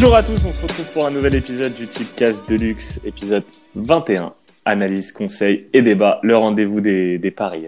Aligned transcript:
Bonjour 0.00 0.14
à 0.14 0.22
tous, 0.22 0.44
on 0.44 0.52
se 0.52 0.62
retrouve 0.62 0.92
pour 0.92 1.06
un 1.06 1.10
nouvel 1.10 1.34
épisode 1.34 1.74
du 1.74 1.88
Tipcast 1.88 2.48
Deluxe, 2.48 3.00
épisode 3.04 3.42
21. 3.74 4.32
Analyse, 4.64 5.10
conseils 5.10 5.66
et 5.72 5.82
débat, 5.82 6.20
le 6.22 6.36
rendez-vous 6.36 6.80
des, 6.80 7.32
paris. 7.36 7.64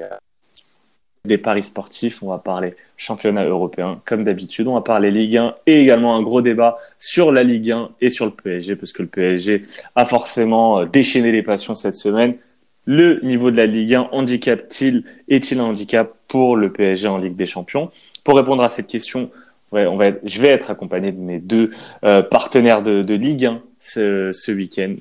Des 1.24 1.38
paris 1.38 1.64
sportifs, 1.64 2.22
on 2.22 2.28
va 2.28 2.38
parler 2.38 2.76
championnat 2.96 3.44
européen 3.46 4.00
comme 4.04 4.22
d'habitude, 4.22 4.68
on 4.68 4.74
va 4.74 4.80
parler 4.80 5.10
Ligue 5.10 5.38
1 5.38 5.56
et 5.66 5.82
également 5.82 6.14
un 6.14 6.22
gros 6.22 6.40
débat 6.40 6.78
sur 7.00 7.32
la 7.32 7.42
Ligue 7.42 7.72
1 7.72 7.90
et 8.00 8.10
sur 8.10 8.26
le 8.26 8.30
PSG 8.30 8.76
parce 8.76 8.92
que 8.92 9.02
le 9.02 9.08
PSG 9.08 9.62
a 9.96 10.04
forcément 10.04 10.84
déchaîné 10.84 11.32
les 11.32 11.42
passions 11.42 11.74
cette 11.74 11.96
semaine. 11.96 12.36
Le 12.84 13.18
niveau 13.24 13.50
de 13.50 13.56
la 13.56 13.66
Ligue 13.66 13.96
1 13.96 14.08
handicap-t-il, 14.12 15.02
est-il 15.28 15.58
un 15.58 15.64
handicap 15.64 16.14
pour 16.28 16.54
le 16.54 16.72
PSG 16.72 17.08
en 17.08 17.18
Ligue 17.18 17.34
des 17.34 17.46
Champions? 17.46 17.90
Pour 18.22 18.36
répondre 18.36 18.62
à 18.62 18.68
cette 18.68 18.86
question, 18.86 19.32
Ouais, 19.72 19.86
on 19.86 19.96
va 19.96 20.06
être, 20.06 20.20
je 20.24 20.40
vais 20.40 20.48
être 20.48 20.70
accompagné 20.70 21.12
de 21.12 21.20
mes 21.20 21.38
deux 21.38 21.70
euh, 22.04 22.22
partenaires 22.22 22.82
de, 22.82 23.02
de, 23.02 23.14
Ligue 23.14 23.46
1 23.46 23.62
ce, 23.78 24.30
ce 24.32 24.50
week-end, 24.50 24.96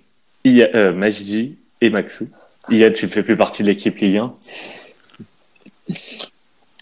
euh, 0.45 0.93
Majdi 0.93 1.57
et 1.81 1.89
Maxou. 1.89 2.29
Iyad, 2.69 2.93
tu 2.93 3.05
ne 3.05 3.11
fais 3.11 3.23
plus 3.23 3.37
partie 3.37 3.63
de 3.63 3.67
l'équipe 3.67 3.97
Ligue 3.97 4.17
1. 4.17 4.33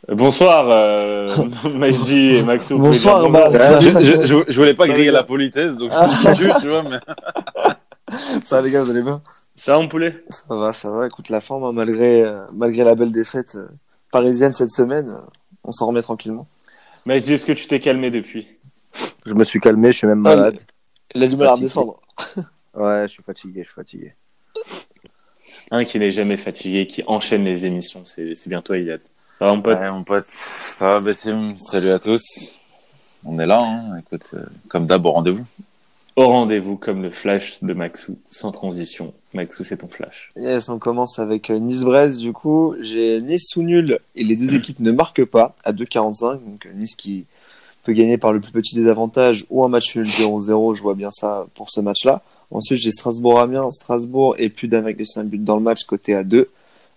Bonsoir, 0.09 0.69
euh, 0.73 1.35
Majdi 1.73 2.35
et 2.35 2.43
Maxou. 2.43 2.77
Bonsoir, 2.77 3.29
bah, 3.29 3.49
je, 3.51 3.89
je, 3.89 4.25
je, 4.25 4.35
je, 4.47 4.59
voulais 4.59 4.73
pas 4.73 4.88
griller 4.88 5.11
la 5.11 5.23
politesse, 5.23 5.77
donc 5.77 5.91
je 5.91 6.33
suis 6.33 6.51
tu 6.61 6.67
vois, 6.67 6.83
mais... 6.83 6.97
Ça 8.44 8.57
va 8.57 8.61
les 8.61 8.72
gars, 8.72 8.83
vous 8.83 8.91
allez 8.91 9.01
bien? 9.01 9.22
Ça 9.57 9.73
va 9.73 9.79
mon 9.81 9.88
poulet? 9.88 10.23
Ça 10.29 10.55
va, 10.55 10.72
ça 10.72 10.91
va. 10.91 11.07
Écoute, 11.07 11.29
la 11.29 11.41
forme, 11.41 11.63
hein, 11.63 11.72
malgré, 11.73 12.23
euh, 12.23 12.45
malgré 12.53 12.83
la 12.83 12.95
belle 12.95 13.11
défaite 13.11 13.55
euh, 13.55 13.67
parisienne 14.11 14.53
cette 14.53 14.72
semaine, 14.72 15.09
euh, 15.09 15.29
on 15.63 15.72
s'en 15.72 15.88
remet 15.88 16.01
tranquillement. 16.01 16.47
Mais 17.08 17.19
je 17.19 17.23
dis, 17.23 17.33
est-ce 17.33 17.45
que 17.45 17.53
tu 17.53 17.67
t'es 17.67 17.80
calmé 17.80 18.11
depuis? 18.11 18.47
Je 19.25 19.33
me 19.33 19.45
suis 19.45 19.61
calmé, 19.61 19.94
je 19.94 20.00
suis 20.00 20.08
même 20.08 20.19
malade. 20.19 20.59
Il 21.16 21.23
a 21.23 21.27
du 21.30 21.38
mal 21.38 21.47
à 21.47 21.53
redescendre. 21.53 22.02
ouais, 22.73 23.03
je 23.03 23.13
suis 23.13 23.23
fatigué, 23.23 23.61
je 23.61 23.67
suis 23.67 23.75
fatigué. 23.75 24.13
Un 25.72 25.85
qui 25.85 26.00
n'est 26.00 26.11
jamais 26.11 26.35
fatigué, 26.35 26.85
qui 26.85 27.05
enchaîne 27.08 27.45
les 27.45 27.66
émissions, 27.66 28.03
c'est 28.03 28.47
bien 28.47 28.61
toi, 28.61 28.78
Iyad. 28.78 29.00
Ça 29.39 29.45
va, 29.45 29.53
mon 29.53 29.61
pote? 29.61 29.80
Ouais, 29.80 29.89
mon 29.89 30.03
pote. 30.03 30.25
Ça 30.25 30.95
va, 30.95 31.00
Bessim 31.00 31.55
Salut 31.58 31.91
à 31.91 32.00
tous. 32.00 32.25
On 33.23 33.39
est 33.39 33.45
là, 33.45 33.61
hein. 33.61 34.00
écoute, 34.00 34.30
euh, 34.33 34.44
comme 34.67 34.85
d'hab, 34.85 35.05
au 35.05 35.11
rendez-vous. 35.11 35.45
Au 36.17 36.28
rendez-vous, 36.28 36.75
comme 36.75 37.03
le 37.03 37.09
flash 37.09 37.63
de 37.63 37.73
Maxou, 37.73 38.19
sans 38.31 38.52
transition. 38.52 39.13
Maxou, 39.38 39.63
c'est 39.63 39.77
ton 39.77 39.88
flash. 39.88 40.31
Yes, 40.35 40.67
on 40.67 40.80
commence 40.80 41.19
avec 41.19 41.49
euh, 41.49 41.59
Nice-Brest, 41.59 42.19
du 42.19 42.33
coup. 42.33 42.75
J'ai 42.81 43.21
Nice 43.21 43.47
sous 43.49 43.61
nul 43.61 43.99
et 44.16 44.23
les 44.23 44.35
deux 44.35 44.55
équipes 44.55 44.79
ne 44.79 44.91
marquent 44.91 45.25
pas 45.25 45.55
à 45.63 45.71
2,45. 45.71 46.44
Donc 46.44 46.66
euh, 46.66 46.73
Nice 46.73 46.95
qui 46.95 47.25
peut 47.83 47.94
gagner 47.94 48.17
par 48.17 48.33
le 48.33 48.41
plus 48.41 48.52
petit 48.52 48.75
désavantage 48.75 49.45
ou 49.49 49.63
un 49.63 49.67
match 49.67 49.95
nul 49.95 50.07
0-0. 50.07 50.75
Je 50.75 50.81
vois 50.81 50.95
bien 50.95 51.11
ça 51.11 51.47
pour 51.55 51.69
ce 51.69 51.79
match-là. 51.79 52.21
Ensuite, 52.49 52.79
j'ai 52.79 52.91
Strasbourg-Amiens. 52.91 53.71
Strasbourg 53.71 54.35
et 54.39 54.49
plus 54.49 54.67
d'un 54.67 54.79
avec 54.79 54.97
5 55.05 55.25
buts 55.25 55.38
dans 55.38 55.55
le 55.55 55.63
match, 55.63 55.83
côté 55.83 56.16
à 56.16 56.23
2. 56.23 56.49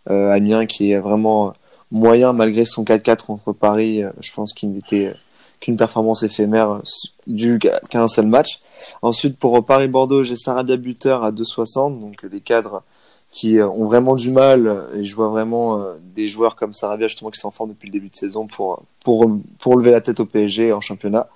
Euh, 0.09 0.31
Amiens 0.31 0.65
qui 0.65 0.93
est 0.93 0.99
vraiment 0.99 1.53
moyen 1.91 2.33
malgré 2.33 2.65
son 2.65 2.85
4-4 2.85 3.27
contre 3.27 3.53
Paris. 3.53 4.03
Je 4.21 4.33
pense 4.33 4.55
qu'il 4.55 4.73
n'était 4.73 5.13
qu'une 5.61 5.77
performance 5.77 6.23
éphémère 6.23 6.83
due 7.27 7.59
qu'à 7.59 8.03
un 8.03 8.09
seul 8.09 8.27
match. 8.27 8.61
Ensuite, 9.03 9.39
pour 9.39 9.65
Paris-Bordeaux, 9.65 10.23
j'ai 10.23 10.37
Sarabia 10.37 10.77
buteur 10.77 11.23
à 11.23 11.33
2,60, 11.33 12.01
donc 12.01 12.23
les 12.23 12.41
cadres 12.41 12.83
qui 13.31 13.61
ont 13.61 13.87
vraiment 13.87 14.17
du 14.17 14.31
mal, 14.31 14.89
et 14.97 15.05
je 15.05 15.15
vois 15.15 15.29
vraiment 15.29 15.85
des 16.17 16.29
joueurs 16.29 16.57
comme 16.57 16.75
Sarabia 16.75 17.07
justement 17.07 17.31
qui 17.31 17.39
sont 17.39 17.49
en 17.49 17.53
forme 17.53 17.71
depuis 17.71 17.87
le 17.87 17.93
début 17.93 18.09
de 18.09 18.15
saison 18.15 18.47
pour, 18.47 18.83
pour, 19.05 19.31
pour 19.59 19.77
lever 19.77 19.91
la 19.91 20.01
tête 20.01 20.19
au 20.21 20.27
PSG 20.27 20.73
en 20.73 20.81
championnat. 20.81 21.29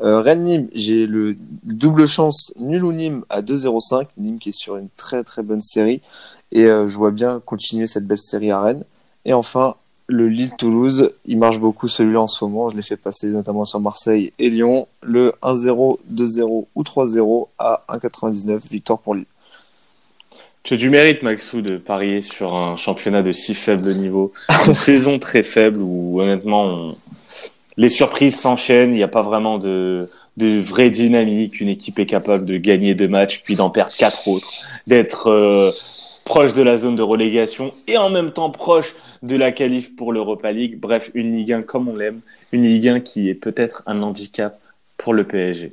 Euh, 0.00 0.20
Rennes-Nîmes, 0.20 0.68
j'ai 0.74 1.06
le 1.06 1.36
double 1.62 2.06
chance 2.06 2.52
nul 2.56 2.84
ou 2.84 2.92
Nîmes 2.92 3.24
à 3.28 3.42
2,05, 3.42 4.08
Nîmes 4.18 4.38
qui 4.38 4.48
est 4.48 4.58
sur 4.58 4.76
une 4.76 4.88
très 4.96 5.22
très 5.24 5.42
bonne 5.42 5.62
série, 5.62 6.02
et 6.52 6.64
euh, 6.64 6.88
je 6.88 6.96
vois 6.96 7.12
bien 7.12 7.40
continuer 7.40 7.86
cette 7.86 8.06
belle 8.06 8.18
série 8.18 8.50
à 8.50 8.60
Rennes. 8.60 8.84
Et 9.24 9.32
enfin, 9.32 9.76
le 10.08 10.28
Lille-Toulouse, 10.28 11.12
il 11.24 11.38
marche 11.38 11.58
beaucoup 11.58 11.88
celui-là 11.88 12.22
en 12.22 12.28
ce 12.28 12.44
moment. 12.44 12.70
Je 12.70 12.76
l'ai 12.76 12.82
fait 12.82 12.96
passer 12.96 13.28
notamment 13.28 13.64
sur 13.64 13.80
Marseille 13.80 14.32
et 14.38 14.50
Lyon. 14.50 14.86
Le 15.02 15.32
1-0, 15.42 15.98
2-0 16.12 16.66
ou 16.74 16.82
3-0 16.82 17.48
à 17.58 17.84
1,99. 17.88 18.70
Victoire 18.70 19.00
pour 19.00 19.14
Lille. 19.14 19.26
Tu 20.62 20.74
as 20.74 20.76
du 20.76 20.90
mérite, 20.90 21.22
Maxou, 21.22 21.60
de 21.60 21.76
parier 21.76 22.20
sur 22.20 22.54
un 22.54 22.76
championnat 22.76 23.22
de 23.22 23.32
si 23.32 23.54
faible 23.54 23.94
niveau. 23.94 24.32
Une 24.66 24.74
saison 24.74 25.18
très 25.18 25.42
faible 25.42 25.80
où, 25.80 26.20
honnêtement, 26.20 26.64
on... 26.64 26.96
les 27.76 27.88
surprises 27.88 28.38
s'enchaînent. 28.38 28.90
Il 28.90 28.96
n'y 28.96 29.02
a 29.02 29.08
pas 29.08 29.22
vraiment 29.22 29.58
de, 29.58 30.08
de 30.36 30.60
vraie 30.60 30.90
dynamique. 30.90 31.60
Une 31.60 31.68
équipe 31.68 31.98
est 31.98 32.06
capable 32.06 32.44
de 32.44 32.58
gagner 32.58 32.94
deux 32.94 33.08
matchs, 33.08 33.42
puis 33.44 33.54
d'en 33.54 33.70
perdre 33.70 33.92
quatre 33.96 34.28
autres. 34.28 34.52
D'être 34.86 35.30
euh, 35.30 35.72
proche 36.26 36.52
de 36.52 36.62
la 36.62 36.76
zone 36.76 36.96
de 36.96 37.02
relégation 37.02 37.72
et 37.86 37.96
en 37.96 38.10
même 38.10 38.32
temps 38.32 38.50
proche 38.50 38.96
de 39.22 39.36
la 39.36 39.52
qualif 39.52 39.94
pour 39.94 40.12
l'Europa 40.12 40.50
League. 40.50 40.78
Bref, 40.78 41.12
une 41.14 41.36
Ligue 41.36 41.52
1 41.52 41.62
comme 41.62 41.88
on 41.88 41.94
l'aime, 41.94 42.20
une 42.50 42.64
Ligue 42.64 42.88
1 42.88 43.00
qui 43.00 43.30
est 43.30 43.34
peut-être 43.34 43.84
un 43.86 44.02
handicap 44.02 44.60
pour 44.98 45.14
le 45.14 45.22
PSG. 45.22 45.72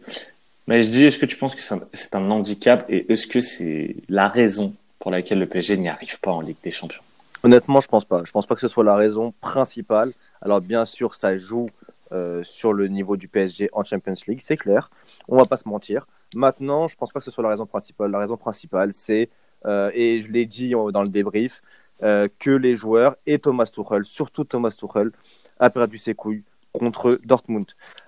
Mais 0.67 0.83
je 0.83 0.89
dis, 0.89 1.05
est-ce 1.05 1.17
que 1.17 1.25
tu 1.25 1.37
penses 1.37 1.55
que 1.55 1.61
c'est 1.61 2.15
un 2.15 2.29
handicap 2.29 2.85
et 2.87 3.11
est-ce 3.11 3.25
que 3.25 3.39
c'est 3.39 3.95
la 4.07 4.27
raison 4.27 4.75
pour 4.99 5.09
laquelle 5.09 5.39
le 5.39 5.47
PSG 5.47 5.75
n'y 5.75 5.89
arrive 5.89 6.19
pas 6.19 6.31
en 6.31 6.41
Ligue 6.41 6.57
des 6.63 6.71
Champions? 6.71 7.01
Honnêtement, 7.41 7.81
je 7.81 7.87
pense 7.87 8.05
pas. 8.05 8.21
Je 8.23 8.31
pense 8.31 8.45
pas 8.45 8.53
que 8.53 8.61
ce 8.61 8.67
soit 8.67 8.83
la 8.83 8.95
raison 8.95 9.33
principale. 9.41 10.13
Alors 10.39 10.61
bien 10.61 10.85
sûr, 10.85 11.15
ça 11.15 11.35
joue 11.35 11.71
euh, 12.11 12.43
sur 12.43 12.73
le 12.73 12.87
niveau 12.89 13.17
du 13.17 13.27
PSG 13.27 13.71
en 13.73 13.83
Champions 13.83 14.13
League, 14.27 14.41
c'est 14.43 14.57
clair. 14.57 14.91
On 15.27 15.35
va 15.35 15.45
pas 15.45 15.57
se 15.57 15.67
mentir. 15.67 16.05
Maintenant, 16.35 16.87
je 16.87 16.95
pense 16.95 17.11
pas 17.11 17.19
que 17.19 17.25
ce 17.25 17.31
soit 17.31 17.43
la 17.43 17.49
raison 17.49 17.65
principale. 17.65 18.11
La 18.11 18.19
raison 18.19 18.37
principale, 18.37 18.93
c'est 18.93 19.29
et 19.65 20.21
je 20.21 20.31
l'ai 20.31 20.45
dit 20.45 20.71
dans 20.71 21.03
le 21.03 21.09
débrief, 21.09 21.61
euh, 22.03 22.27
que 22.37 22.49
les 22.49 22.75
joueurs 22.75 23.15
et 23.25 23.39
Thomas 23.39 23.65
Tuchel, 23.65 24.03
surtout 24.03 24.43
Thomas 24.43 24.71
Tuchel, 24.71 25.11
a 25.59 25.69
perdu 25.69 25.97
ses 25.97 26.15
couilles 26.15 26.43
contre 26.73 27.17
Dortmund. 27.23 27.67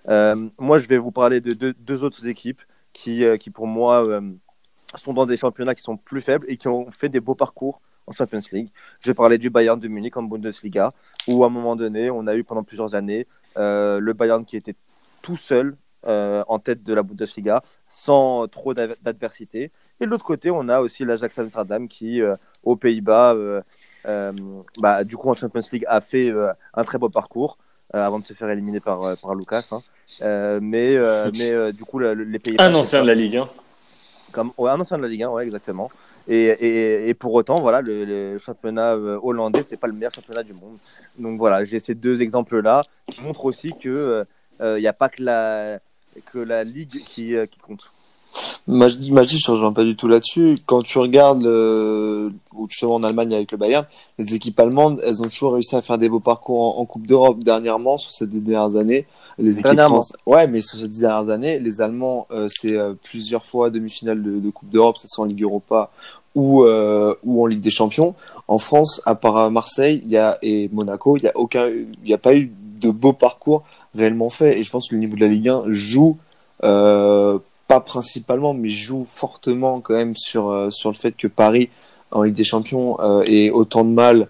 Euh, 0.09 0.49
moi, 0.57 0.79
je 0.79 0.87
vais 0.87 0.97
vous 0.97 1.11
parler 1.11 1.39
de 1.39 1.71
deux, 1.71 2.03
autres 2.03 2.27
équipes 2.27 2.61
qui, 2.91 3.23
qui 3.39 3.49
pour 3.51 3.67
moi, 3.67 4.03
sont 4.95 5.13
dans 5.13 5.25
des 5.25 5.37
championnats 5.37 5.75
qui 5.75 5.83
sont 5.83 5.95
plus 5.95 6.21
faibles 6.21 6.45
et 6.49 6.57
qui 6.57 6.67
ont 6.67 6.91
fait 6.91 7.07
des 7.07 7.21
beaux 7.21 7.35
parcours 7.35 7.79
en 8.07 8.11
Champions 8.11 8.41
League. 8.51 8.69
Je 8.99 9.13
parler 9.13 9.37
du 9.37 9.49
Bayern 9.49 9.79
de 9.79 9.87
Munich 9.87 10.17
en 10.17 10.23
Bundesliga, 10.23 10.93
où 11.27 11.43
à 11.45 11.47
un 11.47 11.49
moment 11.49 11.77
donné, 11.77 12.09
on 12.09 12.27
a 12.27 12.35
eu 12.35 12.43
pendant 12.43 12.63
plusieurs 12.63 12.95
années 12.95 13.27
le 13.55 14.11
Bayern 14.11 14.43
qui 14.43 14.57
était 14.57 14.75
tout 15.21 15.37
seul 15.37 15.77
euh, 16.07 16.43
en 16.47 16.59
tête 16.59 16.83
de 16.83 16.93
la 16.93 17.01
Bundesliga 17.01 17.63
sans 17.87 18.47
trop 18.47 18.75
d'adversité. 18.75 19.71
Et 19.99 20.05
de 20.05 20.11
l'autre 20.11 20.23
côté, 20.23 20.51
on 20.51 20.69
a 20.69 20.79
aussi 20.79 21.03
l'Ajax 21.03 21.39
Amsterdam 21.39 21.87
qui, 21.87 22.21
euh, 22.21 22.35
aux 22.63 22.75
Pays-Bas, 22.75 23.33
euh, 23.33 23.61
bah, 24.77 25.03
du 25.03 25.17
coup 25.17 25.31
en 25.31 25.33
Champions 25.33 25.63
League, 25.71 25.85
a 25.87 26.01
fait 26.01 26.31
un 26.75 26.83
très 26.83 26.99
beau 26.99 27.09
parcours 27.09 27.57
avant 27.91 28.19
de 28.19 28.25
se 28.25 28.33
faire 28.33 28.51
éliminer 28.51 28.79
par, 28.81 29.17
par 29.17 29.33
Lucas. 29.33 29.67
Hein. 29.71 29.81
mais 30.61 30.95
mais 31.39 31.73
du 31.73 31.83
coup, 31.85 31.97
les 31.97 32.37
Pays-Bas. 32.37 32.65
Un 32.65 32.75
ancien 32.75 33.01
de 33.01 33.07
la 33.07 33.15
Ligue 33.15 33.37
1. 33.37 33.49
Comme, 34.31 34.51
ouais, 34.59 34.69
un 34.69 34.79
ancien 34.79 34.97
de 34.97 35.01
la 35.01 35.07
Ligue 35.07 35.23
1, 35.23 35.29
ouais, 35.29 35.43
exactement. 35.43 35.89
Et, 36.27 36.35
et, 36.35 37.09
et, 37.09 37.13
pour 37.15 37.33
autant, 37.33 37.61
voilà, 37.61 37.81
le, 37.81 38.05
le 38.05 38.37
championnat 38.37 38.95
hollandais, 38.95 39.63
c'est 39.63 39.77
pas 39.77 39.87
le 39.87 39.93
meilleur 39.93 40.13
championnat 40.13 40.43
du 40.43 40.53
monde. 40.53 40.77
Donc 41.17 41.39
voilà, 41.39 41.65
j'ai 41.65 41.79
ces 41.79 41.95
deux 41.95 42.21
exemples-là 42.21 42.83
qui 43.09 43.23
montrent 43.23 43.45
aussi 43.45 43.73
que 43.81 44.23
il 44.61 44.75
n'y 44.81 44.87
a 44.87 44.93
pas 44.93 45.09
que 45.09 45.23
la, 45.23 45.79
que 46.31 46.39
la 46.39 46.63
ligue 46.63 47.03
qui, 47.05 47.35
qui 47.51 47.59
compte. 47.61 47.91
Majdi, 48.67 49.11
Majdi, 49.11 49.37
je 49.37 49.51
ne 49.51 49.55
rejoins 49.55 49.73
pas 49.73 49.83
du 49.83 49.95
tout 49.95 50.07
là-dessus. 50.07 50.57
Quand 50.65 50.81
tu 50.81 50.97
regardes 50.97 51.43
le, 51.43 52.31
ou 52.53 52.67
justement 52.69 52.95
en 52.95 53.03
Allemagne 53.03 53.33
avec 53.33 53.51
le 53.51 53.57
Bayern, 53.57 53.85
les 54.17 54.33
équipes 54.33 54.59
allemandes, 54.59 55.01
elles 55.05 55.21
ont 55.21 55.25
toujours 55.25 55.53
réussi 55.53 55.75
à 55.75 55.81
faire 55.81 55.97
des 55.97 56.09
beaux 56.09 56.19
parcours 56.19 56.77
en, 56.77 56.81
en 56.81 56.85
Coupe 56.85 57.05
d'Europe 57.05 57.43
dernièrement, 57.43 57.97
sur 57.97 58.11
ces 58.11 58.25
dernières 58.25 58.75
années. 58.75 59.05
Les 59.37 59.59
équipes 59.59 59.79
françaises, 59.79 60.17
ouais, 60.25 60.47
mais 60.47 60.61
sur 60.61 60.79
ces 60.79 60.87
dix 60.87 61.01
dernières 61.01 61.29
années, 61.29 61.59
les 61.59 61.81
Allemands, 61.81 62.25
euh, 62.31 62.47
c'est 62.49 62.75
euh, 62.75 62.93
plusieurs 63.03 63.45
fois 63.45 63.69
demi-finale 63.69 64.23
de, 64.23 64.39
de, 64.39 64.49
Coupe 64.49 64.69
d'Europe, 64.69 64.95
que 64.95 65.01
ce 65.01 65.07
soit 65.09 65.25
en 65.25 65.27
Ligue 65.27 65.43
Europa 65.43 65.91
ou, 66.33 66.63
euh, 66.63 67.13
ou 67.23 67.43
en 67.43 67.45
Ligue 67.45 67.61
des 67.61 67.69
Champions. 67.69 68.15
En 68.47 68.59
France, 68.59 69.01
à 69.05 69.15
part 69.15 69.51
Marseille, 69.51 70.01
il 70.05 70.11
y 70.11 70.17
a, 70.17 70.37
et 70.41 70.69
Monaco, 70.71 71.17
il 71.17 71.23
y 71.23 71.27
a 71.27 71.33
aucun, 71.35 71.67
il 71.67 71.97
n'y 72.03 72.13
a 72.13 72.17
pas 72.17 72.35
eu 72.35 72.51
de 72.79 72.89
beaux 72.89 73.13
parcours 73.13 73.63
réellement 73.95 74.29
faits. 74.29 74.57
Et 74.57 74.63
je 74.63 74.71
pense 74.71 74.89
que 74.89 74.95
le 74.95 75.01
niveau 75.01 75.15
de 75.15 75.21
la 75.21 75.27
Ligue 75.27 75.49
1 75.49 75.63
joue, 75.67 76.17
euh, 76.63 77.39
pas 77.67 77.79
principalement, 77.79 78.53
mais 78.53 78.69
joue 78.69 79.05
fortement 79.05 79.81
quand 79.81 79.93
même 79.93 80.15
sur, 80.15 80.49
euh, 80.49 80.69
sur 80.69 80.89
le 80.89 80.95
fait 80.95 81.13
que 81.13 81.27
Paris, 81.27 81.69
en 82.11 82.23
Ligue 82.23 82.35
des 82.35 82.43
Champions, 82.43 82.99
euh, 83.01 83.23
ait 83.25 83.49
autant 83.49 83.83
de 83.83 83.91
mal, 83.91 84.27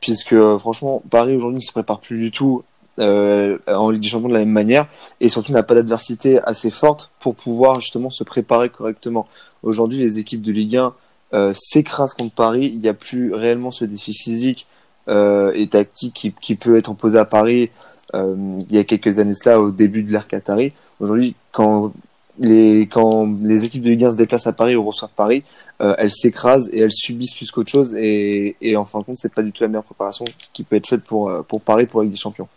puisque 0.00 0.36
franchement, 0.58 1.02
Paris 1.10 1.34
aujourd'hui 1.36 1.60
ne 1.60 1.64
se 1.64 1.72
prépare 1.72 2.00
plus 2.00 2.18
du 2.18 2.30
tout 2.30 2.62
en 2.98 3.90
Ligue 3.90 4.00
des 4.00 4.08
Champions 4.08 4.28
de 4.28 4.32
la 4.32 4.40
même 4.40 4.48
manière, 4.48 4.86
et 5.20 5.28
surtout 5.28 5.52
n'a 5.52 5.62
pas 5.62 5.74
d'adversité 5.74 6.40
assez 6.44 6.70
forte 6.70 7.10
pour 7.20 7.34
pouvoir 7.34 7.80
justement 7.80 8.08
se 8.08 8.24
préparer 8.24 8.70
correctement. 8.70 9.26
Aujourd'hui, 9.62 9.98
les 9.98 10.18
équipes 10.18 10.40
de 10.40 10.50
Ligue 10.50 10.78
1 10.78 10.94
euh, 11.34 11.52
s'écrasent 11.56 12.14
contre 12.14 12.34
Paris, 12.34 12.70
il 12.72 12.80
n'y 12.80 12.88
a 12.88 12.94
plus 12.94 13.34
réellement 13.34 13.72
ce 13.72 13.84
défi 13.84 14.14
physique 14.14 14.66
et 15.08 15.68
tactique 15.68 16.14
qui, 16.14 16.32
qui, 16.32 16.54
peut 16.56 16.76
être 16.76 16.90
imposé 16.90 17.18
à 17.18 17.24
Paris 17.24 17.70
il 18.14 18.66
y 18.70 18.78
a 18.78 18.84
quelques 18.84 19.18
années 19.18 19.34
cela, 19.34 19.60
au 19.60 19.70
début 19.70 20.02
de 20.02 20.10
l'ère 20.10 20.26
Qatari. 20.26 20.72
Aujourd'hui, 21.00 21.34
quand 21.52 21.92
les, 22.38 22.82
quand 22.82 23.38
les 23.42 23.64
équipes 23.64 23.82
de 23.82 23.90
Ligue 23.90 24.04
1 24.04 24.12
se 24.12 24.16
déplacent 24.16 24.46
à 24.46 24.52
Paris 24.52 24.76
ou 24.76 24.84
reçoivent 24.84 25.10
Paris, 25.14 25.42
euh, 25.80 25.94
elles 25.98 26.12
s'écrasent 26.12 26.70
et 26.72 26.80
elles 26.80 26.92
subissent 26.92 27.34
plus 27.34 27.50
qu'autre 27.50 27.70
chose. 27.70 27.94
Et, 27.96 28.56
et 28.60 28.76
en 28.76 28.84
fin 28.84 29.00
de 29.00 29.04
compte, 29.04 29.18
c'est 29.18 29.32
pas 29.32 29.42
du 29.42 29.52
tout 29.52 29.62
la 29.62 29.68
meilleure 29.68 29.84
préparation 29.84 30.24
qui 30.52 30.64
peut 30.64 30.76
être 30.76 30.86
faite 30.86 31.02
pour, 31.02 31.28
euh, 31.28 31.42
pour 31.42 31.60
Paris 31.60 31.86
pour 31.86 32.00
la 32.00 32.04
Ligue 32.04 32.14
des 32.14 32.20
Champions. 32.20 32.48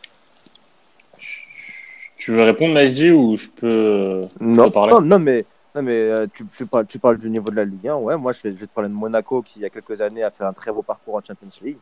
Tu 2.17 2.31
veux 2.31 2.43
répondre, 2.43 2.73
Majdi, 2.73 3.11
ou 3.11 3.37
je 3.37 3.47
peux, 3.47 4.25
Non, 4.41 4.65
peux 4.65 4.71
parler 4.71 4.93
non, 4.93 5.01
non, 5.01 5.19
mais, 5.19 5.45
non, 5.73 5.81
mais 5.81 5.93
euh, 5.93 6.27
tu, 6.33 6.45
tu, 6.55 6.65
parles, 6.65 6.85
tu 6.85 6.99
parles 6.99 7.17
du 7.17 7.29
niveau 7.29 7.49
de 7.49 7.55
la 7.55 7.65
Ligue 7.65 7.87
1. 7.87 7.95
Ouais, 7.95 8.17
moi, 8.17 8.33
je 8.33 8.41
vais, 8.43 8.55
je 8.55 8.59
vais 8.59 8.67
te 8.67 8.73
parler 8.73 8.89
de 8.89 8.93
Monaco 8.93 9.41
qui, 9.41 9.59
il 9.59 9.61
y 9.61 9.65
a 9.65 9.69
quelques 9.69 10.01
années, 10.01 10.23
a 10.23 10.31
fait 10.31 10.43
un 10.43 10.53
très 10.53 10.71
beau 10.71 10.81
parcours 10.81 11.15
en 11.15 11.21
Champions 11.25 11.47
League. 11.63 11.77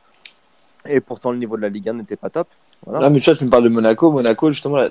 Et 0.89 0.99
pourtant, 0.99 1.31
le 1.31 1.37
niveau 1.37 1.57
de 1.57 1.61
la 1.61 1.69
Ligue 1.69 1.89
1 1.89 1.93
n'était 1.93 2.15
pas 2.15 2.29
top. 2.29 2.47
Voilà. 2.85 3.09
Mais 3.09 3.19
tu 3.19 3.29
vois, 3.29 3.37
tu 3.37 3.45
me 3.45 3.49
parles 3.49 3.63
de 3.63 3.69
Monaco. 3.69 4.11
Monaco, 4.11 4.51
justement, 4.51 4.87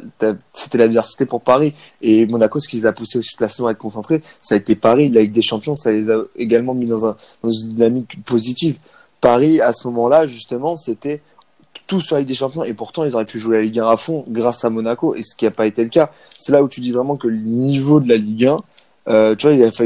c'était 0.52 0.78
l'adversité 0.78 1.26
pour 1.26 1.40
Paris. 1.40 1.74
Et 2.02 2.26
Monaco, 2.26 2.60
ce 2.60 2.68
qui 2.68 2.76
les 2.76 2.86
a 2.86 2.92
poussés 2.92 3.18
aussi 3.18 3.30
toute 3.30 3.40
la 3.40 3.48
saison 3.48 3.66
à 3.66 3.72
être 3.72 3.78
concentrés, 3.78 4.22
ça 4.42 4.54
a 4.54 4.58
été 4.58 4.74
Paris. 4.74 5.08
La 5.08 5.22
Ligue 5.22 5.32
des 5.32 5.42
Champions, 5.42 5.74
ça 5.74 5.92
les 5.92 6.10
a 6.10 6.20
également 6.36 6.74
mis 6.74 6.86
dans, 6.86 7.06
un, 7.06 7.16
une 7.44 7.50
dynamique 7.50 8.22
positive. 8.24 8.78
Paris, 9.20 9.60
à 9.60 9.72
ce 9.72 9.86
moment-là, 9.88 10.26
justement, 10.26 10.76
c'était 10.76 11.22
tout 11.86 12.00
sur 12.00 12.16
la 12.16 12.20
Ligue 12.20 12.28
des 12.28 12.34
Champions. 12.34 12.64
Et 12.64 12.74
pourtant, 12.74 13.04
ils 13.04 13.14
auraient 13.14 13.24
pu 13.24 13.38
jouer 13.38 13.58
la 13.58 13.62
Ligue 13.62 13.78
1 13.78 13.86
à 13.86 13.96
fond 13.96 14.24
grâce 14.28 14.64
à 14.64 14.70
Monaco. 14.70 15.14
Et 15.14 15.22
ce 15.22 15.34
qui 15.36 15.44
n'a 15.44 15.50
pas 15.50 15.66
été 15.66 15.82
le 15.82 15.90
cas. 15.90 16.10
C'est 16.38 16.52
là 16.52 16.62
où 16.62 16.68
tu 16.68 16.80
dis 16.80 16.92
vraiment 16.92 17.16
que 17.16 17.28
le 17.28 17.38
niveau 17.38 18.00
de 18.00 18.08
la 18.08 18.16
Ligue 18.16 18.46
1, 18.46 18.60
euh, 19.08 19.36
tu 19.36 19.48
vois, 19.48 19.70
ça, 19.70 19.84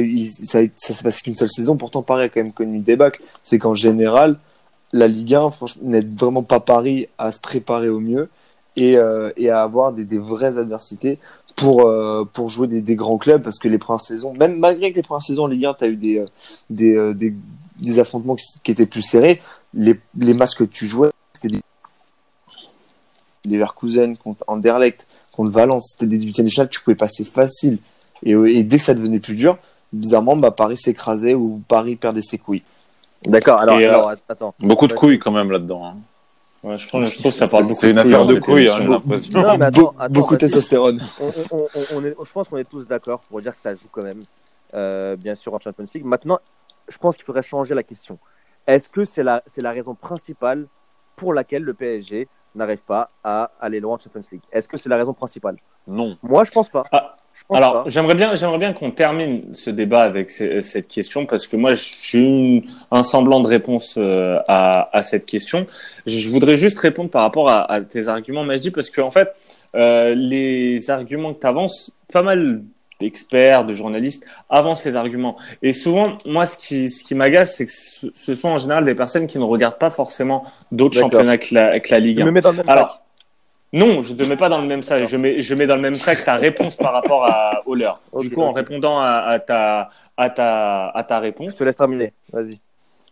ça 0.77 0.95
s'est 0.95 1.05
passé 1.05 1.23
qu'une 1.23 1.37
seule 1.37 1.51
saison. 1.51 1.77
Pourtant, 1.77 2.03
Paris 2.03 2.25
a 2.25 2.29
quand 2.29 2.43
même 2.43 2.53
connu 2.53 2.77
une 2.77 2.83
débâcle. 2.83 3.23
C'est 3.43 3.59
qu'en 3.59 3.75
général, 3.75 4.39
la 4.93 5.09
Ligue 5.09 5.35
1, 5.35 5.51
franchement, 5.51 5.83
n'aide 5.85 6.19
vraiment 6.19 6.43
pas 6.43 6.61
Paris 6.61 7.09
à 7.19 7.33
se 7.33 7.39
préparer 7.41 7.89
au 7.89 8.01
mieux 8.01 8.29
et, 8.77 8.97
euh, 8.97 9.31
à 9.51 9.63
avoir 9.63 9.93
des, 9.93 10.19
vraies 10.19 10.59
adversités 10.59 11.19
pour, 11.57 11.87
euh, 11.87 12.25
jouer 12.49 12.67
des, 12.67 12.97
grands 12.97 13.19
clubs 13.19 13.43
parce 13.43 13.59
que 13.59 13.69
les 13.69 13.79
premières 13.79 14.01
saisons, 14.01 14.33
même 14.35 14.59
malgré 14.59 14.91
que 14.91 14.97
les 14.97 15.03
premières 15.03 15.23
saisons 15.23 15.45
en 15.45 15.49
Ligue 15.49 15.67
1, 15.67 15.75
tu 15.75 15.85
as 15.85 15.89
eu 15.89 15.97
des, 15.97 16.25
euh, 16.81 18.01
affrontements 18.01 18.37
qui, 18.37 18.71
étaient 18.71 18.87
plus 18.87 19.03
serrés, 19.03 19.41
les, 19.75 19.99
les 20.17 20.35
matchs 20.35 20.55
que 20.55 20.65
tu 20.65 20.87
jouais, 20.87 21.11
c'était 21.33 21.49
des 21.49 21.63
Leverkusen 23.45 24.17
contre 24.17 24.45
Anderlecht, 24.47 25.07
contre 25.33 25.51
Valence, 25.51 25.93
c'était 25.93 26.07
des 26.07 26.21
huitièmes 26.21 26.47
de 26.47 26.51
finale, 26.51 26.69
tu 26.69 26.81
pouvais 26.81 26.97
passer 26.97 27.25
facile. 27.25 27.79
Et, 28.23 28.33
et 28.33 28.65
dès 28.65 28.77
que 28.77 28.83
ça 28.83 28.95
devenait 28.95 29.21
plus 29.21 29.37
dur, 29.37 29.57
bizarrement, 29.93 30.37
bah, 30.37 30.51
Paris 30.51 30.77
s'écrasait 30.77 31.35
ou 31.35 31.63
Paris 31.69 31.97
perdait 31.97 32.21
ses 32.21 32.39
couilles. 32.39 32.63
D'accord, 33.27 33.61
alors, 33.61 33.77
euh, 33.77 33.83
alors, 33.89 34.13
attends. 34.29 34.55
Beaucoup 34.61 34.87
de 34.87 34.93
couilles 34.95 35.19
quand 35.19 35.31
même 35.33 35.51
là-dedans. 35.51 35.85
hein. 35.85 35.97
Ouais, 36.63 36.77
je, 36.77 36.89
trouve, 36.89 37.07
je 37.07 37.19
trouve 37.19 37.33
que 37.33 37.39
ça 37.39 37.49
parle 37.49 37.65
beaucoup 37.65 37.81
C'est 37.81 37.91
une 37.91 37.97
de 37.97 38.01
affaire 38.01 38.25
de 38.25 38.35
cette 38.35 38.43
couilles, 38.43 38.69
hein, 38.69 38.75
j'ai 38.79 38.87
l'impression. 38.87 39.43
Non, 39.43 39.57
mais 39.59 39.65
attends, 39.65 39.83
Be- 39.93 39.95
attends, 39.99 40.15
beaucoup 40.15 40.35
de 40.35 40.41
testostérone. 40.41 41.01
on, 41.19 41.33
on- 41.51 41.69
on- 41.75 41.85
on 41.97 42.05
est, 42.05 42.15
je 42.23 42.33
pense 42.33 42.49
qu'on 42.49 42.59
est 42.59 42.69
tous 42.69 42.87
d'accord 42.87 43.21
pour 43.21 43.41
dire 43.41 43.55
que 43.55 43.61
ça 43.61 43.75
joue 43.75 43.87
quand 43.91 44.03
même, 44.03 44.23
euh, 44.75 45.17
bien 45.17 45.35
sûr, 45.35 45.55
en 45.55 45.59
Champions 45.59 45.87
League. 45.95 46.05
Maintenant, 46.05 46.39
je 46.89 46.99
pense 46.99 47.17
qu'il 47.17 47.25
faudrait 47.25 47.43
changer 47.43 47.75
la 47.75 47.83
question. 47.83 48.19
Est-ce 48.67 48.89
que 48.91 49.05
c'est 49.07 49.23
la, 49.23 49.43
c'est 49.47 49.63
la 49.63 49.71
raison 49.71 49.95
principale 49.95 50.67
pour 51.17 51.33
laquelle 51.33 51.63
le 51.63 51.73
PSG 51.73 52.29
n'arrive 52.55 52.83
pas 52.85 53.11
à 53.25 53.51
aller 53.61 53.81
loin 53.81 53.95
en 53.95 53.99
Champions 53.99 54.21
League? 54.31 54.43
Est-ce 54.53 54.69
que 54.69 54.77
c'est 54.77 54.89
la 54.91 54.97
raison 54.99 55.15
principale? 55.15 55.57
Non. 55.87 56.19
Moi, 56.23 56.45
je 56.45 56.51
pense 56.51 56.69
pas. 56.69 56.85
Ah, 56.93 57.17
Alors, 57.53 57.89
j'aimerais 57.89 58.15
bien, 58.15 58.35
j'aimerais 58.37 58.59
bien 58.59 58.73
qu'on 58.73 58.91
termine 58.93 59.43
ce 59.55 59.71
débat 59.71 60.03
avec 60.03 60.31
ce- 60.31 60.61
cette 60.61 60.87
question 60.87 61.27
parce 61.27 61.47
que 61.49 61.57
moi, 61.57 61.73
j'ai 61.75 62.63
un 62.93 63.03
semblant 63.03 63.41
de 63.41 63.49
réponse 63.49 63.97
euh, 63.99 64.39
à, 64.47 64.89
à 64.97 65.03
cette 65.03 65.27
question. 65.27 65.67
Je 66.07 66.29
voudrais 66.29 66.57
juste 66.57 66.79
répondre 66.79 67.11
par 67.11 67.23
rapport 67.23 67.49
à, 67.51 67.71
à 67.71 67.81
tes 67.81 68.07
arguments, 68.09 68.45
Majdi, 68.45 68.71
parce 68.71 68.89
que 68.91 69.01
en 69.01 69.11
fait, 69.11 69.29
euh, 69.75 70.15
les 70.15 70.91
arguments 70.91 71.35
que 71.35 71.41
tu 71.41 71.47
avances, 71.47 71.93
pas 72.13 72.23
mal 72.23 72.63
d'experts, 73.01 73.65
de 73.65 73.73
journalistes 73.73 74.25
avancent 74.49 74.83
ces 74.83 74.95
arguments. 74.95 75.37
Et 75.63 75.73
souvent, 75.73 76.19
moi, 76.27 76.45
ce 76.45 76.57
qui, 76.57 76.89
ce 76.91 77.03
qui 77.03 77.15
m'agace, 77.15 77.57
c'est 77.57 77.65
que 77.67 77.73
ce, 77.73 78.35
sont 78.35 78.51
en 78.51 78.59
général 78.59 78.85
des 78.85 78.95
personnes 78.95 79.27
qui 79.27 79.39
ne 79.39 79.45
regardent 79.45 79.79
pas 79.79 79.91
forcément 79.91 80.45
d'autres 80.71 80.99
championnats 81.01 81.39
que 81.39 81.55
la, 81.55 81.81
que 81.81 81.91
la 81.91 81.99
Ligue 81.99 82.19
Je 82.19 82.23
1. 82.23 82.27
me 82.27 82.31
mets 82.31 82.41
dans 82.43 82.51
le 82.51 82.59
même 82.59 82.67
sac. 82.67 82.77
Alors, 82.77 83.01
non, 83.73 84.03
je 84.03 84.13
ne 84.15 84.19
te 84.19 84.29
mets 84.29 84.37
pas 84.37 84.49
dans 84.49 84.61
le 84.61 84.67
même 84.67 84.83
sac. 84.83 85.09
Je 85.09 85.17
mets, 85.17 85.41
je 85.41 85.55
mets 85.55 85.67
dans 85.67 85.77
le 85.77 85.83
même 85.83 85.95
sac 85.95 86.25
ta 86.25 86.35
réponse 86.35 86.77
par 86.77 86.93
rapport 86.93 87.25
à, 87.31 87.63
au 87.67 87.75
leur. 87.75 87.95
Du 88.19 88.31
coup, 88.31 88.43
en 88.43 88.53
répondant 88.53 88.99
à, 88.99 89.25
à 89.27 89.39
ta, 89.39 89.91
à, 90.17 90.31
ta, 90.31 90.89
à 90.89 91.05
ta 91.05 91.19
Je 91.19 91.23
réponse, 91.23 91.57
te 91.57 91.65
laisse 91.65 91.77
terminer. 91.77 92.13
Vas-y. 92.33 92.59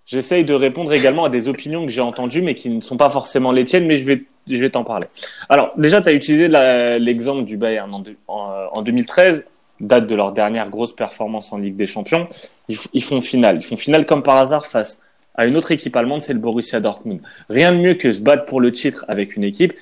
j'essaye 0.04 0.44
de 0.44 0.54
répondre 0.54 0.92
également 0.92 1.24
à 1.24 1.28
des 1.28 1.48
opinions 1.48 1.86
que 1.86 1.92
j'ai 1.92 2.00
entendues, 2.00 2.42
mais 2.42 2.56
qui 2.56 2.70
ne 2.70 2.80
sont 2.80 2.96
pas 2.96 3.08
forcément 3.08 3.52
les 3.52 3.64
tiennes, 3.64 3.86
mais 3.86 3.96
je 3.96 4.04
vais, 4.04 4.24
je 4.48 4.56
vais 4.56 4.70
t'en 4.70 4.82
parler. 4.82 5.06
Alors, 5.48 5.72
déjà, 5.76 6.02
tu 6.02 6.08
as 6.08 6.12
utilisé 6.12 6.48
l'exemple 6.48 7.44
du 7.44 7.56
Bayern 7.56 7.92
en, 7.94 8.02
en, 8.26 8.50
euh, 8.50 8.66
en 8.72 8.82
2013, 8.82 9.44
date 9.78 10.08
de 10.08 10.14
leur 10.16 10.32
dernière 10.32 10.70
grosse 10.70 10.92
performance 10.92 11.52
en 11.52 11.58
Ligue 11.58 11.76
des 11.76 11.86
Champions. 11.86 12.26
Ils, 12.68 12.78
ils 12.92 13.04
font 13.04 13.20
finale. 13.20 13.58
Ils 13.60 13.64
font 13.64 13.76
finale 13.76 14.06
comme 14.06 14.24
par 14.24 14.38
hasard 14.38 14.66
face 14.66 15.02
à 15.38 15.46
une 15.46 15.56
autre 15.56 15.70
équipe 15.70 15.94
allemande, 15.94 16.20
c'est 16.20 16.32
le 16.32 16.40
Borussia 16.40 16.80
Dortmund. 16.80 17.20
Rien 17.48 17.70
de 17.70 17.78
mieux 17.78 17.94
que 17.94 18.10
se 18.10 18.20
battre 18.20 18.44
pour 18.44 18.60
le 18.60 18.72
titre 18.72 19.04
avec 19.06 19.36
une 19.36 19.44
équipe 19.44 19.72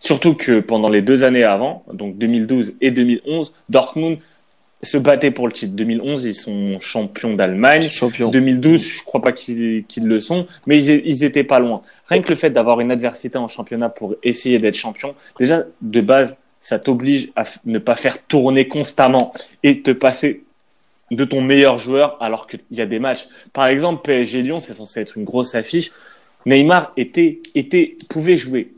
Surtout 0.00 0.34
que 0.34 0.60
pendant 0.60 0.90
les 0.90 1.02
deux 1.02 1.24
années 1.24 1.44
avant, 1.44 1.84
donc 1.92 2.16
2012 2.18 2.74
et 2.80 2.90
2011, 2.90 3.52
Dortmund 3.68 4.18
se 4.82 4.96
battait 4.96 5.32
pour 5.32 5.46
le 5.46 5.52
titre. 5.52 5.74
2011, 5.74 6.24
ils 6.24 6.34
sont 6.34 6.78
champions 6.80 7.34
d'Allemagne. 7.34 7.82
Champion. 7.82 8.30
2012, 8.30 8.80
je 8.80 9.02
crois 9.02 9.20
pas 9.20 9.32
qu'ils 9.32 9.84
le 9.96 10.20
sont, 10.20 10.46
mais 10.66 10.82
ils, 10.82 11.02
ils 11.04 11.24
étaient 11.24 11.44
pas 11.44 11.58
loin. 11.58 11.82
Rien 12.08 12.22
que 12.22 12.28
le 12.28 12.36
fait 12.36 12.50
d'avoir 12.50 12.80
une 12.80 12.92
adversité 12.92 13.38
en 13.38 13.48
championnat 13.48 13.88
pour 13.88 14.14
essayer 14.22 14.58
d'être 14.58 14.76
champion, 14.76 15.14
déjà 15.38 15.64
de 15.82 16.00
base, 16.00 16.36
ça 16.60 16.78
t'oblige 16.78 17.30
à 17.36 17.44
ne 17.64 17.78
pas 17.78 17.96
faire 17.96 18.22
tourner 18.22 18.68
constamment 18.68 19.32
et 19.62 19.82
te 19.82 19.90
passer 19.90 20.42
de 21.10 21.24
ton 21.24 21.40
meilleur 21.40 21.78
joueur 21.78 22.16
alors 22.20 22.46
qu'il 22.46 22.60
y 22.70 22.80
a 22.80 22.86
des 22.86 22.98
matchs. 22.98 23.28
Par 23.52 23.66
exemple, 23.66 24.02
PSG 24.02 24.42
Lyon, 24.42 24.58
c'est 24.58 24.74
censé 24.74 25.00
être 25.00 25.16
une 25.16 25.24
grosse 25.24 25.54
affiche. 25.54 25.90
Neymar 26.46 26.92
était, 26.96 27.40
était, 27.54 27.96
pouvait 28.08 28.36
jouer. 28.36 28.72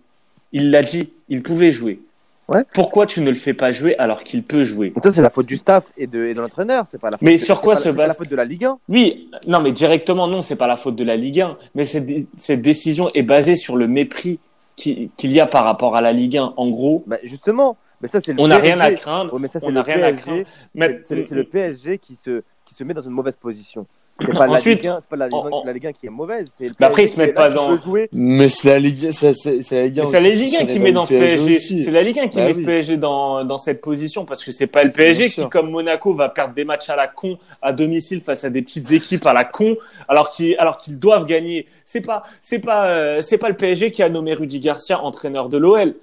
Il 0.53 0.71
l'a 0.71 0.83
dit, 0.83 1.13
il 1.29 1.43
pouvait 1.43 1.71
jouer. 1.71 2.01
Ouais. 2.49 2.65
Pourquoi 2.75 3.07
tu 3.07 3.21
ne 3.21 3.29
le 3.29 3.37
fais 3.37 3.55
pas 3.55 3.71
jouer 3.71 3.97
alors 3.99 4.25
qu'il 4.25 4.43
peut 4.43 4.65
jouer 4.65 4.93
ça, 5.05 5.13
c'est 5.13 5.23
la 5.23 5.31
faute 5.31 5.47
du 5.47 5.57
staff 5.57 5.93
et 5.97 6.09
de, 6.09 6.25
et 6.25 6.35
de 6.35 6.41
l'entraîneur. 6.41 6.85
C'est 6.89 6.99
pas 7.01 7.09
la 7.11 7.17
faute. 7.17 7.23
Mais 7.23 7.35
de- 7.37 7.41
sur 7.41 7.61
quoi 7.61 7.77
se 7.77 7.89
pas 7.91 7.95
la 8.03 8.07
base- 8.09 8.17
faute 8.17 8.29
de 8.29 8.35
la 8.35 8.45
Ligue 8.45 8.65
1 8.65 8.79
Oui, 8.89 9.31
non, 9.47 9.61
mais 9.61 9.71
directement, 9.71 10.27
non, 10.27 10.41
c'est 10.41 10.57
pas 10.57 10.67
la 10.67 10.75
faute 10.75 10.97
de 10.97 11.05
la 11.05 11.15
Ligue 11.17 11.41
1. 11.43 11.57
Mais 11.77 11.85
cette, 11.85 12.07
dé- 12.07 12.27
cette 12.37 12.61
décision 12.61 13.09
est 13.15 13.23
basée 13.23 13.55
sur 13.55 13.77
le 13.77 13.87
mépris 13.87 14.41
qui- 14.75 15.13
qu'il 15.17 15.31
y 15.31 15.39
a 15.39 15.47
par 15.47 15.63
rapport 15.65 15.95
à 15.95 16.01
la 16.01 16.13
Ligue 16.13 16.39
1. 16.39 16.53
En 16.57 16.69
gros, 16.71 17.05
Bah, 17.07 17.19
justement. 17.23 17.77
Mais 18.03 18.09
ça, 18.09 18.21
c'est 18.21 18.33
le 18.33 18.41
on 18.41 18.49
n'a 18.49 18.59
rien 18.59 18.81
à 18.81 18.87
PSG. 18.87 19.01
craindre. 19.03 19.35
Ouais, 19.35 19.41
mais 19.41 19.47
ça, 19.49 19.61
c'est 19.61 19.67
le 19.67 19.73
n'a 19.73 19.83
rien 19.83 19.97
à 20.03 20.11
PSG. 20.11 20.21
craindre. 20.23 20.39
C'est 20.47 20.47
Mais- 20.75 21.01
c'est 21.03 21.15
le, 21.15 21.25
c'est 21.25 21.35
le 21.37 21.45
PSG 21.45 21.99
qui 21.99 22.17
se, 22.17 22.43
qui 22.65 22.75
se 22.75 22.83
met 22.83 22.95
dans 22.95 23.03
une 23.03 23.11
mauvaise 23.13 23.37
position. 23.37 23.87
C'est 24.21 24.33
pas 24.33 24.49
Ensuite, 24.49 24.83
la 24.83 24.91
Ligue 24.91 24.97
1, 24.97 25.01
c'est 25.01 25.09
pas 25.11 25.17
la, 25.17 25.27
Ligue- 25.27 25.35
en- 25.35 25.51
en- 25.51 25.65
la 25.65 25.73
Ligue 25.73 25.87
1 25.87 25.93
qui 25.93 26.07
est 26.07 26.11
mauvaise. 26.11 26.51
C'est 26.57 26.69
le 26.69 26.75
Mais 26.79 26.87
après, 26.87 27.05
ils 27.05 27.09
se 27.09 27.19
mettent 27.19 27.35
pas 27.35 27.49
dans-. 27.49 27.71
Mais 28.13 28.49
c'est 28.49 28.69
la 28.69 28.79
Ligue, 28.79 29.11
c'est 29.11 29.35
c'est- 29.35 29.63
c'est 29.63 29.75
la 29.77 29.85
Ligue 29.87 30.01
1 30.01 30.03
Mais 30.05 30.09
c'est 30.11 30.21
la 30.21 30.29
Ligue 30.31 30.57
1 30.61 30.67
qui 30.67 30.79
met 30.79 30.93
dans 30.93 31.07
PSG. 31.07 31.59
C'est 31.81 31.91
la 31.91 32.03
Ligue 32.03 32.19
1 32.19 32.29
qui 32.29 32.37
Bah 32.37 32.45
met 32.45 32.55
oui. 32.55 32.63
ce 32.63 32.67
PSG 32.67 32.97
dans, 32.97 33.45
dans 33.45 33.59
cette 33.59 33.81
position 33.81 34.25
parce 34.25 34.45
que 34.45 34.51
c'est 34.51 34.67
pas 34.67 34.85
le 34.85 34.93
PSG 34.93 35.19
Bien 35.19 35.29
qui, 35.29 35.35
sûr. 35.41 35.51
comme 35.51 35.71
Monaco, 35.71 36.13
va 36.15 36.29
perdre 36.29 36.55
des 36.55 36.65
matchs 36.65 36.89
à 36.91 36.97
la 36.97 37.09
con 37.09 37.39
à 37.63 37.73
domicile 37.73 38.21
face 38.21 38.45
à 38.45 38.51
des 38.51 38.63
petites 38.63 38.91
équipes 38.93 39.27
à 39.27 39.33
la 39.33 39.45
con 39.45 39.77
alors 40.09 40.31
qu'ils 40.31 40.57
alors 40.59 40.79
qu'ils 40.79 40.99
doivent 40.99 41.27
gagner. 41.27 41.67
C'est 41.85 42.01
pas 42.03 42.23
c'est 42.41 42.61
pas 42.61 42.87
euh, 42.89 43.21
c'est 43.21 43.39
pas 43.39 43.49
le 43.49 43.57
PSG 43.57 43.91
qui 43.91 44.03
a 44.03 44.09
nommé 44.09 44.35
Rudy 44.35 44.61
Garcia 44.61 45.01
entraîneur 45.03 45.49
de 45.49 45.59
l'OL. 45.59 45.95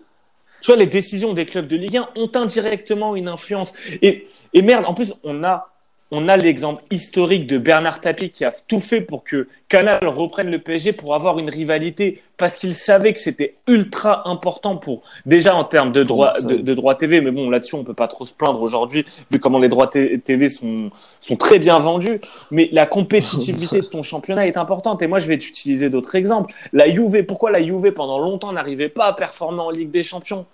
Tu 0.61 0.71
vois, 0.71 0.75
les 0.75 0.87
décisions 0.87 1.33
des 1.33 1.45
clubs 1.45 1.67
de 1.67 1.75
Ligue 1.75 1.97
1 1.97 2.09
ont 2.15 2.31
indirectement 2.33 3.15
une 3.15 3.27
influence. 3.27 3.73
Et, 4.01 4.27
et 4.55 4.63
merde, 4.63 4.85
en 4.87 4.95
plus, 4.95 5.13
on 5.23 5.43
a, 5.43 5.69
on 6.11 6.29
a 6.29 6.37
l'exemple 6.37 6.83
historique 6.89 7.47
de 7.47 7.57
Bernard 7.57 7.99
Tapie 7.99 8.29
qui 8.29 8.45
a 8.45 8.51
tout 8.67 8.79
fait 8.79 9.01
pour 9.01 9.23
que 9.23 9.47
Canal 9.67 10.07
reprenne 10.07 10.49
le 10.49 10.59
PSG 10.59 10.93
pour 10.93 11.13
avoir 11.13 11.37
une 11.39 11.49
rivalité 11.49 12.21
parce 12.37 12.55
qu'il 12.55 12.75
savait 12.75 13.13
que 13.13 13.19
c'était 13.19 13.55
ultra 13.67 14.29
important 14.29 14.77
pour, 14.77 15.01
déjà 15.25 15.55
en 15.55 15.65
termes 15.65 15.91
de 15.91 16.03
Marseille. 16.03 16.45
de, 16.45 16.55
de 16.61 16.73
droits 16.73 16.95
TV. 16.95 17.19
Mais 17.19 17.31
bon, 17.31 17.49
là-dessus, 17.49 17.75
on 17.75 17.83
peut 17.83 17.93
pas 17.93 18.07
trop 18.07 18.25
se 18.25 18.33
plaindre 18.33 18.61
aujourd'hui 18.61 19.05
vu 19.31 19.39
comment 19.39 19.59
les 19.59 19.67
droits 19.67 19.87
TV 19.87 20.49
sont, 20.49 20.91
sont 21.19 21.35
très 21.35 21.59
bien 21.59 21.79
vendus. 21.79 22.21
Mais 22.51 22.69
la 22.71 22.85
compétitivité 22.85 23.81
de 23.81 23.85
ton 23.85 24.03
championnat 24.03 24.47
est 24.47 24.57
importante. 24.57 25.01
Et 25.01 25.07
moi, 25.07 25.19
je 25.19 25.27
vais 25.27 25.37
t'utiliser 25.37 25.89
d'autres 25.89 26.15
exemples. 26.15 26.53
La 26.71 26.89
Juve, 26.93 27.23
pourquoi 27.23 27.51
la 27.51 27.61
Juve 27.61 27.91
pendant 27.91 28.19
longtemps 28.19 28.53
n'arrivait 28.53 28.89
pas 28.89 29.07
à 29.07 29.13
performer 29.13 29.61
en 29.61 29.71
Ligue 29.71 29.91
des 29.91 30.03
Champions? 30.03 30.45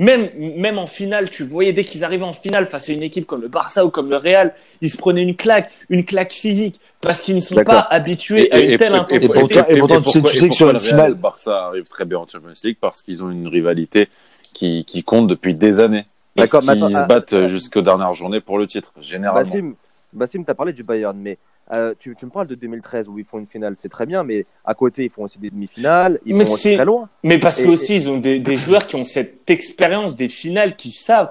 Même, 0.00 0.30
même 0.56 0.78
en 0.78 0.86
finale, 0.86 1.28
tu 1.28 1.44
voyais 1.44 1.74
dès 1.74 1.84
qu'ils 1.84 2.04
arrivaient 2.04 2.24
en 2.24 2.32
finale 2.32 2.64
face 2.64 2.88
à 2.88 2.92
une 2.92 3.02
équipe 3.02 3.26
comme 3.26 3.42
le 3.42 3.48
Barça 3.48 3.84
ou 3.84 3.90
comme 3.90 4.08
le 4.10 4.16
Real, 4.16 4.54
ils 4.80 4.90
se 4.90 4.96
prenaient 4.96 5.22
une 5.22 5.36
claque, 5.36 5.70
une 5.90 6.06
claque 6.06 6.32
physique, 6.32 6.80
parce 7.02 7.20
qu'ils 7.20 7.36
ne 7.36 7.40
sont 7.40 7.62
pas 7.62 7.80
habitués 7.80 8.50
à 8.50 8.60
une 8.60 8.78
telle 8.78 8.94
intensité. 8.94 9.38
pourtant- 9.38 9.64
et 9.68 9.76
pourtant, 9.78 10.00
tu 10.00 10.10
sais- 10.10 10.22
tu 10.22 10.36
sais 10.38 10.48
que 10.48 10.54
sur 10.54 10.70
une 10.70 10.80
finale- 10.80 11.06
et 11.06 11.08
le 11.10 11.14
Barça 11.16 11.66
arrive 11.66 11.86
très 11.86 12.06
bien 12.06 12.16
en 12.18 12.26
Champions 12.26 12.48
League 12.64 12.78
parce 12.80 13.02
qu'ils 13.02 13.22
ont 13.22 13.30
une 13.30 13.46
rivalité 13.46 14.08
qui, 14.54 14.86
qui 14.86 15.02
compte 15.02 15.26
depuis 15.26 15.54
des 15.54 15.80
années. 15.80 16.06
D'accord, 16.34 16.62
attends, 16.66 16.88
se 16.88 17.06
battent 17.06 17.34
ah, 17.34 17.42
ah, 17.44 17.48
jusqu'aux 17.48 17.82
dernières 17.82 18.14
journées 18.14 18.40
pour 18.40 18.58
le 18.58 18.66
titre, 18.66 18.94
généralement. 19.02 19.50
Bassim, 19.50 19.74
Bassim 20.14 20.44
tu 20.46 20.50
as 20.50 20.54
parlé 20.54 20.72
du 20.72 20.82
Bayern, 20.82 21.16
mais 21.20 21.36
euh, 21.72 21.94
tu, 21.98 22.14
tu 22.16 22.26
me 22.26 22.30
parles 22.30 22.46
de 22.48 22.54
2013 22.54 23.08
où 23.08 23.18
ils 23.18 23.24
font 23.24 23.38
une 23.38 23.46
finale, 23.46 23.74
c'est 23.76 23.88
très 23.88 24.06
bien, 24.06 24.24
mais 24.24 24.46
à 24.64 24.74
côté, 24.74 25.04
ils 25.04 25.10
font 25.10 25.22
aussi 25.24 25.38
des 25.38 25.50
demi-finales, 25.50 26.18
ils 26.26 26.34
Mais 26.34 26.44
vont 26.44 26.52
aussi 26.52 26.74
très 26.74 26.84
loin. 26.84 27.08
Mais 27.22 27.38
parce 27.38 27.58
Et- 27.60 27.64
que 27.64 27.68
aussi, 27.68 27.94
ils 27.94 28.08
ont 28.10 28.16
des, 28.18 28.38
des 28.40 28.56
joueurs 28.56 28.86
qui 28.86 28.96
ont 28.96 29.04
cette 29.04 29.48
expérience 29.50 30.16
des 30.16 30.28
finales, 30.28 30.76
qui 30.76 30.90
savent. 30.92 31.30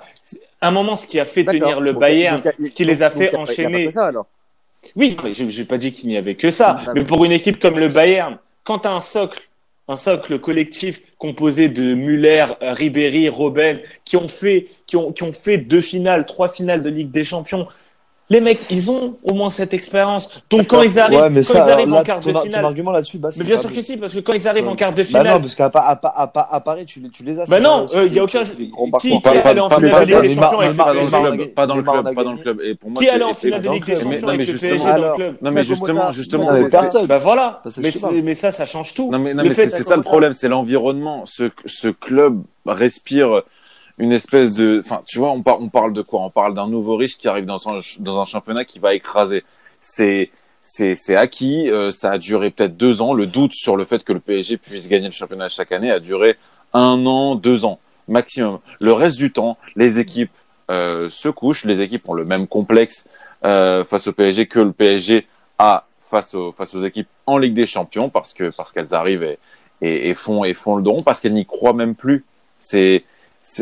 un 0.62 0.72
moment, 0.72 0.96
ce 0.96 1.08
qui 1.08 1.20
a 1.20 1.26
fait 1.26 1.44
tenir 1.46 1.80
le 1.82 1.92
Donc, 1.94 2.02
Bayern, 2.02 2.38
donc, 2.38 2.48
a- 2.48 2.54
ce 2.62 2.70
qui 2.70 2.84
les 2.86 3.02
a 3.04 3.10
fait 3.10 3.34
a 3.34 3.38
a 3.38 3.42
enchaîner. 3.42 3.86
que 3.88 3.92
ça, 3.92 4.06
alors. 4.08 4.28
Oui, 4.96 5.18
mais 5.24 5.34
je 5.34 5.44
n'ai 5.44 5.66
pas 5.66 5.78
dit 5.78 5.92
qu'il 5.92 6.08
n'y 6.10 6.18
avait 6.18 6.36
que 6.36 6.50
ça. 6.50 6.80
Ah, 6.88 6.92
Mais 6.96 7.04
pour 7.04 7.26
une 7.26 7.32
équipe 7.34 7.60
comme 7.60 7.78
le 7.78 7.90
Bayern, 7.90 8.38
quand 8.64 8.80
tu 8.80 8.88
as 8.88 8.92
un 8.94 9.02
socle, 9.02 9.42
un 9.90 9.96
socle 9.98 10.40
collectif 10.40 11.02
composé 11.18 11.68
de 11.68 11.94
Müller, 11.96 12.46
euh, 12.62 12.74
Ribéry, 12.74 13.28
Robben, 13.28 13.80
qui 14.06 14.16
ont 14.16 14.28
fait, 14.30 14.68
qui 14.86 14.96
ont, 14.96 15.12
qui 15.12 15.24
ont 15.24 15.32
fait 15.34 15.58
deux 15.58 15.82
finales, 15.82 16.26
trois 16.26 16.48
finales 16.48 16.82
de 16.82 16.90
Ligue 16.90 17.12
des 17.12 17.24
Champions, 17.26 17.68
les 18.32 18.42
mecs, 18.42 18.60
ils 18.70 18.92
ont 18.92 19.18
au 19.24 19.34
moins 19.34 19.50
cette 19.50 19.74
expérience. 19.74 20.42
Donc 20.52 20.68
quand 20.68 20.82
ils 20.84 21.00
arrivent, 21.00 21.20
Ouais, 21.20 21.30
mais 21.30 21.42
quand 21.42 21.54
ça, 21.54 21.66
ils 21.66 21.72
arrivent 21.72 21.90
là, 21.90 22.00
en 22.02 22.04
quart 22.04 22.20
ton, 22.20 22.30
de 22.30 22.34
ton 22.34 22.42
finale, 22.42 22.66
argument 22.66 22.92
là-dessus, 22.92 23.18
bah, 23.18 23.30
c'est 23.32 23.40
mais 23.40 23.46
bien 23.48 23.58
sûr 23.58 23.74
que 23.74 23.82
si, 23.82 23.98
parce 23.98 24.14
que 24.14 24.20
quand 24.20 24.34
ils 24.34 24.48
arrivent 24.48 24.66
Ouais. 24.66 24.72
en 24.72 24.76
quart 24.76 24.94
de 24.94 25.02
Bah 25.02 25.08
finale, 25.08 25.28
non, 25.28 25.40
parce 25.42 25.56
qu'à 25.56 25.66
à, 25.74 26.00
à, 26.04 26.56
à, 26.56 26.60
Paris, 26.62 26.86
tu, 26.86 27.00
les- 27.00 27.10
tu 27.10 27.24
les 27.24 27.40
as. 27.40 27.46
Bah 27.46 27.60
non, 27.60 27.86
aussi, 27.86 27.98
euh, 27.98 28.06
il 28.06 28.14
y 28.14 28.20
a 28.20 28.24
aucun- 28.24 28.44
qui- 28.44 28.72
qui- 29.02 29.22
allé 29.44 29.60
en 29.60 29.70
finale 29.70 29.92
pas- 29.92 30.06
de 30.06 30.06
Ligue 30.06 30.14
pas- 30.14 30.22
des 30.22 30.30
Champions 30.36 30.60
avec 30.60 30.70
le 30.72 30.76
Neymar- 30.76 30.76
pas 30.76 30.86
dans 30.86 30.96
le 30.96 31.38
PSG. 31.38 31.50
Pas 31.54 31.66
dans 31.68 31.76
le 31.76 31.82
club, 31.82 32.14
pas 32.16 32.24
dans 32.24 32.32
le 32.34 32.38
club. 32.38 32.62
Et 32.64 32.76
pour 32.76 32.90
moi, 32.92 33.00
Qui 33.02 33.08
est 33.08 33.12
allé 33.12 33.24
en 33.24 33.34
finale 33.34 33.62
de 33.62 33.70
Ligue 33.70 33.86
des 33.86 33.96
Champions 33.96 34.10
non, 34.10 34.28
mais 34.28 34.34
avec 34.34 34.48
le 34.48 34.58
PSG 34.58 34.78
dans 34.78 34.96
le 34.98 35.16
club 35.16 35.36
Non, 35.42 35.52
mais 35.52 35.64
justement, 35.64 36.12
justement, 36.12 36.48
personne. 36.70 37.06
Bah 37.08 37.18
voilà, 37.18 37.62
mais, 38.24 38.34
ça, 38.36 38.52
ça 38.52 38.66
change 38.66 38.94
tout. 38.94 39.10
Non 39.12 39.18
mais, 39.20 39.34
c'est 39.54 39.70
c'est 39.70 39.84
ça 39.84 39.96
le 39.96 40.04
problème, 40.04 40.34
c'est 40.34 40.48
l'environnement. 40.50 41.24
Ce, 41.26 41.46
ce 41.66 41.88
club 41.88 42.42
respire 42.66 43.42
une 44.00 44.12
espèce 44.12 44.56
de, 44.56 44.82
enfin, 44.84 45.02
tu 45.08 45.20
vois, 45.20 45.32
on, 45.32 45.42
par- 45.42 45.62
on 45.62 45.70
parle 45.70 45.94
de 45.94 46.02
quoi? 46.02 46.22
On 46.22 46.30
parle 46.30 46.54
d'un 46.54 46.68
nouveau 46.68 46.96
riche 46.96 47.18
qui 47.18 47.28
arrive 47.28 47.46
dans 47.46 47.68
un, 47.70 47.80
dans 48.00 48.20
un 48.20 48.26
championnat 48.26 48.66
qui 48.66 48.80
va 48.80 48.94
écraser. 48.94 49.44
C'est 49.82 50.32
c'est 50.62 51.16
acquis. 51.16 51.70
euh, 51.70 51.90
ça 51.92 52.12
a 52.12 52.18
duré 52.18 52.52
peut-être 52.52 52.78
deux 52.78 53.02
ans. 53.02 53.14
Le 53.14 53.26
doute 53.26 53.54
sur 53.56 53.76
le 53.76 53.86
fait 53.86 54.04
que 54.04 54.14
le 54.14 54.20
PSG 54.20 54.58
puisse 54.58 54.88
gagner 54.88 55.08
le 55.08 55.12
championnat 55.14 55.50
chaque 55.50 55.72
année 55.72 55.90
a 55.90 56.00
duré 56.00 56.36
un 56.74 57.06
an, 57.06 57.36
deux 57.36 57.66
ans 57.66 57.80
maximum. 58.08 58.60
Le 58.82 58.94
reste 58.94 59.18
du 59.18 59.32
temps, 59.32 59.58
les 59.76 60.00
équipes 60.00 60.32
euh, 60.70 61.10
se 61.10 61.30
couchent. 61.30 61.66
Les 61.66 61.82
équipes 61.82 62.08
ont 62.10 62.14
le 62.14 62.26
même 62.26 62.48
complexe 62.48 63.08
euh, 63.46 63.84
face 63.86 64.08
au 64.08 64.14
PSG 64.14 64.48
que 64.48 64.60
le 64.60 64.72
PSG 64.72 65.28
a 65.58 65.86
face 66.10 66.34
aux 66.36 66.52
face 66.52 66.74
aux 66.76 66.84
équipes 66.84 67.08
en 67.26 67.38
Ligue 67.38 67.54
des 67.54 67.66
Champions 67.66 68.10
parce 68.10 68.34
que 68.34 68.50
parce 68.50 68.72
qu'elles 68.72 68.94
arrivent 68.94 69.24
et, 69.24 69.38
et, 69.82 70.10
et 70.10 70.14
font 70.16 70.44
et 70.44 70.54
font 70.54 70.76
le 70.76 70.84
don 70.84 71.02
parce 71.02 71.20
qu'elles 71.20 71.34
n'y 71.34 71.46
croient 71.46 71.74
même 71.74 71.96
plus. 71.96 72.26
C'est 72.60 73.04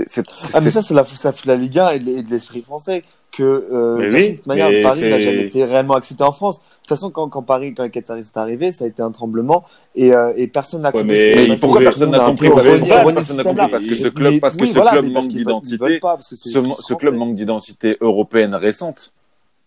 c'est 0.06 0.24
Ah, 0.54 0.60
mais 0.62 0.70
ça, 0.70 0.82
c'est 0.82 0.94
la, 0.94 1.06
la 1.46 1.56
Ligue 1.56 1.80
1 1.80 1.90
et 1.92 2.00
de, 2.00 2.30
l'esprit 2.30 2.62
français. 2.62 3.04
Que, 3.30 3.44
euh, 3.44 3.98
de 3.98 4.04
toute 4.06 4.14
oui, 4.14 4.20
façon, 4.20 4.32
de 4.32 4.36
toute 4.38 4.46
manière, 4.48 4.84
Paris 4.84 5.02
n'a 5.02 5.20
jamais 5.20 5.42
été 5.44 5.64
réellement 5.66 5.96
accepté 5.96 6.24
en 6.24 6.32
France. 6.32 6.60
De 6.60 6.64
toute 6.80 6.90
façon, 6.90 7.12
quand, 7.12 7.28
quand 7.30 7.44
Paris, 7.44 7.74
quand 7.76 7.84
les 7.84 7.92
Qataris 7.92 8.22
est 8.22 8.38
arrivé, 8.38 8.72
ça 8.72 8.86
a 8.86 8.88
été 8.88 9.02
un 9.02 9.12
tremblement 9.12 9.66
et, 9.96 10.14
euh, 10.14 10.32
et 10.38 10.48
personne 10.48 10.82
n'a 10.82 10.90
Ouais, 10.96 11.02
compris. 11.02 11.48
mais 11.50 11.56
pourquoi 11.58 11.82
personne 11.82 12.10
n'a 12.12 12.20
compris 12.22 12.50
Parce 12.50 12.62
que 12.62 12.68
personne 12.70 12.88
ce 13.04 13.14
n'a 13.14 13.24
système-là. 13.24 13.64
compris 13.66 13.72
Parce 13.72 13.86
que 13.86 13.96
ce 13.96 14.04
Mais- 14.06 14.12
club, 14.12 14.40
parce 14.40 14.56
que 14.56 14.62
oui, 14.64 14.68
ce 14.70 14.74
voilà, 14.76 14.92
club 14.92 15.06
mais 15.06 15.12
manque 15.12 15.28
d'identité. 15.28 16.00
Ce, 16.22 16.94
club 16.96 17.16
manque 17.16 17.36
d'identité 17.36 17.98
européenne 18.02 18.56
récente. 18.56 19.12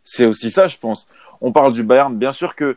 C'est 0.04 0.24
aussi 0.26 0.50
ça, 0.50 0.66
je 0.66 0.78
pense. 0.78 1.06
On 1.40 1.52
parle 1.52 1.72
du 1.72 1.82
Bayern, 1.84 2.16
bien 2.16 2.32
sûr 2.32 2.54
que, 2.56 2.76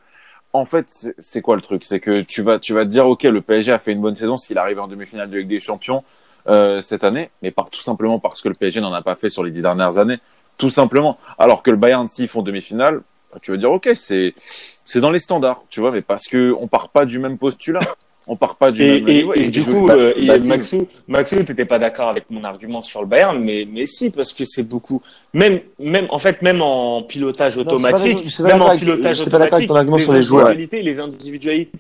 en 0.52 0.66
fait, 0.66 0.86
c'est- 0.90 1.16
c'est 1.18 1.42
quoi 1.42 1.56
le 1.56 1.62
truc? 1.62 1.84
C'est 1.86 2.02
que 2.02 2.20
tu 2.22 2.42
vas, 2.42 2.60
tu 2.60 2.74
vas 2.74 2.84
te 2.86 2.90
dire, 2.90 3.08
ok, 3.08 3.24
le 3.24 3.42
PSG 3.42 3.72
a 3.72 3.80
fait 3.80 3.94
une 3.94 4.02
bonne 4.02 4.16
saison 4.16 4.38
s'il 4.38 4.58
arrive 4.58 4.80
en 4.80 4.88
demi-finale 4.88 5.30
de 5.30 5.38
Ligue 5.40 5.48
des 5.48 5.60
Champions 5.62 6.04
euh, 6.48 6.82
cette 6.82 7.04
année, 7.04 7.30
mais 7.42 7.52
par, 7.52 7.70
tout 7.70 7.82
simplement 7.82 8.20
parce 8.20 8.42
que 8.42 8.50
le 8.50 8.56
PSG 8.56 8.82
n'en 8.82 8.94
a 8.94 9.02
pas 9.02 9.16
fait 9.16 9.30
sur 9.30 9.44
les 9.44 9.52
dix 9.52 9.62
dernières 9.62 9.98
années, 9.98 10.18
tout 10.58 10.70
simplement. 10.70 11.18
Alors 11.40 11.64
que 11.64 11.72
le 11.72 11.78
Bayern, 11.78 12.08
s'ils 12.08 12.28
font 12.28 12.42
demi-finale, 12.42 13.02
tu 13.42 13.52
vas 13.52 13.58
dire, 13.58 13.72
ok, 13.72 13.90
c'est 13.96 14.34
c'est 14.86 15.00
dans 15.00 15.12
les 15.12 15.20
standards, 15.20 15.64
tu 15.70 15.80
vois, 15.80 15.92
mais 15.92 16.02
parce 16.02 16.28
que 16.28 16.54
on 16.60 16.68
part 16.68 16.90
pas 16.90 17.06
du 17.06 17.20
même 17.20 17.38
postulat. 17.38 17.80
On 18.26 18.38
part 18.38 18.56
pas 18.56 18.72
du 18.72 18.84
Et, 18.84 19.02
même 19.02 19.10
et- 19.10 19.14
niveau. 19.16 19.34
et 19.34 19.50
du 19.50 19.62
coup, 19.66 19.90
euh, 19.90 20.14
et. 20.16 20.40
Maxou, 20.40 20.88
Maxou, 21.10 21.44
t'étais 21.44 21.66
pas 21.66 21.78
d'accord 21.78 22.08
avec 22.08 22.30
mon 22.30 22.46
argument 22.46 22.80
sur 22.82 23.02
le 23.02 23.08
Bayern, 23.08 23.38
mais, 23.38 23.68
mais 23.70 23.86
si, 23.86 24.12
parce 24.12 24.32
que 24.32 24.46
c'est 24.46 24.64
beaucoup. 24.64 25.02
Même, 25.34 25.60
même, 25.78 26.08
en 26.10 26.20
fait, 26.20 26.42
même 26.42 26.62
en 26.62 27.04
pilotage 27.04 27.56
pas 27.56 27.62
automatique, 27.62 28.26
pas 28.38 28.44
même 28.44 28.62
en 28.62 28.78
pilotage 28.78 29.18
pas 29.26 29.36
avec 29.36 29.48
automatique, 29.52 29.68
ton 29.68 29.76
argument 29.76 29.98
les 29.98 30.04
sur 30.04 30.14
les 30.14 30.22
joueurs. 30.22 30.48
individualités, 30.48 30.82
les 30.84 31.00
individualités 31.02 31.78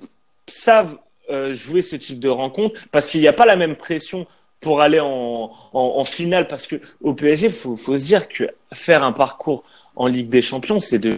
savent 0.49 0.97
euh, 1.29 1.53
jouer 1.53 1.81
ce 1.81 1.95
type 1.95 2.19
de 2.19 2.27
rencontre 2.27 2.77
parce 2.91 3.07
qu'il 3.07 3.21
n'y 3.21 3.27
a 3.29 3.33
pas 3.33 3.45
la 3.45 3.55
même 3.55 3.77
pression 3.77 4.27
pour 4.63 4.81
aller 4.81 4.99
en, 4.99 5.51
en, 5.73 5.79
en 5.97 6.05
finale 6.05 6.47
parce 6.47 6.65
que 6.65 6.77
au 7.01 7.13
PSG, 7.13 7.49
faut, 7.49 7.75
faut 7.75 7.95
se 7.95 8.05
dire 8.05 8.27
que 8.27 8.45
faire 8.73 9.03
un 9.03 9.11
parcours 9.11 9.63
en 9.95 10.07
Ligue 10.07 10.29
des 10.29 10.41
Champions, 10.41 10.79
c'est 10.79 10.99
de, 10.99 11.17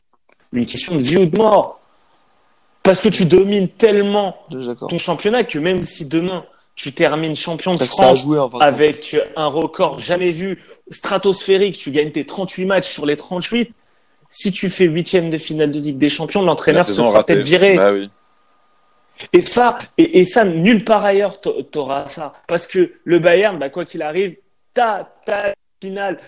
une 0.52 0.66
question 0.66 0.96
de 0.96 1.02
vie 1.02 1.18
ou 1.18 1.26
de 1.26 1.38
mort. 1.38 1.80
Parce 2.84 3.02
que 3.02 3.10
tu 3.10 3.26
domines 3.26 3.70
tellement 3.70 4.36
ton 4.90 4.98
championnat 4.98 5.44
que 5.44 5.58
même 5.58 5.86
si 5.88 6.06
demain 6.06 6.46
tu 6.76 6.92
termines 6.94 7.36
champion 7.36 7.74
de 7.74 7.84
France 7.86 8.26
en 8.28 8.60
avec 8.60 9.16
un 9.36 9.48
record 9.48 10.00
jamais 10.00 10.32
vu, 10.32 10.62
stratosphérique, 10.92 11.78
tu 11.78 11.92
gagnes 11.92 12.12
tes 12.12 12.26
38 12.26 12.66
matchs 12.66 12.90
sur 12.90 13.06
les 13.06 13.16
38, 13.16 13.72
si 14.30 14.52
tu 14.52 14.70
fais 14.70 14.86
huitième 14.86 15.30
de 15.30 15.38
finale 15.38 15.72
de 15.72 15.80
Ligue 15.80 15.98
des 15.98 16.10
Champions, 16.10 16.42
l'entraîneur 16.42 16.86
se 16.86 17.02
fera 17.02 17.24
peut-être 17.24 17.44
virer. 17.44 17.76
Bah 17.76 17.94
oui. 17.94 18.10
Et 19.34 19.42
ça, 19.42 19.78
et, 19.98 20.20
et 20.20 20.26
ça, 20.26 20.44
nulle 20.46 20.84
part 20.84 21.06
ailleurs 21.06 21.40
t'auras 21.42 22.08
ça. 22.08 22.34
Parce 22.48 22.68
que 22.68 22.94
le 23.04 23.20
Bayern, 23.20 23.58
bah, 23.58 23.70
quoi 23.70 23.86
qu'il 23.86 24.02
arrive, 24.02 24.36
t'as, 24.74 25.08
t'as 25.26 25.54
finale, 25.82 26.20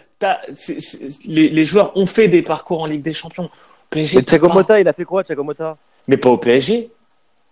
c'est- 0.53 1.27
les, 1.27 1.49
les 1.49 1.63
joueurs 1.63 1.95
ont 1.97 2.05
fait 2.05 2.27
des 2.27 2.41
parcours 2.41 2.81
en 2.81 2.85
Ligue 2.85 3.01
des 3.01 3.13
Champions. 3.13 3.49
PSG, 3.89 4.17
Mais 4.17 4.23
Thiago. 4.23 4.49
Motta, 4.49 4.79
il 4.79 4.87
a 4.87 4.93
fait 4.93 5.05
quoi, 5.05 5.23
Thiago 5.23 5.43
Motta? 5.43 5.77
Mais 6.07 6.17
pas 6.17 6.29
au 6.29 6.37
PSG. 6.37 6.89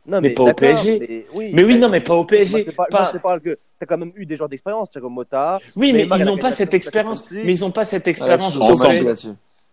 Non, 0.08 0.22
Mais 0.22 0.30
pas 0.32 0.44
au 0.44 0.54
PSG. 0.54 1.00
Mais 1.00 1.26
oui, 1.34 1.50
Mais 1.54 1.64
oui, 1.64 1.78
non, 1.78 1.90
mais 1.90 2.00
pas 2.02 2.14
au 2.16 2.26
PSG. 2.26 2.66
Moi, 2.66 2.74
Pas- 2.76 2.88
moi, 2.92 3.10
je 3.14 3.18
te 3.18 3.24
parle 3.24 3.42
que 3.42 3.58
t'as 3.80 3.86
quand 3.86 3.98
même 3.98 4.12
eu 4.16 4.26
des 4.26 4.36
joueurs 4.36 4.50
d'expérience, 4.50 4.90
Thiago 4.92 5.10
Motta. 5.10 5.60
Oui, 5.76 5.94
mais 5.94 6.04
ils 6.04 6.24
n'ont 6.24 6.38
pas 6.38 6.52
cette 6.52 6.68
Champions 6.68 6.78
expérience. 6.78 7.28
Mais 7.32 7.54
ils 7.54 7.62
n'ont 7.62 7.72
pas 7.72 7.86
cette 7.86 8.08
expérience 8.08 8.58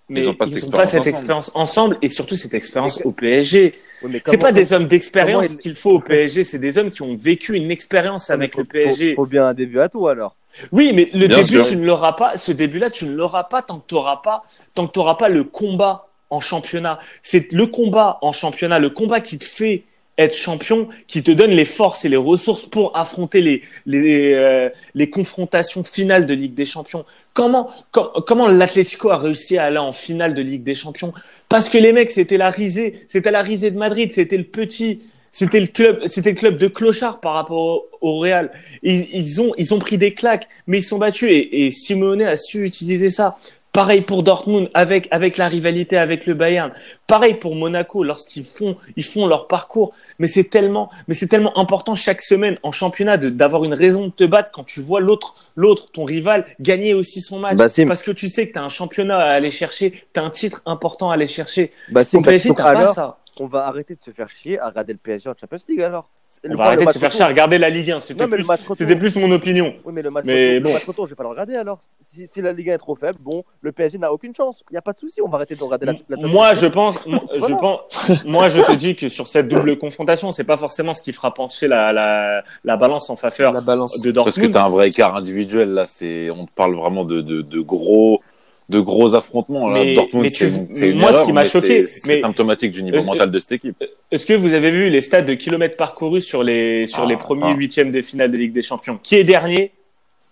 Mais 0.09 0.23
Ils 0.23 0.29
ont 0.29 0.35
pas 0.35 0.47
cette 0.47 0.59
ils 0.59 0.65
n'ont 0.65 0.71
pas 0.73 0.87
cette 0.87 1.07
expérience 1.07 1.47
expérience 1.49 1.53
ensemble 1.55 1.99
et 2.03 2.09
surtout 2.09 2.37
cette 2.37 2.55
expérience 2.55 3.01
au 3.05 3.13
PSG. 3.13 3.73
Oui, 4.03 4.21
C'est 4.27 4.37
pas 4.37 4.53
des 4.53 4.73
hommes 4.73 4.87
d'expérience 4.89 5.53
il- 5.53 5.59
qu'il 5.59 5.75
faut 5.75 5.93
au 5.93 6.01
PSG, 6.01 6.45
c'est 6.45 6.59
des 6.59 6.77
hommes 6.77 6.91
qui 6.91 7.03
ont 7.03 7.15
vécu 7.17 7.55
une 7.55 7.71
expérience 7.71 8.29
avec 8.31 8.55
faut- 8.55 8.61
le 8.63 8.67
PSG. 8.67 9.15
Faut, 9.15 9.23
faut 9.23 9.27
bien 9.27 9.47
un 9.47 9.55
début 9.55 9.79
à 9.81 9.89
tout 9.89 10.09
alors. 10.09 10.35
Oui, 10.71 10.93
mais 10.93 11.09
le 11.15 11.29
Bien 11.29 11.39
début, 11.39 11.49
sûr. 11.55 11.67
tu 11.69 11.77
ne 11.77 11.87
l'auras 11.87 12.13
pas. 12.13 12.37
Ce 12.37 12.53
début-là, 12.53 12.91
tu 12.91 13.07
ne 13.07 13.13
l'auras 13.15 13.45
pas 13.45 13.63
tant 13.63 13.79
que 13.79 13.87
tu 13.87 13.95
n'auras 13.95 14.17
pas, 14.23 14.43
tant 14.75 14.87
que 14.87 14.93
t'auras 14.93 15.15
pas 15.15 15.29
le 15.31 15.45
combat 15.45 16.09
en 16.29 16.41
championnat. 16.41 16.99
C'est 17.23 17.51
le 17.53 17.67
combat 17.67 18.19
en 18.23 18.33
championnat, 18.33 18.79
le 18.79 18.91
combat 18.91 19.21
qui 19.21 19.39
te 19.39 19.45
fait 19.47 19.85
être 20.19 20.37
champion, 20.37 20.89
qui 21.07 21.23
te 21.23 21.31
donne 21.31 21.53
les 21.53 21.65
forces 21.65 22.05
et 22.05 22.09
les 22.09 22.17
ressources 22.17 22.67
pour 22.67 22.97
affronter 22.97 23.41
les 23.41 23.63
les, 23.87 24.35
euh, 24.35 24.69
les 24.95 25.09
confrontations 25.09 25.85
finales 25.85 26.27
de 26.27 26.35
Ligue 26.35 26.55
des 26.55 26.67
Champions. 26.67 27.05
Comment 27.33 27.71
com- 27.93 28.11
comment 28.27 28.47
l'Atlético 28.49 29.11
a 29.11 29.17
réussi 29.17 29.57
à 29.57 29.65
aller 29.65 29.79
en 29.79 29.93
finale 29.93 30.35
de 30.35 30.43
Ligue 30.43 30.65
des 30.65 30.75
Champions? 30.75 31.15
Parce 31.49 31.69
que 31.71 31.79
les 31.79 31.93
mecs, 31.93 32.11
c'était 32.11 32.37
la 32.37 32.51
risée, 32.51 33.07
c'était 33.09 33.31
la 33.31 33.43
risée 33.43 33.71
de 33.71 33.79
Madrid, 33.79 34.13
c'était 34.13 34.37
le 34.37 34.45
petit, 34.45 35.01
c'était 35.33 35.61
le 35.61 35.67
club, 35.67 36.07
c'était 36.07 36.33
le 36.33 36.37
club 36.37 36.59
de 36.59 36.69
clochard 36.69 37.21
par 37.21 37.33
rapport 37.33 37.59
au, 37.59 37.89
au 38.03 38.19
Real. 38.19 38.53
Ils, 38.83 39.09
ils 39.15 39.41
ont 39.41 39.55
ils 39.57 39.73
ont 39.73 39.79
pris 39.79 39.97
des 39.97 40.13
claques, 40.13 40.47
mais 40.67 40.79
ils 40.81 40.83
sont 40.83 40.99
battus 40.99 41.31
et, 41.33 41.65
et 41.65 41.71
Simeone 41.71 42.21
a 42.23 42.37
su 42.37 42.67
utiliser 42.67 43.09
ça. 43.09 43.39
Pareil 43.73 44.03
pour 44.03 44.23
Dortmund 44.23 44.69
avec 44.75 45.09
avec 45.11 45.39
la 45.39 45.49
rivalité 45.49 45.97
avec 45.97 46.27
le 46.27 46.35
Bayern. 46.35 46.73
Pareil 47.07 47.35
pour 47.35 47.57
Monaco 47.57 48.05
lorsqu'ils 48.05 48.45
font 48.45 48.77
ils 48.97 49.05
font 49.05 49.27
leur 49.27 49.49
parcours. 49.49 49.93
Mais 50.19 50.27
c'est 50.27 50.45
tellement 50.45 50.91
mais 51.09 51.15
c'est 51.15 51.27
tellement 51.27 51.59
important 51.59 51.95
chaque 51.95 52.21
semaine 52.21 52.59
en 52.63 52.71
championnat 52.71 53.17
d'avoir 53.17 53.65
une 53.65 53.73
raison 53.73 54.09
de 54.09 54.13
te 54.13 54.25
battre 54.25 54.51
quand 54.53 54.65
tu 54.65 54.81
vois 54.81 55.01
l'autre 55.01 55.47
l'autre 55.57 55.91
ton 55.91 56.05
rival 56.05 56.45
gagner 56.61 56.93
aussi 56.93 57.23
son 57.23 57.39
match 57.39 57.57
Bassim. 57.57 57.87
parce 57.87 58.03
que 58.03 58.11
tu 58.11 58.29
sais 58.29 58.47
que 58.49 58.53
tu 58.53 58.59
as 58.59 58.63
un 58.63 58.69
championnat 58.69 59.19
à 59.19 59.31
aller 59.31 59.51
chercher, 59.51 60.05
tu 60.13 60.21
as 60.21 60.23
un 60.23 60.31
titre 60.31 60.61
important 60.67 61.11
à 61.11 61.15
aller 61.15 61.27
chercher. 61.27 61.73
Bah, 61.91 62.03
PSG, 62.05 62.51
t'as 62.55 62.73
pas 62.75 62.93
ça. 62.93 63.22
On 63.41 63.47
va 63.47 63.67
arrêter 63.67 63.95
de 63.95 64.03
se 64.03 64.11
faire 64.11 64.29
chier 64.29 64.59
à 64.59 64.69
regarder 64.69 64.93
le 64.93 64.99
PSG 64.99 65.29
en 65.29 65.35
Champions 65.39 65.59
League 65.69 65.83
alors. 65.83 66.09
On 66.49 66.55
va 66.55 66.65
arrêter 66.65 66.87
de 66.87 66.91
se 66.93 66.99
faire 66.99 67.11
chier 67.13 67.21
à 67.23 67.27
regarder 67.29 67.59
la 67.59 67.69
Ligue 67.69 67.91
1. 67.91 68.01
C'était 68.01 68.27
plus, 68.27 68.47
c'était 68.75 68.97
plus 68.97 69.15
mon 69.17 69.31
opinion. 69.33 69.75
Oui, 69.85 69.93
mais 69.93 70.01
le 70.03 70.11
match, 70.11 70.25
Mais 70.25 70.55
retour, 70.57 70.63
bon. 70.63 70.69
le 70.69 70.75
match 70.75 70.85
retour, 70.87 71.07
je 71.07 71.11
vais 71.11 71.17
pas 71.17 71.23
le 71.25 71.29
regarder 71.29 71.55
alors. 71.57 71.79
Si, 72.01 72.27
si 72.27 72.41
la 72.41 72.53
Ligue 72.53 72.71
1 72.71 72.75
est 72.75 72.79
trop 72.79 72.95
faible, 72.97 73.19
bon, 73.21 73.45
le 73.61 73.71
PSG 73.73 73.99
n'a 73.99 74.13
aucune 74.13 74.35
chance. 74.35 74.65
Il 74.71 74.73
n'y 74.73 74.79
a 74.79 74.83
pas 74.83 74.93
de 74.95 74.99
souci, 74.99 75.21
on 75.21 75.27
va 75.31 75.37
arrêter 75.37 75.55
de 75.55 75.63
regarder 75.63 75.87
la, 75.87 75.93
la 75.93 76.17
Champions 76.17 76.29
Moi, 76.29 76.49
League. 76.53 76.63
je 76.63 76.67
pense, 76.67 77.07
moi, 77.07 77.21
je 77.39 77.55
pense, 77.55 78.25
moi, 78.25 78.49
je 78.49 78.61
te 78.61 78.73
dis 78.77 78.97
que 78.97 79.09
sur 79.09 79.27
cette 79.29 79.49
double 79.49 79.77
confrontation, 79.79 80.31
c'est 80.31 80.45
pas 80.45 80.57
forcément 80.57 80.93
ce 80.93 81.03
qui 81.03 81.13
fera 81.13 81.35
pencher 81.35 81.69
la, 81.69 81.93
la, 81.93 82.43
la 82.65 82.77
balance 82.79 83.11
en 83.11 83.17
faveur 83.17 83.53
La 83.53 83.61
balance. 83.61 84.01
de 84.01 84.11
Parce 84.11 84.37
que 84.37 84.41
Dortmund. 84.41 84.53
tu 84.53 84.59
as 84.59 84.65
un 84.65 84.71
vrai 84.71 84.89
écart 84.89 85.15
individuel 85.15 85.69
là, 85.75 85.85
c'est 85.85 86.31
on 86.31 86.47
te 86.47 86.53
parle 86.53 86.75
vraiment 86.75 87.05
de, 87.05 87.21
de, 87.21 87.43
de 87.43 87.61
gros 87.61 88.21
de 88.69 88.81
gros 88.81 89.15
affrontements 89.15 89.69
là. 89.69 89.85
Mais- 89.85 89.95
Dortmund 89.95 90.31
c'est 90.31 90.49
moi, 90.51 91.11
ce 91.11 91.15
erreur, 91.15 91.27
qui 91.27 91.33
m'a 91.33 91.45
choqué, 91.45 91.87
c'est- 91.87 92.21
symptomatique 92.21 92.71
du 92.73 92.83
niveau 92.83 93.03
mental 93.03 93.31
de 93.31 93.39
cette 93.39 93.53
équipe. 93.53 93.83
Est-ce 94.11 94.25
que 94.27 94.33
vous 94.35 94.55
avez 94.55 94.71
vu 94.71 94.89
les 94.89 95.01
stats 95.01 95.23
de 95.23 95.35
kilomètres 95.35 95.77
parcourus 95.77 96.23
sur 96.23 96.43
les, 96.43 96.87
sur 96.87 97.03
Ah, 97.03 97.07
les 97.07 97.17
premiers 97.17 97.55
huitièmes 97.55 97.91
de 97.91 98.01
finale 98.03 98.31
de 98.31 98.37
Ligue 98.37 98.53
des 98.53 98.63
Champions? 98.63 98.99
Qui 99.03 99.17
est 99.17 99.25
dernier? 99.25 99.73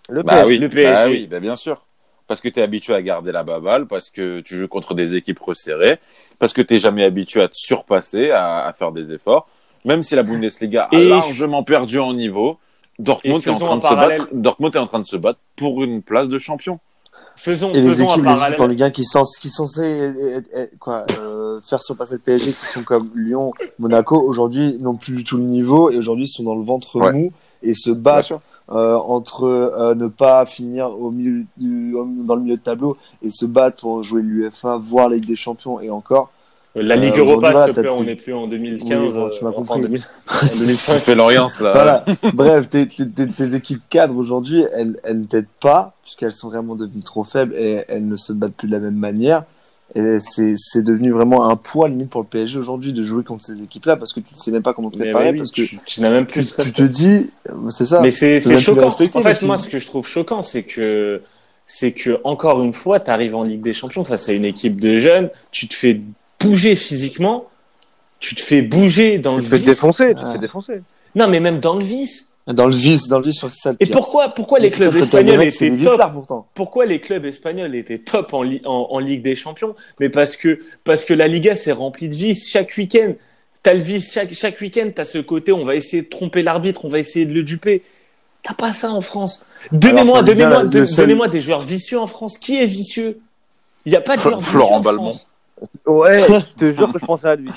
Le 0.09 0.23
Bah 0.23 0.33
PSG. 0.43 0.47
oui, 0.49 0.59
le 0.59 0.69
PSG. 0.69 0.93
bah 0.93 1.07
oui, 1.09 1.27
bah 1.31 1.41
bien 1.41 1.57
sûr. 1.57 1.85
Parce 2.27 2.41
que 2.41 2.49
tu 2.49 2.61
es 2.61 2.63
habitué 2.63 2.95
à 2.95 3.03
garder 3.03 3.33
la 3.33 3.43
baballe, 3.43 3.87
parce 3.87 4.09
que 4.11 4.41
tu 4.41 4.57
joues 4.57 4.69
contre 4.69 4.95
des 4.95 5.17
équipes 5.17 5.41
resserrées, 5.41 5.99
parce 6.39 6.53
que 6.53 6.63
tu 6.63 6.79
jamais 6.79 7.05
habitué 7.05 7.43
à 7.43 7.49
te 7.49 7.57
surpasser, 7.57 8.31
à, 8.31 8.65
à 8.67 8.73
faire 8.73 8.93
des 8.93 9.13
efforts. 9.13 9.49
Même 9.85 10.03
si 10.03 10.15
la 10.15 10.23
Bundesliga 10.23 10.89
a 10.93 10.97
Et- 10.97 11.09
largement 11.09 11.65
perdu 11.65 11.99
en 11.99 12.13
niveau, 12.15 12.59
Dortmund 12.99 13.43
est 13.45 13.49
en 13.51 13.55
train 13.59 13.77
de 13.79 13.83
se 13.83 13.95
battre. 13.95 14.29
Dortmund 14.33 14.77
est 14.77 14.79
en 14.79 14.87
train 14.87 15.01
de 15.01 15.07
se 15.07 15.17
battre 15.17 15.41
pour 15.57 15.83
une 15.83 16.03
place 16.03 16.29
de 16.29 16.39
champion. 16.39 16.79
Faisons, 17.37 17.71
Et 17.71 17.81
les 17.81 17.89
faisons 17.89 18.11
un 18.11 18.13
équipes, 18.13 18.25
les 18.27 18.43
équipes 18.43 18.61
en. 18.61 18.67
Ligue 18.67 18.83
1 18.83 18.91
qui 18.91 19.05
sont, 19.05 19.23
qui 19.41 19.49
sont 19.49 19.67
censées, 19.67 20.13
euh, 20.55 20.67
quoi, 20.79 21.07
euh, 21.19 21.61
faire 21.63 21.81
surpasser 21.83 22.15
le 22.15 22.21
PSG, 22.21 22.53
qui 22.53 22.67
sont 22.67 22.83
comme 22.83 23.11
Lyon, 23.15 23.53
Monaco, 23.79 24.21
aujourd'hui 24.21 24.77
n'ont 24.79 24.97
plus 24.97 25.17
du 25.17 25.25
tout 25.25 25.39
le 25.39 25.45
niveau 25.45 25.91
et 25.91 25.97
aujourd'hui 25.97 26.29
sont 26.29 26.43
dans 26.43 26.55
le 26.55 26.65
ventre 26.65 26.97
Ouais. 27.01 27.13
mou 27.13 27.33
et 27.63 27.73
se 27.75 27.91
battent 27.91 28.33
euh, 28.71 28.97
entre 28.97 29.45
euh, 29.45 29.95
ne 29.95 30.07
pas 30.07 30.45
finir 30.47 30.91
au 30.91 31.11
milieu 31.11 31.45
du, 31.57 31.93
dans 32.25 32.35
le 32.35 32.43
milieu 32.43 32.57
de 32.57 32.63
tableau 32.63 32.97
et 33.23 33.31
se 33.31 33.45
battre 33.47 33.81
pour 33.81 34.03
jouer 34.03 34.23
l'UFA, 34.23 34.77
voire 34.77 35.09
la 35.09 35.17
Ligue 35.17 35.27
des 35.27 35.37
Champions 35.37 35.81
et 35.81 35.91
encore. 35.91 36.31
La 36.77 36.95
Ligue 36.95 37.15
Euh, 37.17 37.21
Europa, 37.21 37.65
s'il 37.65 37.75
te 37.75 37.81
plaît, 37.81 37.91
on 37.91 38.05
n'est 38.05 38.15
plus 38.15 38.33
en 38.33 38.47
2015. 38.47 38.89
Oui, 39.17 39.23
bon, 39.23 39.29
tu 39.31 39.45
m'as 39.45 39.51
euh, 39.51 39.53
compris. 39.53 39.73
en 39.81 39.83
2000 39.83 40.03
en 40.29 40.57
2005. 40.59 40.95
Tu 40.95 41.01
fais 41.01 41.15
l'Orient, 41.17 41.47
là. 41.61 41.73
Voilà. 41.73 42.05
Bref, 42.33 42.69
tes, 42.69 42.87
tes, 42.87 43.09
tes- 43.09 43.27
tes 43.29 43.55
équipes 43.55 43.83
cadres 43.91 44.17
aujourd'hui, 44.17 44.65
elles, 44.73 44.99
elles 45.03 45.21
ne 45.21 45.25
t'aident 45.27 45.47
pas 45.61 45.95
puisqu'elles 46.03 46.33
sont 46.33 46.49
vraiment 46.49 46.77
devenues 46.77 47.03
trop 47.03 47.25
faibles 47.25 47.55
et 47.57 47.85
elles 47.89 48.07
ne 48.07 48.17
se 48.17 48.33
battent 48.33 48.55
plus 48.55 48.69
de 48.69 48.73
la 48.73 48.79
même 48.79 48.95
manière. 48.95 49.45
Et 49.97 50.19
c'est, 50.21 50.55
c'est 50.57 50.85
devenu 50.85 51.11
vraiment 51.11 51.49
un 51.49 51.57
poids 51.57 51.89
limite 51.89 52.11
pour 52.11 52.21
le 52.21 52.27
PSG 52.29 52.57
aujourd'hui 52.57 52.93
de 52.93 53.03
jouer 53.03 53.25
contre 53.25 53.45
ces 53.45 53.61
équipes-là 53.61 53.97
parce 53.97 54.13
que 54.13 54.21
tu 54.21 54.35
ne 54.35 54.39
sais 54.39 54.53
même 54.53 54.63
pas 54.63 54.73
comment 54.73 54.91
te 54.91 54.97
préparer 54.97 55.33
oui, 55.33 55.39
parce 55.39 55.51
que 55.51 55.63
tu, 55.63 55.81
tu 55.85 56.01
n'as 56.01 56.11
même 56.11 56.27
tu, 56.27 56.35
plus 56.35 56.45
ce 56.45 56.63
tu 56.63 56.73
te 56.73 56.83
dis, 56.83 57.31
c'est 57.71 57.87
ça. 57.87 58.01
Mais 58.01 58.13
c'est 58.13 58.39
Tu 58.41 58.57
choquant. 58.61 58.87
En 58.87 59.21
fait, 59.23 59.43
moi, 59.43 59.57
ce 59.57 59.67
que 59.67 59.81
je 59.81 59.87
trouve 59.89 60.07
choquant, 60.07 60.43
c'est 60.43 60.63
que 60.63 61.21
c'est 61.67 61.91
que 61.93 62.21
encore 62.23 62.63
une 62.63 62.73
fois, 62.73 63.01
tu 63.01 63.11
arrives 63.11 63.35
en 63.35 63.43
Ligue 63.43 63.63
des 63.63 63.73
Champions 63.73 64.05
face 64.05 64.29
à 64.29 64.33
une 64.33 64.45
équipe 64.45 64.81
de 64.81 64.99
jeunes, 64.99 65.31
tu 65.51 65.67
te 65.67 65.75
fais 65.75 66.01
bouger 66.41 66.75
physiquement, 66.77 67.47
tu 68.19 68.35
te 68.35 68.41
fais 68.41 68.63
bouger 68.63 69.19
dans 69.19 69.37
Tu 69.37 69.43
le 69.43 69.49
te 69.49 69.57
fais 69.57 69.65
défoncer, 69.65 70.15
tu 70.17 70.23
te 70.25 70.33
fais 70.33 70.39
défoncer. 70.39 70.81
Non, 71.15 71.29
mais 71.29 71.41
même 71.41 71.61
dans 71.61 71.75
le 71.77 71.85
vice. 71.85 72.29
Dans 72.47 72.67
le 72.67 72.75
vice, 72.75 73.07
dans 73.09 73.19
le 73.19 73.25
vice, 73.27 73.37
sur 73.39 73.51
ça 73.51 73.71
le 73.71 73.77
Et 73.81 73.87
pire. 73.87 73.95
pourquoi 73.95 74.31
pourquoi 74.31 74.59
les 74.59 74.71
clubs 74.71 74.97
espagnols 74.97 75.51
c'est 75.53 75.67
étaient 75.69 75.85
top 75.85 76.01
pourtant. 76.13 76.47
pourquoi 76.55 76.85
les 76.87 77.01
clubs 77.01 77.25
espagnols 77.25 77.75
étaient 77.77 77.99
top 77.99 78.33
en, 78.35 78.43
Li- 78.43 78.63
en, 78.65 78.89
en 78.91 78.99
Ligue 78.99 79.23
des 79.23 79.37
Champions? 79.37 79.77
Mais 80.01 80.09
parce 80.09 80.37
que, 80.37 80.61
parce 80.83 81.05
que 81.05 81.15
la 81.15 81.29
Liga 81.29 81.55
s'est 81.55 81.71
remplie 81.73 82.09
de 82.09 82.15
vices 82.15 82.49
chaque 82.51 82.75
week-end. 82.77 83.13
T'as 83.63 83.75
le 83.75 83.81
vice 83.81 84.13
chaque, 84.13 84.33
chaque 84.33 84.61
week-end, 84.61 84.91
t'as 84.95 85.05
ce 85.05 85.19
côté, 85.19 85.53
on 85.53 85.65
va 85.65 85.75
essayer 85.77 86.03
de 86.03 86.09
tromper 86.09 86.43
l'arbitre, 86.43 86.87
on 86.87 86.89
va 86.89 86.99
essayer 86.99 87.27
de 87.27 87.35
le 87.35 87.43
duper. 87.43 87.83
T'as 88.43 88.55
pas 88.55 88.73
ça 88.73 88.91
en 88.91 89.03
France. 89.03 89.45
Donnez-moi, 89.71 90.23
donnez-moi, 90.23 90.65
seul- 90.87 91.31
des 91.31 91.41
joueurs 91.43 91.61
vicieux 91.61 91.99
en 92.01 92.07
France. 92.07 92.39
Qui 92.39 92.57
est 92.57 92.67
vicieux? 92.67 93.21
Il 93.85 93.91
n'y 93.93 93.97
a 93.97 94.01
pas 94.01 94.17
de 94.17 94.23
joueurs 94.23 94.39
vicieux 94.41 94.53
Florent 94.53 94.77
en 94.77 94.81
Balmont. 94.81 95.11
France. 95.11 95.27
Ouais, 95.87 96.19
je 96.29 96.55
te 96.55 96.73
jure 96.73 96.93
que 96.93 96.99
je 96.99 97.07
pensais 97.07 97.29
à 97.29 97.37
lui. 97.37 97.51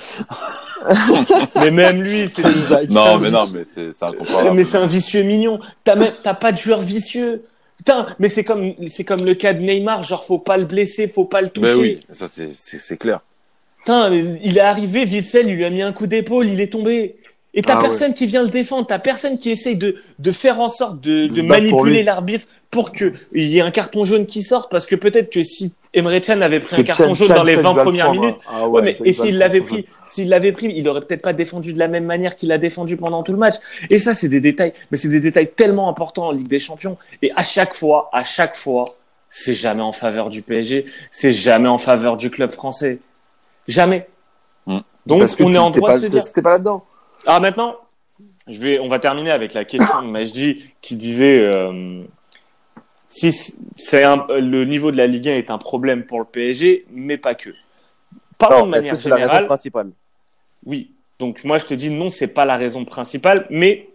Mais 1.55 1.71
même 1.71 2.01
lui, 2.01 2.27
c'est. 2.27 2.43
Non, 2.89 3.17
mais 3.17 3.31
non, 3.31 3.45
mais 3.53 3.63
c'est 3.65 4.03
incomparable. 4.03 4.57
mais 4.57 4.65
c'est 4.65 4.77
un 4.77 4.85
vicieux 4.85 5.23
mignon. 5.23 5.59
T'as 5.85 5.95
même, 5.95 6.11
t'as 6.21 6.33
pas 6.33 6.51
de 6.51 6.57
joueur 6.57 6.81
vicieux. 6.81 7.45
Putain, 7.77 8.07
mais 8.19 8.27
c'est 8.27 8.43
comme, 8.43 8.73
c'est 8.87 9.05
comme 9.05 9.23
le 9.23 9.33
cas 9.33 9.53
de 9.53 9.59
Neymar. 9.59 10.03
Genre, 10.03 10.25
faut 10.25 10.39
pas 10.39 10.57
le 10.57 10.65
blesser, 10.65 11.07
faut 11.07 11.23
pas 11.23 11.41
le 11.41 11.49
toucher. 11.49 11.67
Mais 11.67 11.79
oui, 11.79 12.05
ça 12.11 12.25
c'est 12.27 12.97
clair. 12.97 13.21
Putain, 13.79 14.13
il 14.13 14.57
est 14.57 14.61
arrivé, 14.61 15.05
Witzel, 15.05 15.47
il 15.47 15.55
lui 15.55 15.65
a 15.65 15.69
mis 15.69 15.81
un 15.81 15.91
coup 15.93 16.07
d'épaule, 16.07 16.47
il 16.47 16.61
est 16.61 16.71
tombé. 16.71 17.17
Et 17.53 17.61
t'as 17.61 17.73
Ah 17.73 17.77
ouais. 17.77 17.83
personne 17.83 18.13
qui 18.13 18.25
vient 18.25 18.41
le 18.41 18.49
défendre, 18.49 18.87
t'as 18.87 18.99
personne 18.99 19.37
qui 19.37 19.51
essaye 19.51 19.75
de, 19.75 19.95
de 20.17 20.31
faire 20.31 20.59
en 20.59 20.69
sorte 20.69 21.01
de, 21.01 21.41
manipuler 21.41 22.03
l'arbitre 22.03 22.45
pour 22.73 22.91
que 22.91 23.13
il 23.33 23.45
y 23.45 23.59
ait 23.59 23.61
un 23.61 23.71
carton 23.71 24.03
jaune 24.03 24.25
qui 24.25 24.41
sorte, 24.41 24.69
parce 24.71 24.85
que 24.85 24.95
peut-être 24.95 25.31
que 25.31 25.43
si 25.43 25.73
Emre 25.93 26.19
Can 26.21 26.41
avait 26.41 26.59
pris 26.59 26.81
un 26.81 26.83
carton 26.83 27.09
Chan- 27.09 27.13
jaune 27.13 27.27
Chan- 27.27 27.35
dans 27.35 27.43
les 27.43 27.53
Chan 27.55 27.61
20 27.61 27.71
doit 27.73 27.83
le 27.83 27.89
premières 27.89 28.05
prendre, 28.07 28.21
minutes. 28.21 28.37
Ah 28.51 28.67
ouais, 28.67 28.81
mais, 28.81 28.97
et 29.05 29.13
s'il 29.13 29.37
l'avait 29.37 29.61
pris, 29.61 29.85
s'il 30.03 30.27
l'avait 30.29 30.51
pris, 30.51 30.73
il 30.75 30.89
aurait 30.89 31.01
peut-être 31.01 31.21
pas 31.21 31.33
défendu 31.33 31.71
de 31.71 31.79
la 31.79 31.87
même 31.87 32.05
manière 32.05 32.35
qu'il 32.35 32.51
a 32.51 32.57
défendu 32.57 32.97
pendant 32.97 33.21
tout 33.23 33.31
le 33.31 33.37
match. 33.37 33.55
Et 33.91 33.99
ça, 33.99 34.13
c'est 34.15 34.27
des 34.27 34.41
détails, 34.41 34.73
mais 34.91 34.97
c'est 34.97 35.07
des 35.07 35.19
détails 35.19 35.51
tellement 35.51 35.87
importants 35.87 36.27
en 36.27 36.31
Ligue 36.31 36.47
des 36.47 36.59
Champions. 36.59 36.97
Et 37.21 37.31
à 37.35 37.43
chaque 37.43 37.73
fois, 37.75 38.09
à 38.11 38.23
chaque 38.23 38.55
fois, 38.57 38.85
c'est 39.29 39.53
jamais 39.55 39.83
en 39.83 39.91
faveur 39.91 40.29
du 40.29 40.41
PSG, 40.41 40.85
c'est 41.11 41.31
jamais 41.31 41.69
en 41.69 41.77
faveur 41.77 42.17
du 42.17 42.29
club 42.31 42.49
français. 42.51 42.97
Jamais. 43.67 44.07
Mm. 44.65 44.79
Donc, 45.05 45.19
Parce 45.19 45.39
on 45.39 45.47
tu- 45.47 45.53
est 45.55 45.57
en 45.57 45.69
droit 45.69 45.89
pas, 45.91 45.97
de 45.99 46.01
se 46.01 46.07
dire. 46.07 46.43
pas 46.43 46.51
là-dedans. 46.51 46.83
Alors 47.27 47.39
maintenant, 47.41 47.75
je 48.49 48.59
vais, 48.59 48.79
on 48.79 48.87
va 48.87 48.99
terminer 48.99 49.31
avec 49.31 49.53
la 49.53 49.63
question 49.63 50.01
de 50.01 50.07
Majdi 50.07 50.63
qui 50.81 50.95
disait 50.95 51.39
euh, 51.39 52.01
si 53.13 53.31
c'est 53.75 54.03
un- 54.03 54.25
le 54.29 54.65
niveau 54.65 54.91
de 54.91 54.97
la 54.97 55.07
Ligue 55.07 55.29
1 55.29 55.35
est 55.35 55.51
un 55.51 55.57
problème 55.59 56.03
pour 56.05 56.19
le 56.19 56.25
PSG, 56.25 56.85
mais 56.91 57.17
pas 57.17 57.35
que. 57.35 57.51
Parlons 58.39 58.55
de 58.55 58.61
Alors, 58.63 58.67
est-ce 58.67 58.79
manière 58.79 58.93
que 58.95 58.99
c'est 59.01 59.09
la 59.09 59.15
raison 59.15 59.27
générale. 59.27 59.45
principale? 59.45 59.91
Oui. 60.65 60.91
Donc 61.19 61.43
moi 61.43 61.57
je 61.59 61.65
te 61.65 61.73
dis 61.73 61.89
non, 61.89 62.09
c'est 62.09 62.27
pas 62.27 62.45
la 62.45 62.57
raison 62.57 62.83
principale, 62.85 63.45
mais 63.49 63.87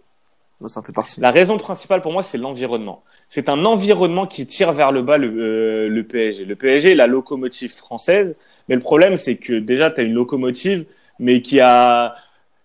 Non, 0.61 0.69
ça 0.69 0.81
fait 0.81 0.93
partie. 0.93 1.19
la 1.19 1.31
raison 1.31 1.57
principale 1.57 2.01
pour 2.01 2.11
moi 2.13 2.23
c'est 2.23 2.37
l'environnement. 2.37 3.03
C'est 3.27 3.49
un 3.49 3.65
environnement 3.65 4.25
qui 4.25 4.47
tire 4.47 4.71
vers 4.71 4.91
le 4.91 5.01
bas 5.03 5.17
le, 5.17 5.27
euh, 5.27 5.89
le 5.89 6.03
PSG. 6.03 6.45
Le 6.45 6.55
PSG 6.55 6.91
est 6.91 6.95
la 6.95 7.07
locomotive 7.07 7.73
française, 7.75 8.35
mais 8.67 8.75
le 8.75 8.81
problème 8.81 9.15
c'est 9.17 9.35
que 9.35 9.53
déjà 9.59 9.91
tu 9.91 9.99
as 10.01 10.03
une 10.05 10.13
locomotive, 10.13 10.85
mais 11.19 11.41
qui 11.41 11.59
a 11.59 12.15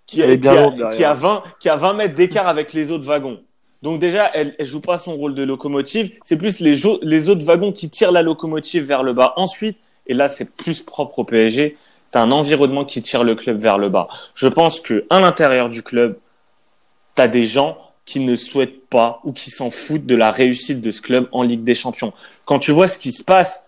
qui 0.07 0.23
a, 0.23 0.27
qui 0.37 0.49
a- 0.49 0.91
qui 0.97 1.05
a 1.05 1.13
20 1.15 1.43
qui 1.61 1.69
a 1.69 1.77
20 1.77 1.95
mètres 1.95 2.15
d'écart 2.15 2.47
avec 2.49 2.73
les 2.73 2.91
autres 2.93 3.07
wagons. 3.07 3.41
Donc 3.85 4.01
déjà 4.01 4.31
elle, 4.33 4.55
elle 4.59 4.65
joue 4.65 4.81
pas 4.81 4.97
son 4.97 5.15
rôle 5.15 5.35
de 5.35 5.43
locomotive, 5.43 6.11
c'est 6.25 6.39
plus 6.39 6.61
les 6.61 6.87
autres 6.87 7.45
wagons 7.45 7.71
qui 7.71 7.91
tirent 7.91 8.13
la 8.13 8.23
locomotive 8.23 8.83
vers 8.83 9.03
le 9.03 9.13
bas. 9.13 9.35
Ensuite, 9.37 9.77
et 10.07 10.15
là 10.15 10.27
c'est 10.27 10.47
plus 10.47 10.81
propre 10.81 11.19
au 11.19 11.25
PSG, 11.25 11.77
tu 12.11 12.19
as 12.19 12.23
un 12.23 12.33
environnement 12.33 12.87
qui 12.87 13.03
tire 13.03 13.25
le 13.25 13.35
club 13.35 13.61
vers 13.61 13.77
le 13.77 13.91
bas. 13.91 14.09
Je 14.35 14.49
pense 14.49 14.81
que 14.81 15.05
à 15.11 15.21
l'intérieur 15.21 15.69
du 15.69 15.83
club, 15.83 16.17
tu 17.15 17.21
as 17.21 17.29
des 17.29 17.45
gens 17.45 17.77
qui 18.07 18.21
ne 18.21 18.37
souhaitent 18.37 18.87
pas 18.89 19.21
ou 19.23 19.33
qui 19.33 19.51
s'en 19.51 19.71
foutent 19.71 20.07
de 20.07 20.15
la 20.15 20.31
réussite 20.31 20.81
de 20.81 20.91
ce 20.91 21.03
club 21.03 21.29
en 21.33 21.43
Ligue 21.43 21.65
des 21.65 21.75
Champions. 21.75 22.15
Quand 22.47 22.59
tu 22.59 22.71
vois 22.73 22.89
ce 22.89 22.99
qui 22.99 23.13
se 23.13 23.23
passe 23.23 23.67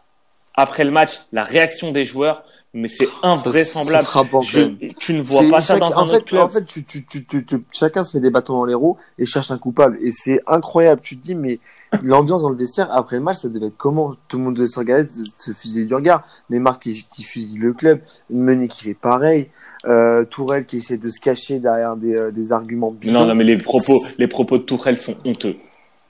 après 0.54 0.84
le 0.84 0.90
match, 0.92 1.10
la 1.32 1.44
réaction 1.44 1.92
des 1.92 2.06
joueurs, 2.06 2.42
mais 2.76 2.88
c'est 2.88 3.08
invraisemblable. 3.22 4.04
C'est 4.04 4.10
frappant, 4.10 4.38
quand 4.38 4.42
Je- 4.42 4.60
même. 4.60 4.76
tu 4.98 5.14
ne 5.14 5.22
vois 5.22 5.42
pas 5.50 5.60
ça 5.60 5.74
chaque- 5.74 5.80
dans 5.80 5.86
en 5.96 6.02
un 6.04 6.06
fait, 6.06 6.16
autre 6.16 6.24
club. 6.26 6.42
En 6.42 6.48
fait, 6.48 6.64
tu, 6.64 6.84
tu, 6.84 7.04
tu, 7.04 7.44
chacun 7.72 8.04
se 8.04 8.16
met 8.16 8.20
des 8.22 8.30
bâtons 8.30 8.52
dans 8.54 8.64
les 8.64 8.74
roues 8.74 8.96
et 9.18 9.26
cherche 9.26 9.50
un 9.50 9.58
coupable. 9.58 9.98
Et 10.02 10.10
c'est 10.12 10.40
incroyable. 10.46 11.00
Tu 11.02 11.16
te 11.16 11.22
dis, 11.24 11.34
mais 11.34 11.58
l'ambiance 12.02 12.42
dans 12.42 12.50
le 12.50 12.56
vestiaire 12.56 12.88
après 12.92 13.16
le 13.16 13.22
match, 13.22 13.38
ça 13.38 13.48
devait 13.48 13.66
être 13.66 13.76
comment? 13.76 14.14
Tout 14.28 14.38
le 14.38 14.44
monde 14.44 14.54
devait 14.54 14.66
se 14.68 14.78
regarder, 14.78 15.08
se, 15.08 15.24
se 15.36 15.52
fusiller 15.52 15.86
du 15.86 15.94
regard. 15.94 16.24
Neymar 16.50 16.78
qui, 16.78 17.06
qui 17.14 17.22
fusille 17.22 17.58
le 17.58 17.72
club, 17.72 18.00
Meunier 18.30 18.68
qui 18.68 18.82
fait 18.84 18.94
pareil, 18.94 19.48
euh, 19.86 20.24
Tourelle 20.24 20.66
qui 20.66 20.78
essaie 20.78 20.98
de 20.98 21.08
se 21.10 21.20
cacher 21.20 21.58
derrière 21.60 21.96
des, 21.96 22.14
euh, 22.14 22.30
des 22.30 22.52
arguments 22.52 22.90
bidons. 22.90 23.20
Non, 23.20 23.26
non, 23.26 23.34
mais 23.34 23.44
les 23.44 23.56
propos, 23.58 24.02
les 24.18 24.26
propos 24.28 24.58
de 24.58 24.62
Tourelle 24.64 24.96
sont 24.96 25.16
honteux. 25.24 25.56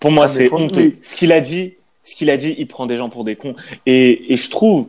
Pour 0.01 0.11
moi, 0.11 0.25
Ah, 0.25 0.29
c'est 0.29 0.53
honteux. 0.53 0.75
mais- 0.81 0.95
Ce 1.03 1.15
qu'il 1.15 1.33
a 1.33 1.41
dit, 1.41 1.75
ce 2.03 2.15
qu'il 2.15 2.31
a 2.31 2.37
dit, 2.37 2.55
il 2.59 2.67
prend 2.69 2.87
des 2.87 2.97
gens 2.97 3.09
pour 3.09 3.25
des 3.25 3.37
cons. 3.37 3.55
Et, 3.87 4.33
et 4.33 4.37
je 4.37 4.51
trouve, 4.51 4.89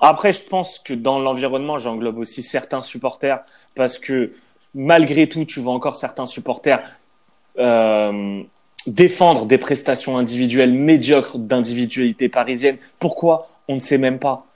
après, 0.00 0.32
je 0.32 0.40
pense 0.40 0.78
que 0.78 0.94
dans 0.94 1.18
l'environnement, 1.18 1.78
j'englobe 1.78 2.18
aussi 2.18 2.42
certains 2.42 2.82
supporters 2.82 3.40
parce 3.74 3.98
que 3.98 4.32
malgré 4.74 5.28
tout, 5.28 5.44
tu 5.44 5.60
vois 5.60 5.72
encore 5.72 5.96
certains 5.96 6.26
supporters 6.26 6.82
euh, 7.58 8.42
défendre 8.86 9.46
des 9.46 9.58
prestations 9.58 10.18
individuelles 10.18 10.72
médiocres 10.72 11.38
d'individualité 11.38 12.28
parisienne. 12.28 12.76
Pourquoi? 12.98 13.50
On 13.68 13.74
ne 13.74 13.80
sait 13.80 13.98
même 13.98 14.18
pas. 14.18 14.46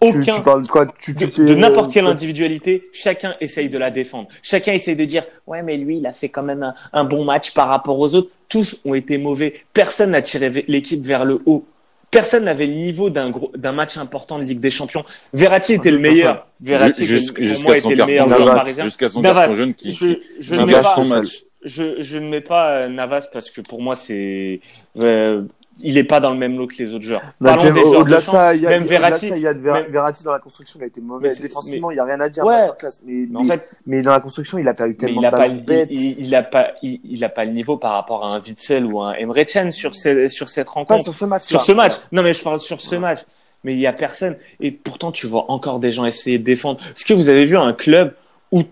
Aucun, 0.00 0.20
tu 0.20 0.40
parles 0.42 0.62
de 0.62 0.68
quoi? 0.68 0.86
Tu, 0.86 1.14
tu 1.14 1.24
de, 1.24 1.30
fais, 1.30 1.44
de 1.44 1.54
n'importe 1.54 1.90
euh, 1.90 1.92
quelle 1.92 2.06
individualité, 2.06 2.88
chacun 2.92 3.34
essaye 3.40 3.68
de 3.68 3.76
la 3.76 3.90
défendre. 3.90 4.28
Chacun 4.42 4.72
essaye 4.72 4.96
de 4.96 5.04
dire 5.04 5.24
ouais 5.46 5.62
mais 5.62 5.76
lui 5.76 5.98
il 5.98 6.06
a 6.06 6.12
fait 6.12 6.28
quand 6.28 6.42
même 6.44 6.62
un, 6.62 6.74
un 6.92 7.04
bon 7.04 7.24
match 7.24 7.52
par 7.52 7.68
rapport 7.68 7.98
aux 7.98 8.14
autres. 8.14 8.30
Tous 8.48 8.80
ont 8.84 8.94
été 8.94 9.18
mauvais. 9.18 9.62
Personne 9.74 10.12
n'a 10.12 10.22
tiré 10.22 10.64
l'équipe 10.68 11.04
vers 11.04 11.24
le 11.24 11.42
haut. 11.44 11.66
Personne 12.10 12.44
n'avait 12.44 12.66
le 12.66 12.74
niveau 12.74 13.08
d'un 13.08 13.30
gros 13.30 13.52
d'un 13.56 13.72
match 13.72 13.96
important 13.96 14.38
de 14.38 14.44
Ligue 14.44 14.58
des 14.60 14.70
Champions. 14.70 15.04
Verratti 15.32 15.74
était 15.74 15.90
le 15.92 15.98
meilleur. 15.98 16.46
Verratti 16.60 17.04
Jusqu'à 17.04 17.80
son 17.80 17.90
carton 17.94 18.28
jaune. 18.28 18.84
Jusqu'à 18.84 19.08
son 19.08 19.20
Navas. 19.20 19.40
carton 19.42 19.56
jaune 19.56 19.74
qui, 19.74 19.92
Je, 19.92 20.06
qui, 20.14 20.20
je 20.40 20.54
qui 20.54 20.60
ne 20.60 20.66
mets 20.66 20.72
gâche 20.72 20.82
pas, 20.84 20.94
son 20.94 21.04
match. 21.06 21.42
je, 21.64 22.00
je 22.02 22.18
ne 22.18 22.28
mets 22.28 22.40
pas 22.40 22.70
euh, 22.70 22.88
Navas 22.88 23.28
parce 23.32 23.48
que 23.50 23.60
pour 23.60 23.80
moi 23.80 23.94
c'est 23.94 24.60
euh, 24.98 25.42
il 25.78 25.96
est 25.96 26.04
pas 26.04 26.20
dans 26.20 26.30
le 26.30 26.36
même 26.36 26.58
lot 26.58 26.66
que 26.66 26.74
les 26.76 26.92
autres 26.92 27.04
joueurs. 27.04 27.22
Non, 27.40 27.54
Parlons 27.54 27.62
puis 27.72 27.72
des 27.72 27.80
au- 27.88 28.00
Au-delà 28.00 28.18
de 28.18 28.24
ça, 28.24 28.54
il 28.54 28.60
y 28.62 28.66
a, 28.66 28.70
même 28.70 28.84
Verratti- 28.84 29.28
ça, 29.28 29.36
il 29.36 29.42
y 29.42 29.46
a 29.46 29.54
de 29.54 29.60
Ver- 29.60 29.74
même- 29.74 29.90
Verratti 29.90 30.24
dans 30.24 30.32
la 30.32 30.38
construction, 30.38 30.78
il 30.80 30.82
a 30.84 30.86
été 30.86 31.00
mauvais. 31.00 31.34
Défensivement, 31.40 31.90
il 31.90 31.94
n'y 31.94 32.00
a 32.00 32.04
rien 32.04 32.20
à 32.20 32.28
dire. 32.28 32.44
Ouais. 32.44 32.56
Masterclass. 32.58 33.00
Mais, 33.06 33.26
Mais 33.30 33.36
en 33.38 33.42
fait, 33.44 33.68
mais 33.86 34.02
dans 34.02 34.10
la 34.10 34.20
construction, 34.20 34.58
il 34.58 34.68
a 34.68 34.74
perdu 34.74 34.96
tellement 34.96 35.22
il 35.22 35.26
a 35.26 35.30
de 35.30 35.36
pas, 35.36 35.48
bêtes. 35.48 35.88
il, 35.90 36.18
il 36.20 36.34
a 36.34 36.42
pas, 36.42 36.72
il, 36.82 37.00
il 37.04 37.24
a 37.24 37.28
pas 37.30 37.44
le 37.46 37.52
niveau 37.52 37.76
par 37.78 37.92
rapport 37.92 38.24
à 38.26 38.34
un 38.34 38.40
Witzel 38.40 38.84
ou 38.84 39.00
un 39.00 39.14
Emre 39.14 39.34
Can 39.50 39.70
sur, 39.70 39.94
sur 39.94 40.48
cette 40.48 40.66
Pas 40.66 40.72
rencontre. 40.72 41.02
sur 41.04 41.14
ce 41.14 41.24
match. 41.24 41.42
Sur 41.44 41.62
ce 41.62 41.72
match. 41.72 41.94
Non, 42.12 42.22
mais 42.22 42.32
je 42.34 42.42
parle 42.42 42.60
sur 42.60 42.80
ce 42.80 42.96
match. 42.96 43.20
Mais 43.64 43.72
il 43.74 43.78
y 43.80 43.86
a 43.86 43.92
personne. 43.92 44.36
Et 44.60 44.70
pourtant, 44.70 45.12
tu 45.12 45.26
vois 45.26 45.50
encore 45.50 45.80
des 45.80 45.92
gens 45.92 46.04
essayer 46.04 46.38
de 46.38 46.44
défendre. 46.44 46.80
Est-ce 46.94 47.04
que 47.06 47.14
vous 47.14 47.28
avez 47.30 47.44
vu 47.46 47.56
un 47.56 47.72
club 47.72 48.14
où, 48.52 48.62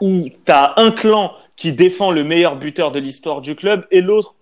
où 0.00 0.24
t'as 0.44 0.74
un 0.76 0.90
clan 0.92 1.32
qui 1.56 1.72
défend 1.72 2.10
le 2.12 2.22
meilleur 2.22 2.56
buteur 2.56 2.92
de 2.92 2.98
l'histoire 3.00 3.40
du 3.40 3.54
club 3.56 3.84
et 3.90 4.00
l'autre 4.00 4.34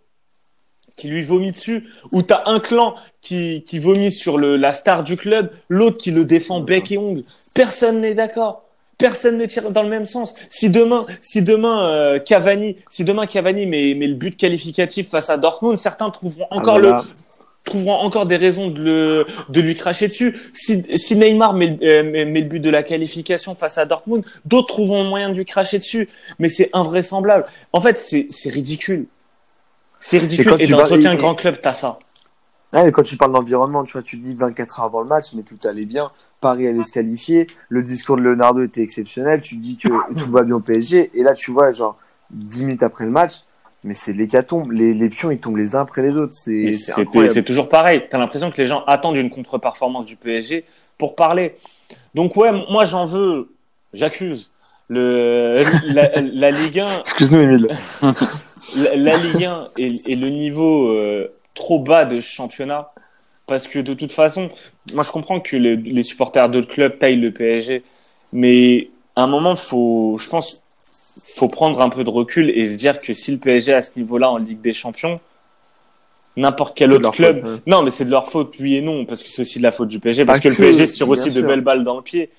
qui 0.97 1.09
lui 1.09 1.23
vomit 1.23 1.53
dessus, 1.53 1.89
où 2.13 2.23
t'as 2.23 2.43
un 2.47 2.61
clan 2.61 2.95
qui, 3.21 3.63
qui 3.67 3.79
vomit 3.79 4.13
sur 4.13 4.39
le, 4.39 4.57
la 4.57 4.73
star 4.73 5.03
du 5.03 5.17
club, 5.17 5.51
l'autre 5.69 5.99
qui 5.99 6.11
le 6.11 6.25
défend 6.25 6.61
bec 6.61 6.93
et 6.93 6.99
ongle. 6.99 7.25
Personne 7.55 8.01
n'est 8.01 8.15
d'accord. 8.15 8.63
Personne 8.97 9.39
ne 9.39 9.47
tire 9.47 9.71
dans 9.73 9.83
le 9.83 9.89
même 9.89 10.05
sens. 10.05 10.35
Si 10.51 10.71
demain, 10.71 11.05
si 11.21 11.43
demain 11.43 11.89
euh, 11.89 12.19
Cavani, 12.21 12.77
si 12.89 13.03
demain 13.05 13.27
Cavani 13.27 13.67
met, 13.67 13.95
met 13.95 14.07
le 14.07 14.15
but 14.15 14.37
qualificatif 14.37 15.09
face 15.09 15.31
à 15.31 15.37
Dortmund, 15.37 15.77
certains 15.79 16.11
trouveront 16.11 16.47
encore 16.51 16.77
Ah, 16.77 16.81
voilà. 16.81 17.05
trouveront 17.65 17.95
encore 17.97 18.27
des 18.27 18.37
raisons 18.37 18.69
de, 18.69 18.81
le, 18.81 19.27
de 19.49 19.61
lui 19.61 19.75
cracher 19.75 20.07
dessus. 20.07 20.39
Si, 20.53 20.85
si 20.95 21.17
Neymar 21.17 21.55
met, 21.55 21.77
euh, 21.83 22.05
met, 22.05 22.25
met 22.25 22.43
le 22.43 22.47
but 22.49 22.61
de 22.61 22.71
la 22.71 22.85
qualification 22.85 23.57
face 23.57 23.79
à 23.79 23.85
Dortmund, 23.85 24.25
d'autres 24.45 24.69
trouveront 24.69 25.03
moyen 25.03 25.29
de 25.31 25.35
lui 25.35 25.45
cracher 25.45 25.79
dessus. 25.79 26.09
Mais 26.39 26.49
c'est 26.49 26.71
invraisemblable. 26.73 27.47
En 27.73 27.81
fait, 27.81 27.97
c'est 27.97 28.27
c'est 28.31 28.51
ridicule. 28.51 29.07
C'est 30.07 30.19
ridicule. 30.19 30.47
quand 30.51 30.59
Et, 30.59 30.67
tu 30.67 30.73
dans 30.73 30.85
aucun 30.85 31.13
et- 31.13 31.17
grand 31.17 31.35
club, 31.35 31.61
t'as 31.63 31.73
ça. 31.73 31.99
Ouais, 32.75 32.85
mais 32.85 32.93
quand 32.93 33.03
tu 33.05 33.17
parles 33.17 33.33
d'environnement, 33.33 33.85
tu 33.85 33.93
vois, 33.93 34.03
tu 34.03 34.19
dis 34.19 34.35
24 34.35 34.81
heures 34.81 34.87
avant 34.87 35.01
le 35.01 35.07
match, 35.09 35.33
mais 35.35 35.43
tout 35.43 35.57
allait 35.67 35.87
bien. 35.87 36.09
Paris 36.43 36.67
allait 36.69 36.83
se 36.83 36.93
qualifier. 36.93 37.47
Le 37.71 37.83
discours 37.83 38.17
de 38.17 38.23
Leonardo 38.23 38.63
était 38.63 38.83
exceptionnel. 38.83 39.41
Tu 39.41 39.57
dis 39.57 39.79
que 39.79 39.89
tout 40.19 40.31
va 40.31 40.43
bien 40.43 40.57
au 40.57 40.61
PSG. 40.61 41.11
Et 41.15 41.23
là, 41.23 41.33
tu 41.33 41.51
vois, 41.53 41.73
genre, 41.73 41.97
10 42.31 42.65
minutes 42.65 42.83
après 42.83 43.05
le 43.07 43.13
match, 43.13 43.45
mais 43.83 43.95
c'est 43.95 44.13
l'hécatombe. 44.13 44.73
Les, 44.73 44.93
les 44.93 45.09
pions, 45.09 45.31
ils 45.31 45.39
tombent 45.39 45.57
les 45.57 45.75
uns 45.75 45.81
après 45.81 46.03
les 46.03 46.19
autres. 46.19 46.35
C'est 46.35 47.43
toujours 47.47 47.71
pareil. 47.71 48.05
T'as 48.11 48.19
l'impression 48.19 48.51
que 48.51 48.59
les 48.61 48.67
gens 48.67 48.85
attendent 48.87 49.17
une 49.17 49.31
contre-performance 49.31 50.05
du 50.05 50.17
PSG 50.17 50.67
pour 50.99 51.15
parler. 51.17 51.57
Donc 52.15 52.37
ouais, 52.37 52.51
moi 52.71 52.85
j'en 52.85 53.07
veux, 53.07 53.49
j'accuse 53.95 54.51
le 54.89 55.63
la, 55.95 56.21
la 56.21 56.51
Ligue 56.51 56.81
1, 56.81 56.99
Excuse-nous, 57.07 57.39
Emile. 57.41 57.69
la, 58.77 58.97
la 58.97 59.17
Ligue 59.17 59.45
1 59.45 59.69
et, 59.79 59.95
et 60.07 60.17
le 60.17 60.29
niveau 60.29 60.89
euh, 60.89 61.33
trop 61.55 61.79
bas 61.79 62.05
de 62.05 62.21
ce 62.21 62.29
championnat. 62.29 62.93
Parce 63.47 63.67
que 63.67 63.79
de 63.79 63.93
toute 63.93 64.13
façon, 64.13 64.51
moi 64.95 65.05
je 65.05 65.11
comprends 65.11 65.41
que 65.41 65.57
les, 65.57 65.77
les 65.77 66.03
supporters 66.03 66.49
d'autres 66.49 66.69
clubs 66.69 66.99
taillent 66.99 67.17
le 67.21 67.31
PSG, 67.31 67.83
mais 68.33 68.89
à 69.17 69.25
un 69.25 69.27
moment, 69.27 69.55
faut, 69.55 70.17
je 70.19 70.29
pense, 70.29 70.63
faut 71.35 71.49
prendre 71.49 71.81
un 71.81 71.91
peu 71.91 72.05
de 72.05 72.11
recul 72.11 72.51
et 72.51 72.65
se 72.67 72.77
dire 72.77 73.01
que 73.01 73.13
si 73.13 73.31
le 73.33 73.39
PSG 73.39 73.73
est 73.73 73.75
à 73.75 73.83
ce 73.83 73.91
niveau-là 73.97 74.31
en 74.31 74.39
Ligue 74.39 74.61
des 74.61 74.73
Champions, 74.73 75.21
n'importe 76.37 76.77
quel 76.77 76.93
autre 76.93 77.13
club, 77.13 77.41
faute, 77.41 77.67
non, 77.67 77.83
mais 77.83 77.91
c'est 77.91 78.05
de 78.05 78.11
leur 78.11 78.31
faute, 78.31 78.55
oui 78.61 78.77
et 78.77 78.81
non, 78.81 79.05
parce 79.05 79.23
que 79.23 79.29
c'est 79.29 79.43
aussi 79.43 79.59
de 79.59 79.63
la 79.63 79.73
faute 79.73 79.89
du 79.89 80.01
PSG, 80.01 80.25
parce 80.25 80.41
que 80.41 80.49
le 80.49 80.55
PSG 80.57 80.87
se 80.87 80.95
tire 80.95 81.09
aussi 81.09 81.31
de 81.31 81.43
belles 81.43 81.61
balles 81.61 81.85
dans 81.85 81.97
le 81.97 82.03
pied. 82.03 82.31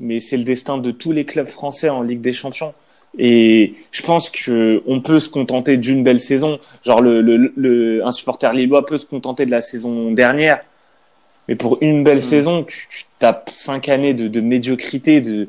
Mais 0.00 0.20
c'est 0.20 0.36
le 0.36 0.44
destin 0.44 0.78
de 0.78 0.92
tous 0.92 1.10
les 1.10 1.24
clubs 1.24 1.48
français 1.48 1.88
en 1.88 2.02
Ligue 2.02 2.20
des 2.20 2.32
Champions. 2.32 2.72
Et 3.16 3.74
je 3.90 4.02
pense 4.02 4.28
que 4.28 4.82
on 4.86 5.00
peut 5.00 5.18
se 5.18 5.28
contenter 5.28 5.76
d'une 5.76 6.04
belle 6.04 6.20
saison. 6.20 6.58
Genre 6.84 7.00
le, 7.00 7.20
le, 7.22 7.52
le, 7.56 8.04
un 8.06 8.10
supporter 8.10 8.52
lillois 8.52 8.84
peut 8.86 8.98
se 8.98 9.06
contenter 9.06 9.46
de 9.46 9.50
la 9.50 9.60
saison 9.60 10.12
dernière. 10.12 10.60
Mais 11.48 11.54
pour 11.56 11.78
une 11.80 12.04
belle 12.04 12.18
Mm. 12.18 12.20
saison, 12.20 12.64
tu, 12.64 12.86
tu 12.90 13.04
tapes 13.18 13.50
cinq 13.50 13.88
années 13.88 14.12
de, 14.14 14.28
de 14.28 14.40
médiocrité, 14.40 15.20
de, 15.22 15.48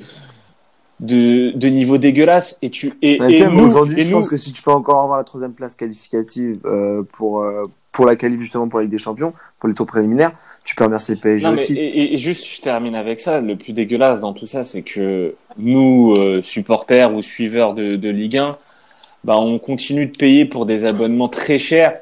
de, 1.02 1.52
de 1.56 1.68
niveau 1.68 1.98
dégueulasse. 1.98 2.58
Et 2.62 2.70
tu 2.70 2.94
et, 3.02 3.16
et 3.30 3.46
Aujourd'hui, 3.48 4.02
je 4.02 4.10
nous- 4.10 4.18
pense 4.18 4.30
que 4.30 4.38
si 4.38 4.52
tu 4.54 4.62
peux 4.62 4.72
encore 4.72 5.02
avoir 5.04 5.18
la 5.18 5.24
troisième 5.26 5.54
place 5.54 5.76
qualificative 5.76 6.60
euh, 6.66 7.04
pour, 7.04 7.44
euh, 7.44 7.66
pour 7.92 8.06
la 8.06 8.16
qualif 8.16 8.40
justement 8.40 8.70
pour 8.70 8.80
la 8.80 8.84
Ligue 8.84 8.94
des 8.94 8.98
Champions, 8.98 9.34
pour 9.60 9.68
les 9.70 9.76
tours 9.76 9.86
préliminaires, 9.88 10.32
tu 10.64 10.76
peux 10.76 10.84
remercier 10.84 11.16
le 11.16 11.22
PSG 11.22 11.46
Non, 11.46 11.52
mais, 11.54 11.62
aussi. 11.62 11.78
et, 11.78 12.18
juste, 12.18 12.46
je 12.48 12.62
termine 12.62 12.96
avec 12.96 13.20
ça. 13.20 13.40
Le 13.40 13.56
plus 13.56 13.74
dégueulasse 13.74 14.22
dans 14.22 14.34
tout 14.34 14.46
ça, 14.46 14.64
c'est 14.64 14.82
que 14.82 15.36
nous, 15.58 16.14
euh, 16.16 16.42
supporters 16.42 17.14
ou 17.14 17.22
suiveurs 17.22 17.74
de, 17.74 17.96
de 17.96 18.10
Ligue 18.10 18.38
1, 18.38 18.52
bah, 19.24 19.38
on 19.38 19.60
continue 19.60 20.06
de 20.06 20.16
payer 20.16 20.46
pour 20.46 20.66
des 20.66 20.86
abonnements 20.86 21.30
très 21.30 21.58
chers 21.58 22.00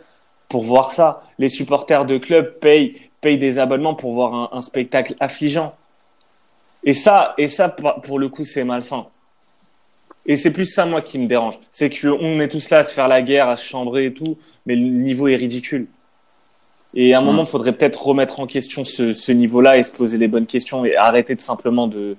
pour 0.50 0.64
voir 0.64 0.92
ça. 0.92 1.24
Les 1.40 1.50
supporters 1.50 2.06
de 2.06 2.18
clubs 2.18 2.60
payent, 2.60 3.00
payent 3.22 3.38
des 3.38 3.60
abonnements 3.60 3.96
pour 3.96 4.14
voir 4.14 4.34
un, 4.34 4.50
un 4.52 4.62
spectacle 4.62 5.16
affligeant. 5.20 5.74
Et 6.84 6.94
ça, 6.94 7.34
et 7.38 7.48
ça, 7.48 7.70
pour 7.70 8.02
pour 8.02 8.20
le 8.20 8.30
coup, 8.30 8.44
c'est 8.44 8.64
malsain. 8.64 9.08
Et 10.26 10.36
c'est 10.36 10.52
plus 10.52 10.66
ça, 10.66 10.86
moi, 10.86 11.02
qui 11.02 11.20
me 11.20 11.28
dérange. 11.28 11.58
C'est 11.72 11.90
qu'on 11.90 12.40
est 12.40 12.50
tous 12.50 12.70
là 12.70 12.80
à 12.80 12.84
se 12.84 12.94
faire 12.94 13.08
la 13.08 13.22
guerre, 13.22 13.48
à 13.48 13.56
se 13.56 13.66
chambrer 13.66 14.08
et 14.08 14.14
tout, 14.14 14.38
mais 14.66 14.76
le 14.76 14.82
niveau 14.82 15.28
est 15.28 15.38
ridicule. 15.38 15.88
Et 17.00 17.14
à 17.14 17.20
un 17.20 17.22
moment, 17.22 17.44
il 17.44 17.48
faudrait 17.48 17.74
peut-être 17.74 18.08
remettre 18.08 18.40
en 18.40 18.48
question 18.48 18.84
ce, 18.84 19.14
ce 19.14 19.32
niveau-là 19.32 19.78
et 19.78 19.84
se 19.84 19.92
poser 19.92 20.18
les 20.18 20.28
bonnes 20.28 20.48
questions 20.48 20.84
et 20.84 20.96
arrêter 20.96 21.36
de 21.36 21.42
simplement 21.42 21.88
de, 21.88 22.18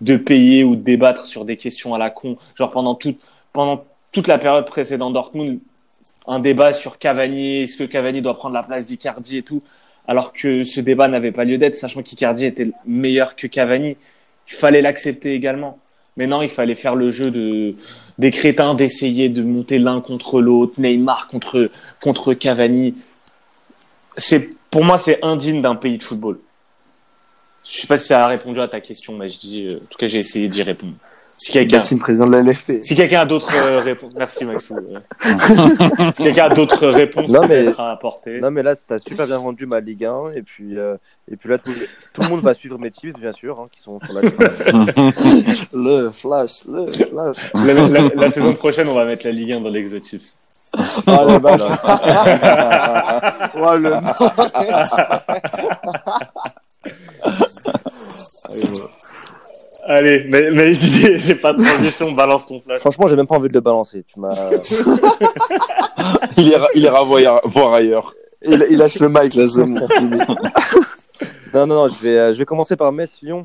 de 0.00 0.16
payer 0.16 0.64
ou 0.64 0.74
de 0.74 0.82
débattre 0.82 1.26
sur 1.26 1.44
des 1.44 1.56
questions 1.56 1.94
à 1.94 1.98
la 1.98 2.10
con. 2.10 2.36
Genre 2.56 2.72
pendant 2.72 2.96
toute, 2.96 3.20
pendant 3.52 3.84
toute 4.10 4.26
la 4.26 4.38
période 4.38 4.66
précédente 4.66 5.12
Dortmund, 5.12 5.60
un 6.26 6.40
débat 6.40 6.72
sur 6.72 6.98
Cavani, 6.98 7.62
est-ce 7.62 7.76
que 7.76 7.84
Cavani 7.84 8.20
doit 8.20 8.36
prendre 8.36 8.54
la 8.54 8.64
place 8.64 8.84
d'Icardi 8.84 9.36
et 9.36 9.42
tout, 9.42 9.62
alors 10.08 10.32
que 10.32 10.64
ce 10.64 10.80
débat 10.80 11.06
n'avait 11.06 11.30
pas 11.30 11.44
lieu 11.44 11.56
d'être, 11.56 11.76
sachant 11.76 12.02
qu'Icardi 12.02 12.46
était 12.46 12.72
meilleur 12.84 13.36
que 13.36 13.46
Cavani. 13.46 13.96
Il 14.48 14.54
fallait 14.54 14.82
l'accepter 14.82 15.34
également. 15.34 15.78
Mais 16.16 16.26
non, 16.26 16.42
il 16.42 16.48
fallait 16.48 16.74
faire 16.74 16.96
le 16.96 17.12
jeu 17.12 17.30
de, 17.30 17.76
des 18.18 18.32
crétins 18.32 18.74
d'essayer 18.74 19.28
de 19.28 19.44
monter 19.44 19.78
l'un 19.78 20.00
contre 20.00 20.40
l'autre, 20.40 20.74
Neymar 20.78 21.28
contre, 21.28 21.70
contre 22.00 22.34
Cavani. 22.34 22.94
C'est, 24.16 24.48
pour 24.70 24.84
moi, 24.84 24.98
c'est 24.98 25.18
indigne 25.22 25.60
d'un 25.62 25.74
pays 25.76 25.98
de 25.98 26.02
football. 26.02 26.38
Je 27.64 27.80
sais 27.80 27.86
pas 27.86 27.96
si 27.96 28.06
ça 28.06 28.24
a 28.24 28.28
répondu 28.28 28.60
à 28.60 28.68
ta 28.68 28.80
question, 28.80 29.14
mais 29.16 29.28
je 29.28 29.38
dis, 29.40 29.66
euh, 29.68 29.76
en 29.76 29.86
tout 29.90 29.98
cas, 29.98 30.06
j'ai 30.06 30.18
essayé 30.20 30.48
d'y 30.48 30.62
répondre. 30.62 30.94
Si 31.38 31.52
quelqu'un, 31.52 31.76
Merci, 31.76 31.94
le 31.96 32.00
président 32.00 32.26
de 32.26 32.32
la 32.32 32.40
LFP. 32.42 32.80
si 32.80 32.94
quelqu'un 32.96 33.20
a 33.20 33.24
d'autres 33.26 33.52
euh, 33.54 33.80
réponses, 33.80 34.14
merci 34.16 34.46
Maxou. 34.46 34.74
Euh, 34.74 34.98
si 36.16 36.22
quelqu'un 36.22 36.44
a 36.44 36.48
d'autres 36.48 36.86
réponses 36.86 37.30
Non, 37.30 37.42
mais- 37.42 37.64
peut-être 37.64 37.80
à 37.80 37.90
apporter. 37.90 38.40
Non, 38.40 38.50
mais 38.50 38.62
là, 38.62 38.74
t'as 38.74 38.98
super 39.00 39.26
bien 39.26 39.36
vendu 39.38 39.66
ma 39.66 39.80
Ligue 39.80 40.06
1. 40.06 40.32
Et 40.34 40.40
puis, 40.40 40.78
euh, 40.78 40.96
et 41.30 41.36
puis 41.36 41.50
là, 41.50 41.58
tout, 41.58 41.72
tout 42.14 42.22
le 42.22 42.28
monde 42.28 42.40
va 42.40 42.54
suivre 42.54 42.78
mes 42.78 42.90
tips, 42.90 43.18
bien 43.20 43.32
sûr, 43.32 43.60
hein, 43.60 43.66
qui 43.70 43.82
sont 43.82 44.00
sur 44.02 44.14
la 44.14 44.22
Le 45.74 46.10
flash, 46.10 46.64
le 46.66 46.90
flash. 46.90 47.50
La, 47.54 47.74
la- 47.74 48.14
la 48.14 48.30
saison 48.30 48.54
prochaine, 48.54 48.88
on 48.88 48.94
va 48.94 49.04
mettre 49.04 49.26
la 49.26 49.32
Ligue 49.32 49.52
1 49.52 49.60
dans 49.60 49.68
l'Exotips. 49.68 50.38
Ah, 51.06 51.24
le 51.28 51.38
bâtard. 51.38 51.78
Ouais, 53.56 53.78
le 53.78 53.92
Allez, 59.88 60.24
mais, 60.28 60.50
mais 60.50 60.74
j'ai 60.74 61.16
j'ai 61.16 61.34
pas 61.36 61.52
de 61.52 61.62
transition, 61.62 62.10
balance 62.12 62.46
ton 62.48 62.60
flash. 62.60 62.80
Franchement, 62.80 63.06
j'ai 63.06 63.14
même 63.16 63.26
pas 63.26 63.36
envie 63.36 63.48
de 63.48 63.54
le 63.54 63.60
balancer. 63.60 64.04
Tu 64.12 64.18
m'as. 64.18 64.34
Il 66.36 66.48
ira, 66.48 66.66
il 66.74 66.82
ira 66.82 67.02
voir, 67.02 67.40
voir 67.44 67.72
ailleurs. 67.74 68.12
il, 68.42 68.66
il 68.70 68.78
lâche 68.78 68.98
le 69.00 69.08
mic, 69.08 69.34
là, 69.34 69.46
bon. 69.56 69.88
fini. 69.88 70.18
Non, 71.54 71.66
non, 71.66 71.74
non, 71.74 71.88
je 71.88 72.02
vais, 72.02 72.18
euh, 72.18 72.34
je 72.34 72.38
vais 72.38 72.44
commencer 72.44 72.76
par 72.76 72.92
Metz-Lyon. 72.92 73.42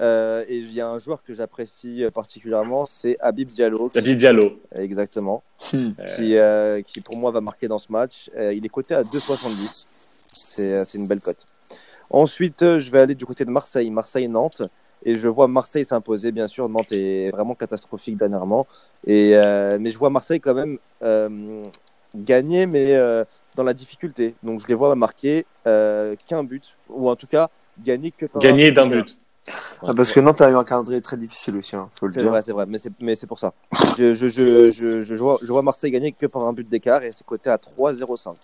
Euh, 0.00 0.44
et 0.48 0.58
il 0.58 0.72
y 0.72 0.80
a 0.80 0.88
un 0.88 0.98
joueur 0.98 1.22
que 1.24 1.34
j'apprécie 1.34 2.04
euh, 2.04 2.10
particulièrement, 2.10 2.84
c'est 2.84 3.16
Habib 3.20 3.48
Diallo. 3.48 3.90
David 3.92 4.18
Diallo. 4.18 4.60
Exactement. 4.74 5.42
Hmm. 5.72 5.90
Qui, 6.14 6.36
euh, 6.36 6.82
qui 6.82 7.00
pour 7.00 7.16
moi 7.16 7.30
va 7.30 7.40
marquer 7.40 7.66
dans 7.66 7.78
ce 7.78 7.90
match. 7.90 8.30
Euh, 8.36 8.54
il 8.54 8.64
est 8.64 8.68
coté 8.68 8.94
à 8.94 9.02
2,70. 9.02 9.86
C'est 10.20 10.84
c'est 10.84 10.98
une 10.98 11.06
belle 11.06 11.20
cote. 11.20 11.46
Ensuite, 12.10 12.60
je 12.60 12.90
vais 12.90 13.00
aller 13.00 13.14
du 13.14 13.26
côté 13.26 13.44
de 13.44 13.50
Marseille. 13.50 13.90
Marseille-Nantes. 13.90 14.62
Et 15.04 15.16
je 15.16 15.28
vois 15.28 15.48
Marseille 15.48 15.84
s'imposer, 15.84 16.32
bien 16.32 16.46
sûr. 16.46 16.68
Nantes 16.68 16.92
est 16.92 17.30
vraiment 17.30 17.54
catastrophique 17.54 18.16
dernièrement. 18.16 18.66
Et, 19.06 19.32
euh, 19.34 19.78
mais 19.80 19.90
je 19.90 19.98
vois 19.98 20.10
Marseille 20.10 20.40
quand 20.40 20.54
même 20.54 20.78
euh, 21.02 21.62
gagner, 22.14 22.66
mais 22.66 22.94
euh, 22.94 23.24
dans 23.56 23.62
la 23.62 23.74
difficulté. 23.74 24.34
Donc 24.42 24.60
je 24.60 24.66
les 24.66 24.74
vois 24.74 24.94
marquer 24.94 25.46
euh, 25.66 26.16
qu'un 26.26 26.42
but. 26.42 26.76
Ou 26.88 27.08
en 27.08 27.16
tout 27.16 27.26
cas, 27.26 27.48
gagner 27.84 28.10
que 28.10 28.26
par 28.26 28.42
but 28.42 28.70
d'un 28.72 28.86
but. 28.86 29.16
Ah, 29.82 29.94
parce 29.94 30.12
que 30.12 30.20
Nantes 30.20 30.40
a 30.40 30.50
eu 30.50 30.54
un 30.56 30.64
calendrier 30.64 31.00
très 31.00 31.16
difficile 31.16 31.56
aussi, 31.56 31.76
hein, 31.76 31.88
faut 31.94 32.06
le 32.06 32.12
C'est 32.12 32.20
dire. 32.20 32.30
vrai, 32.30 32.42
c'est 32.42 32.52
vrai, 32.52 32.66
mais 32.66 32.78
c'est, 32.78 32.92
mais 33.00 33.14
c'est 33.14 33.26
pour 33.26 33.38
ça. 33.38 33.52
Je, 33.96 34.14
je, 34.14 34.28
je, 34.28 34.72
je, 34.72 35.02
je, 35.02 35.14
vois, 35.14 35.38
je 35.42 35.50
vois 35.52 35.62
Marseille 35.62 35.90
gagner 35.90 36.12
que 36.12 36.26
par 36.26 36.44
un 36.44 36.52
but 36.52 36.68
d'écart 36.68 37.02
et 37.02 37.12
c'est 37.12 37.24
coté 37.24 37.50
à 37.50 37.56
3,05. 37.56 38.34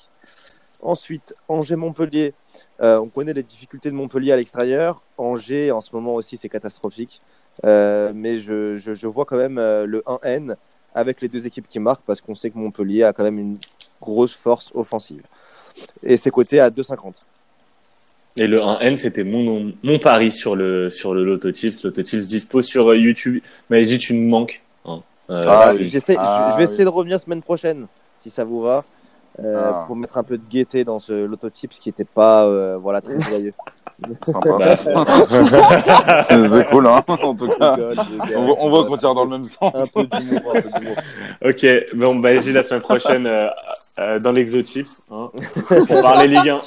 Ensuite, 0.83 1.35
Angers-Montpellier. 1.49 2.35
Euh, 2.81 2.99
on 2.99 3.09
connaît 3.09 3.33
les 3.33 3.43
difficultés 3.43 3.90
de 3.90 3.95
Montpellier 3.95 4.33
à 4.33 4.37
l'extérieur. 4.37 5.03
Angers, 5.17 5.71
en 5.73 5.81
ce 5.81 5.90
moment 5.95 6.14
aussi, 6.14 6.37
c'est 6.37 6.49
catastrophique. 6.49 7.23
Euh, 7.64 8.12
mais 8.14 8.38
je, 8.40 8.77
je, 8.77 8.95
je 8.95 9.07
vois 9.07 9.25
quand 9.25 9.37
même 9.37 9.59
euh, 9.59 9.87
le 9.87 10.01
1N 10.01 10.57
avec 10.95 11.21
les 11.21 11.29
deux 11.29 11.47
équipes 11.47 11.69
qui 11.69 11.79
marquent 11.79 12.03
parce 12.07 12.21
qu'on 12.21 12.35
sait 12.35 12.51
que 12.51 12.59
Montpellier 12.59 13.05
a 13.05 13.12
quand 13.12 13.25
même 13.25 13.38
une 13.38 13.59
grosse 14.01 14.35
force 14.35 14.71
offensive. 14.75 15.23
Et 16.03 16.17
c'est 16.17 16.31
coté 16.31 16.61
à 16.61 16.69
2,50. 16.71 17.14
Et 18.37 18.47
le 18.49 18.59
1N, 18.61 18.97
c'était 18.97 19.23
mon, 19.23 19.73
mon 19.85 19.99
pari 19.99 20.31
sur 20.33 20.57
le, 20.57 20.90
sur 20.90 21.14
le 21.14 21.25
Loto 21.25 21.53
Tips. 21.53 21.85
Loto 21.85 22.03
Tips 22.03 22.27
dispo 22.29 22.62
sur 22.62 22.90
euh, 22.90 22.97
YouTube. 22.97 23.40
Mais 23.70 23.83
je 23.85 23.88
dis, 23.88 23.99
tu 23.99 24.14
me 24.14 24.29
manques. 24.29 24.62
hein. 24.85 24.99
Euh, 25.31 25.42
Ah, 25.47 25.70
c'est- 25.73 25.79
oui. 25.79 25.88
J'essaie- 25.90 26.16
Ah, 26.18 26.49
je, 26.49 26.53
je 26.55 26.59
vais 26.59 26.64
oui. 26.66 26.70
essayer 26.73 26.85
de 26.85 26.88
revenir 26.90 27.20
semaine 27.20 27.42
prochaine, 27.42 27.87
si 28.18 28.31
ça 28.31 28.42
vous 28.44 28.61
va, 28.61 28.83
euh, 29.42 29.62
Ah. 29.64 29.85
pour 29.87 29.94
mettre 29.97 30.18
un 30.18 30.25
peu 30.25 30.37
de 30.37 30.42
gaieté 30.51 30.83
dans 30.85 30.99
ce 30.99 31.12
lototype, 31.27 31.73
ce 31.73 31.81
qui 31.81 31.88
n'était 31.90 32.05
pas 32.05 32.44
euh, 32.44 32.77
voilà, 32.77 33.01
très 33.01 33.18
joyeux. 33.20 33.53
Sympa. 34.27 34.59
Bah, 34.59 34.77
c'est 36.29 36.68
cool, 36.70 36.87
hein, 36.88 37.05
en 37.07 37.35
tout 37.37 37.47
cas. 37.47 37.75
Rigole. 37.75 37.97
On, 38.37 38.44
voit- 38.47 38.57
on 38.61 38.68
voit 38.70 38.87
qu'on 38.87 38.97
tire 38.97 39.14
dans 39.14 39.25
le 39.25 39.31
même 39.31 39.44
sens. 39.44 39.73
Un 39.75 39.87
peu 39.87 40.05
d'humour, 40.07 40.40
un 40.57 40.61
peu 40.61 40.68
d'humour. 40.81 40.97
ok, 41.44 41.66
bon, 41.94 42.16
bah, 42.16 42.40
j'ai 42.40 42.53
la 42.53 42.64
semaine 42.64 42.81
prochaine 42.83 43.27
euh, 43.29 43.47
euh, 44.01 44.18
dans 44.18 44.33
l'Exotips. 44.33 44.90
Hein, 45.12 45.31
pour 45.68 46.03
parler 46.03 46.27
Ligue 46.27 46.49
1. 46.51 46.61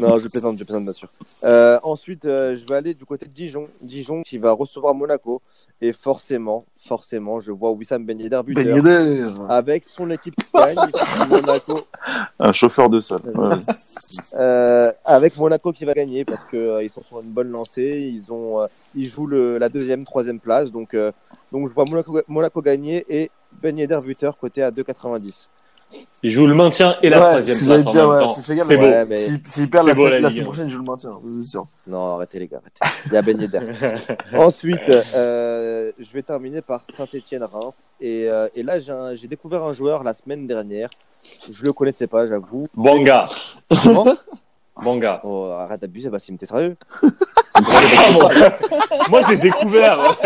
Non, 0.00 0.18
je 0.18 0.28
plaisante, 0.28 0.58
je 0.58 0.64
plaisante 0.64 0.84
bien 0.84 0.92
sûr. 0.92 1.08
Euh, 1.44 1.78
ensuite, 1.82 2.24
euh, 2.24 2.56
je 2.56 2.66
vais 2.66 2.74
aller 2.74 2.94
du 2.94 3.04
côté 3.04 3.26
de 3.26 3.30
Dijon. 3.30 3.68
Dijon 3.82 4.22
qui 4.22 4.38
va 4.38 4.52
recevoir 4.52 4.94
Monaco. 4.94 5.42
Et 5.82 5.92
forcément, 5.92 6.64
forcément, 6.86 7.40
je 7.40 7.52
vois 7.52 7.70
Wissam 7.72 8.04
Ben 8.04 8.18
Yedder 8.18 8.40
buteur. 8.44 8.64
Ben 8.64 8.76
Yedder. 8.76 9.30
Avec 9.48 9.84
son 9.84 10.10
équipe 10.10 10.34
qui 10.36 10.46
gagne, 10.52 10.76
Monaco 11.30 11.80
Un 12.38 12.52
chauffeur 12.52 12.88
de 12.88 13.00
salle. 13.00 13.22
Ouais. 13.34 13.56
Euh, 14.34 14.92
avec 15.04 15.36
Monaco 15.36 15.72
qui 15.72 15.84
va 15.84 15.94
gagner 15.94 16.24
parce 16.24 16.44
que 16.44 16.56
euh, 16.56 16.82
ils 16.82 16.90
sont 16.90 17.02
sur 17.02 17.20
une 17.20 17.30
bonne 17.30 17.50
lancée. 17.50 17.90
Ils 17.94 18.32
ont, 18.32 18.62
euh, 18.62 18.66
ils 18.94 19.08
jouent 19.08 19.26
le, 19.26 19.58
la 19.58 19.68
deuxième, 19.68 20.04
troisième 20.04 20.40
place. 20.40 20.70
Donc, 20.70 20.94
euh, 20.94 21.12
donc 21.52 21.68
je 21.68 21.74
vois 21.74 21.84
Monaco, 21.88 22.20
Monaco 22.28 22.60
gagner 22.60 23.04
et 23.08 23.30
Ben 23.62 23.76
Yedder 23.76 24.00
buteur 24.04 24.36
côté 24.36 24.62
à 24.62 24.70
2,90. 24.70 25.48
Il 26.22 26.30
joue 26.30 26.46
le 26.46 26.54
maintien 26.54 26.96
et 27.02 27.08
la 27.08 27.18
Ouais, 27.18 27.26
troisième 27.28 27.58
place 27.66 27.86
en 27.86 27.90
dire, 27.92 28.02
même 28.02 28.10
ouais, 28.10 28.20
temps. 28.24 28.36
C'est 28.42 28.54
ouais. 28.58 28.64
beau. 28.76 28.82
Ouais, 28.82 29.04
mais- 29.08 29.16
S'il 29.16 29.40
s'il 29.46 29.70
perd 29.70 29.84
C'est 29.86 29.90
la, 29.90 29.94
beau, 29.94 30.04
la 30.04 30.10
la 30.10 30.18
Ligue 30.18 30.30
semaine 30.30 30.44
prochaine, 30.44 30.68
je 30.68 30.76
le 30.76 30.82
maintiens, 30.84 31.18
c'est 31.38 31.44
sûr. 31.48 31.66
Non, 31.86 32.14
arrêtez 32.16 32.38
les 32.40 32.46
gars, 32.46 32.60
arrêtez. 32.60 32.96
Il 33.06 33.12
y 33.12 33.16
a 33.16 33.22
Ben 33.22 33.40
Yedder. 33.40 33.60
Ensuite, 34.34 34.90
euh, 35.14 35.90
je 35.98 36.12
vais 36.12 36.22
terminer 36.22 36.60
par 36.60 36.82
Saint-Etienne-Reims. 36.96 37.74
Et, 38.00 38.26
euh, 38.28 38.48
et 38.54 38.62
là, 38.62 38.78
j'ai 39.14 39.28
découvert 39.28 39.62
un 39.64 39.72
joueur 39.72 40.04
la 40.04 40.12
semaine 40.14 40.46
dernière. 40.46 40.90
Je 41.50 41.64
le 41.64 41.72
connaissais 41.72 42.06
pas, 42.06 42.26
j'avoue. 42.26 42.66
Banga. 42.74 43.24
Comment 43.82 44.04
Banga. 44.82 45.20
oh, 45.24 45.44
Arrête 45.58 45.80
d'abuser, 45.80 46.08
Bassim, 46.10 46.36
t'es 46.36 46.46
sérieux 46.46 46.76
Moi, 49.10 49.20
j'ai 49.28 49.36
découvert. 49.36 50.16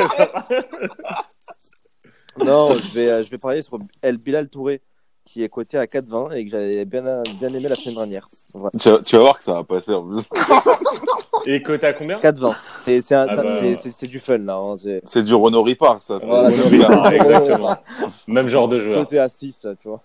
Non, 2.45 2.77
je 2.77 2.95
vais, 2.95 3.09
euh, 3.09 3.23
je 3.23 3.31
vais 3.31 3.39
parler 3.39 3.61
sur 3.61 3.79
El 4.03 4.17
Bilal 4.19 4.49
Touré, 4.49 4.81
qui 5.25 5.43
est 5.43 5.49
coté 5.49 5.79
à 5.79 5.87
4,20 5.87 6.33
et 6.35 6.45
que 6.45 6.51
j'avais 6.51 6.85
bien, 6.85 7.23
bien 7.41 7.49
aimé 7.55 7.69
la 7.69 7.75
semaine 7.75 7.95
dernière. 7.97 8.29
Voilà. 8.53 8.71
Tu, 8.79 8.91
vas, 8.91 8.99
tu 8.99 9.17
vas 9.17 9.23
voir 9.23 9.39
que 9.39 9.45
ça 9.45 9.55
va 9.55 9.65
passer 9.65 9.93
en 9.93 10.03
plus. 10.07 10.23
Et 11.47 11.63
coté 11.63 11.87
à 11.87 11.93
combien? 11.93 12.21
4,20. 12.21 12.55
C'est 12.85 13.01
c'est 13.03 13.15
un- 13.15 13.27
Ah 13.29 13.37
bah. 13.37 13.59
c'est- 13.61 13.77
c'est- 13.77 13.93
c'est 13.99 14.07
du 14.07 14.19
fun 14.19 14.39
là. 14.39 14.55
Hein. 14.57 14.77
c'est- 14.83 15.03
C'est 15.07 15.23
du 15.23 15.35
Renault 15.35 15.63
Ripard, 15.63 15.99
ça. 16.03 16.19
c'est- 16.21 16.27
Voilà, 16.27 16.49
Ripard, 16.49 17.13
exactement. 17.13 17.77
Même 18.29 18.49
genre 18.49 18.69
de 18.69 18.81
joueur. 18.81 19.05
Coté 19.05 19.19
à 19.19 19.29
6, 19.29 19.67
tu 19.83 19.89
vois. 19.89 20.01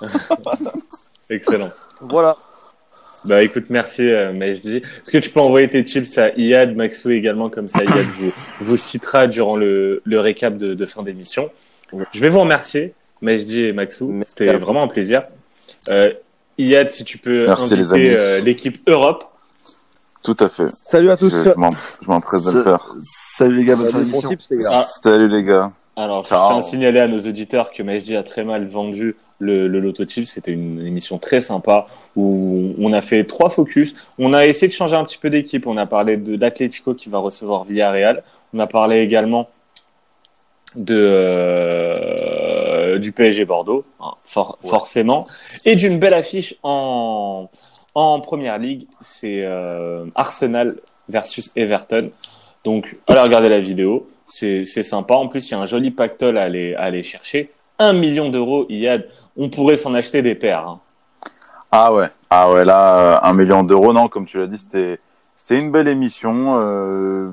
Excellent. 1.30 1.70
Voilà. 2.00 2.36
Bah 3.24 3.42
écoute, 3.42 3.66
merci 3.70 4.02
euh, 4.08 4.32
Majdi. 4.32 4.76
Est-ce 4.78 5.10
que 5.10 5.18
tu 5.18 5.30
peux 5.30 5.40
envoyer 5.40 5.68
tes 5.68 5.82
tips 5.82 6.16
à 6.18 6.30
Iyad, 6.36 6.76
Maxou 6.76 7.10
également, 7.10 7.48
comme 7.50 7.66
ça 7.68 7.82
Iyad 7.82 7.96
vous, 7.98 8.32
vous 8.60 8.76
citera 8.76 9.26
durant 9.26 9.56
le, 9.56 10.00
le 10.04 10.20
récap 10.20 10.56
de, 10.58 10.74
de 10.74 10.86
fin 10.86 11.02
d'émission? 11.02 11.50
Je 12.12 12.20
vais 12.20 12.28
vous 12.28 12.40
remercier, 12.40 12.94
Majdi 13.20 13.64
et 13.66 13.72
Maxou. 13.72 14.12
C'était 14.24 14.56
vraiment 14.56 14.82
un 14.82 14.88
plaisir. 14.88 15.24
Euh, 15.88 16.04
Iyad, 16.58 16.88
si 16.90 17.04
tu 17.04 17.18
peux 17.18 17.46
Merci, 17.46 17.74
les 17.76 17.92
inviter 17.92 17.94
amis. 17.94 18.16
euh, 18.16 18.40
l'équipe 18.40 18.78
Europe. 18.88 19.24
Tout 20.22 20.36
à 20.40 20.48
fait. 20.48 20.68
Salut 20.70 21.10
à 21.10 21.16
tous. 21.16 21.30
Je, 21.30 21.50
je 21.50 21.54
m'en- 21.56 21.70
de 21.70 22.50
le 22.50 22.62
faire. 22.62 22.92
Salut 23.36 23.56
les 23.58 23.64
gars, 23.64 23.76
bonne 23.76 23.86
Salut, 23.90 24.04
bon 24.06 24.10
d'émission. 24.10 24.28
tips, 24.30 24.50
les 24.50 24.56
gars. 24.58 24.70
Ah. 24.72 24.84
Salut 25.02 25.28
les 25.28 25.42
gars. 25.44 25.70
Alors, 25.96 26.24
je 26.24 26.28
tiens 26.28 26.56
à 26.56 26.60
signaler 26.60 27.00
à 27.00 27.08
nos 27.08 27.18
auditeurs 27.20 27.70
que 27.72 27.82
Majdi 27.82 28.16
a 28.16 28.22
très 28.22 28.42
mal 28.44 28.66
vendu 28.66 29.16
le, 29.38 29.68
le. 29.68 29.94
C'était 30.24 30.50
une 30.52 30.84
émission 30.86 31.18
très 31.18 31.40
sympa 31.40 31.86
où 32.16 32.74
on 32.78 32.92
a 32.92 33.00
fait 33.02 33.24
trois 33.24 33.50
focus. 33.50 33.94
On 34.18 34.32
a 34.34 34.46
essayé 34.46 34.68
de 34.68 34.72
changer 34.72 34.96
un 34.96 35.04
petit 35.04 35.18
peu 35.18 35.30
d'équipe. 35.30 35.66
On 35.66 35.76
a 35.76 35.86
parlé 35.86 36.16
de 36.16 36.36
l'Atlético 36.38 36.94
qui 36.94 37.08
va 37.08 37.18
recevoir 37.18 37.64
Villarreal. 37.64 38.22
On 38.52 38.58
a 38.58 38.66
parlé 38.66 38.98
également 39.00 39.48
de 40.74 42.45
euh, 42.96 42.98
du 42.98 43.12
PSG 43.12 43.44
Bordeaux, 43.44 43.84
hein, 44.00 44.12
for- 44.24 44.58
forcément, 44.66 45.26
et 45.64 45.76
d'une 45.76 45.98
belle 45.98 46.14
affiche 46.14 46.54
en 46.62 47.48
en 47.94 48.20
première 48.20 48.58
ligue. 48.58 48.86
C'est 49.00 49.40
euh, 49.42 50.04
Arsenal 50.14 50.76
versus 51.08 51.50
Everton. 51.56 52.10
Donc, 52.64 52.96
allez 53.06 53.20
regarder 53.20 53.48
la 53.48 53.60
vidéo. 53.60 54.08
C'est 54.26 54.64
sympa. 54.64 55.14
En 55.14 55.28
plus, 55.28 55.48
il 55.48 55.52
y 55.52 55.54
a 55.54 55.60
un 55.60 55.66
joli 55.66 55.90
pactole 55.92 56.36
à 56.36 56.42
aller, 56.42 56.74
à 56.74 56.82
aller 56.82 57.02
chercher. 57.02 57.50
Un 57.78 57.92
million 57.92 58.28
d'euros, 58.28 58.66
Iyad. 58.68 59.08
On 59.36 59.48
pourrait 59.48 59.76
s'en 59.76 59.94
acheter 59.94 60.20
des 60.20 60.34
paires. 60.34 60.66
hein. 60.68 60.80
Ah 61.72 61.92
ouais, 61.94 62.08
ah 62.30 62.50
ouais, 62.52 62.64
là, 62.64 62.98
euh, 62.98 63.18
un 63.28 63.32
million 63.34 63.62
d'euros, 63.62 63.92
non, 63.92 64.08
comme 64.08 64.26
tu 64.26 64.38
l'as 64.38 64.46
dit, 64.46 64.58
c'était, 64.58 64.98
c'était 65.36 65.58
une 65.58 65.70
belle 65.70 65.88
émission. 65.88 66.58
euh, 66.60 67.30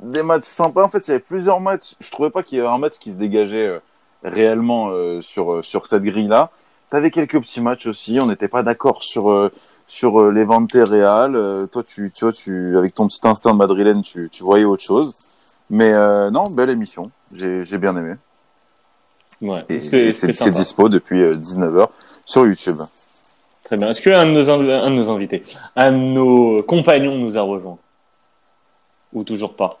des 0.00 0.22
matchs 0.22 0.44
sympas. 0.44 0.82
En 0.84 0.88
fait, 0.88 1.06
il 1.06 1.10
y 1.10 1.14
avait 1.14 1.20
plusieurs 1.20 1.60
matchs. 1.60 1.94
Je 2.00 2.10
trouvais 2.10 2.30
pas 2.30 2.42
qu'il 2.42 2.58
y 2.58 2.60
avait 2.60 2.68
un 2.70 2.78
match 2.78 2.94
qui 3.00 3.10
se 3.12 3.16
dégageait 3.16 3.80
réellement 4.24 4.88
euh, 4.88 5.20
sur, 5.20 5.54
euh, 5.54 5.62
sur 5.62 5.86
cette 5.86 6.02
grille-là. 6.02 6.50
T'avais 6.90 7.10
quelques 7.10 7.40
petits 7.40 7.60
matchs 7.60 7.86
aussi. 7.86 8.18
On 8.20 8.26
n'était 8.26 8.48
pas 8.48 8.62
d'accord 8.62 9.02
sur, 9.02 9.30
euh, 9.30 9.52
sur 9.86 10.20
euh, 10.20 10.30
les 10.32 10.44
ventes 10.44 10.72
Real. 10.72 11.36
Euh, 11.36 11.66
toi, 11.66 11.82
tu, 11.82 12.10
tu 12.14 12.24
vois, 12.24 12.32
tu, 12.32 12.76
avec 12.76 12.94
ton 12.94 13.06
petit 13.06 13.20
instinct 13.24 13.52
de 13.52 13.58
madrilène, 13.58 14.02
tu, 14.02 14.28
tu 14.30 14.42
voyais 14.42 14.64
autre 14.64 14.82
chose. 14.82 15.14
Mais 15.70 15.92
euh, 15.92 16.30
non, 16.30 16.44
belle 16.50 16.70
émission. 16.70 17.10
J'ai, 17.32 17.64
j'ai 17.64 17.78
bien 17.78 17.96
aimé. 17.96 18.14
Ouais, 19.40 19.64
Et 19.68 19.80
c'est 19.80 20.12
sympa. 20.12 20.50
dispo 20.52 20.88
depuis 20.88 21.20
euh, 21.22 21.34
19h 21.36 21.88
sur 22.24 22.46
YouTube. 22.46 22.80
Très 23.64 23.76
bien. 23.76 23.88
Est-ce 23.88 24.00
qu'un 24.02 24.26
de, 24.26 24.30
nos 24.30 24.50
un 24.50 24.58
de 24.58 24.94
nos 24.94 25.10
invités, 25.10 25.42
un 25.74 25.90
de 25.90 25.96
nos 25.96 26.62
compagnons 26.62 27.16
nous 27.16 27.36
a 27.36 27.42
rejoint 27.42 27.78
Ou 29.12 29.24
toujours 29.24 29.56
pas? 29.56 29.80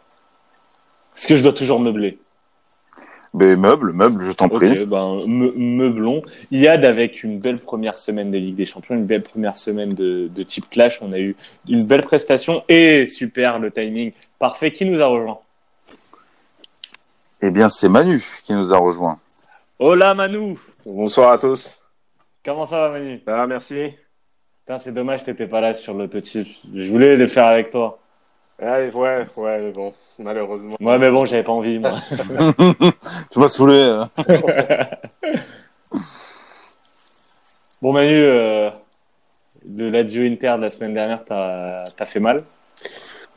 Est-ce 1.16 1.28
que 1.28 1.36
je 1.36 1.42
dois 1.42 1.52
toujours 1.52 1.78
meubler 1.80 2.18
Mais 3.36 3.56
meuble, 3.56 3.92
meuble, 3.92 4.24
je 4.26 4.32
t'en 4.32 4.48
prie. 4.48 4.86
Ben, 4.86 5.22
me- 5.26 5.52
meublons. 5.56 6.22
Iyad 6.52 6.84
avec 6.84 7.24
une 7.24 7.40
belle 7.40 7.58
première 7.58 7.98
semaine 7.98 8.30
de 8.30 8.38
Ligue 8.38 8.54
des 8.54 8.64
Champions, 8.64 8.94
une 8.94 9.06
belle 9.06 9.24
première 9.24 9.56
semaine 9.58 9.92
de, 9.92 10.28
de 10.28 10.42
type 10.44 10.70
Clash. 10.70 11.02
On 11.02 11.10
a 11.12 11.18
eu 11.18 11.34
une 11.68 11.82
belle 11.84 12.02
prestation 12.02 12.62
et 12.68 13.06
super 13.06 13.58
le 13.58 13.72
timing 13.72 14.12
parfait. 14.38 14.70
Qui 14.70 14.84
nous 14.84 15.02
a 15.02 15.06
rejoint? 15.06 15.40
Eh 17.42 17.50
bien, 17.50 17.68
c'est 17.68 17.88
Manu 17.88 18.24
qui 18.44 18.52
nous 18.52 18.72
a 18.72 18.78
rejoint. 18.78 19.18
Hola 19.80 20.14
Manu 20.14 20.56
Bonsoir 20.86 21.32
à 21.32 21.38
tous. 21.38 21.80
Comment 22.44 22.66
ça 22.66 22.78
va 22.88 22.90
Manu? 22.90 23.20
Ah, 23.26 23.46
merci. 23.48 23.90
Putain, 24.64 24.78
c'est 24.78 24.92
dommage, 24.94 25.24
t'étais 25.24 25.48
pas 25.48 25.60
là 25.60 25.74
sur 25.74 25.92
l'autotype. 25.92 26.46
Je 26.72 26.88
voulais 26.88 27.16
le 27.16 27.26
faire 27.26 27.46
avec 27.46 27.70
toi. 27.70 27.98
Ah, 28.62 28.80
ouais, 28.80 29.26
ouais, 29.36 29.58
mais 29.60 29.72
bon, 29.72 29.92
malheureusement. 30.18 30.76
Ouais, 30.80 30.98
mais 30.98 31.10
bon, 31.10 31.24
j'avais 31.24 31.42
pas 31.42 31.52
envie, 31.52 31.78
moi. 31.78 31.98
tu 33.30 33.38
m'as 33.38 33.48
saoulé. 33.48 33.74
euh. 33.74 34.04
bon, 37.82 37.92
Manu, 37.92 38.24
euh, 38.26 38.70
de 39.64 39.90
l'adieu 39.90 40.24
Inter 40.26 40.54
de 40.56 40.62
la 40.62 40.70
semaine 40.70 40.94
dernière, 40.94 41.24
t'as 41.24 41.84
as 41.98 42.06
fait 42.06 42.20
mal? 42.20 42.44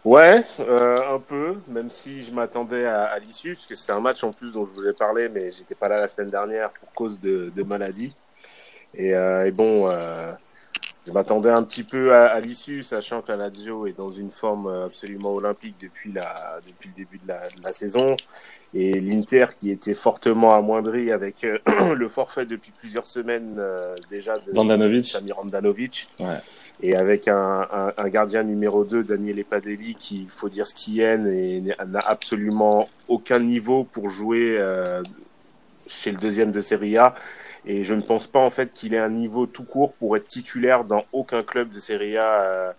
Ouais, 0.05 0.43
euh, 0.59 1.15
un 1.15 1.19
peu, 1.19 1.57
même 1.67 1.89
si 1.89 2.23
je 2.23 2.31
m'attendais 2.31 2.85
à, 2.85 3.03
à 3.05 3.19
l'issue, 3.19 3.55
parce 3.55 3.65
que 3.67 3.75
c'est 3.75 3.91
un 3.91 3.99
match 3.99 4.23
en 4.23 4.31
plus 4.31 4.51
dont 4.51 4.65
je 4.65 4.71
vous 4.71 4.87
ai 4.87 4.93
parlé, 4.93 5.27
mais 5.27 5.49
j'étais 5.51 5.75
pas 5.75 5.89
là 5.89 5.99
la 5.99 6.07
semaine 6.07 6.29
dernière 6.29 6.69
pour 6.69 6.93
cause 6.93 7.19
de, 7.19 7.51
de 7.53 7.63
maladie. 7.63 8.13
Et, 8.93 9.13
euh, 9.13 9.45
et 9.47 9.51
bon, 9.51 9.89
euh, 9.89 10.31
je 11.07 11.13
m'attendais 11.13 11.49
un 11.49 11.63
petit 11.63 11.83
peu 11.83 12.13
à, 12.13 12.25
à 12.25 12.39
l'issue, 12.41 12.83
sachant 12.83 13.21
que 13.21 13.31
la 13.31 13.37
Lazio 13.37 13.87
est 13.87 13.97
dans 13.97 14.11
une 14.11 14.31
forme 14.31 14.67
absolument 14.85 15.33
olympique 15.33 15.75
depuis, 15.81 16.11
la, 16.11 16.59
depuis 16.67 16.89
le 16.89 16.95
début 16.95 17.17
de 17.17 17.27
la, 17.29 17.47
de 17.47 17.63
la 17.63 17.71
saison. 17.71 18.17
Et 18.73 18.99
l'Inter 18.99 19.47
qui 19.57 19.71
était 19.71 19.93
fortement 19.93 20.53
amoindri 20.53 21.11
avec 21.11 21.45
euh, 21.45 21.57
le 21.95 22.07
forfait 22.09 22.45
depuis 22.45 22.73
plusieurs 22.77 23.07
semaines 23.07 23.55
euh, 23.57 23.95
déjà 24.09 24.37
de. 24.37 24.51
Samir 25.05 25.39
Andanovic. 25.39 26.09
Ouais. 26.19 26.25
Et 26.83 26.95
avec 26.97 27.29
un, 27.29 27.67
un, 27.71 27.93
un 27.97 28.09
gardien 28.09 28.43
numéro 28.43 28.83
2, 28.83 29.03
Daniel 29.03 29.39
Epadelli, 29.39 29.95
qui, 29.95 30.23
il 30.23 30.29
faut 30.29 30.49
dire 30.49 30.67
ce 30.67 30.75
qu'il 30.75 30.99
est, 30.99 31.17
n'a 31.17 31.99
absolument 31.99 32.85
aucun 33.07 33.39
niveau 33.39 33.85
pour 33.85 34.09
jouer 34.09 34.57
euh, 34.59 35.01
chez 35.87 36.11
le 36.11 36.17
deuxième 36.17 36.51
de 36.51 36.59
Serie 36.59 36.97
A. 36.97 37.15
Et 37.67 37.83
je 37.83 37.93
ne 37.93 38.01
pense 38.01 38.27
pas 38.27 38.39
en 38.39 38.49
fait 38.49 38.73
qu'il 38.73 38.93
ait 38.93 38.99
un 38.99 39.09
niveau 39.09 39.45
tout 39.45 39.65
court 39.65 39.93
pour 39.93 40.15
être 40.15 40.27
titulaire 40.27 40.85
dans 40.85 41.03
aucun 41.11 41.43
club 41.43 41.69
de 41.69 41.79
Serie 41.79 42.17
A 42.17 42.43
euh, 42.43 42.71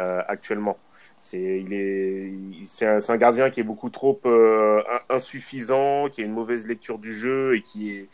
euh, 0.00 0.22
actuellement. 0.28 0.78
C'est 1.20 1.60
il 1.60 1.74
est 1.74 2.32
c'est 2.66 2.86
un, 2.86 3.00
c'est 3.00 3.12
un 3.12 3.18
gardien 3.18 3.50
qui 3.50 3.60
est 3.60 3.64
beaucoup 3.64 3.90
trop 3.90 4.18
euh, 4.24 4.82
insuffisant, 5.10 6.08
qui 6.08 6.22
a 6.22 6.24
une 6.24 6.32
mauvaise 6.32 6.66
lecture 6.66 6.98
du 6.98 7.12
jeu 7.12 7.54
et 7.54 7.60
qui 7.60 7.90
est 7.90 8.08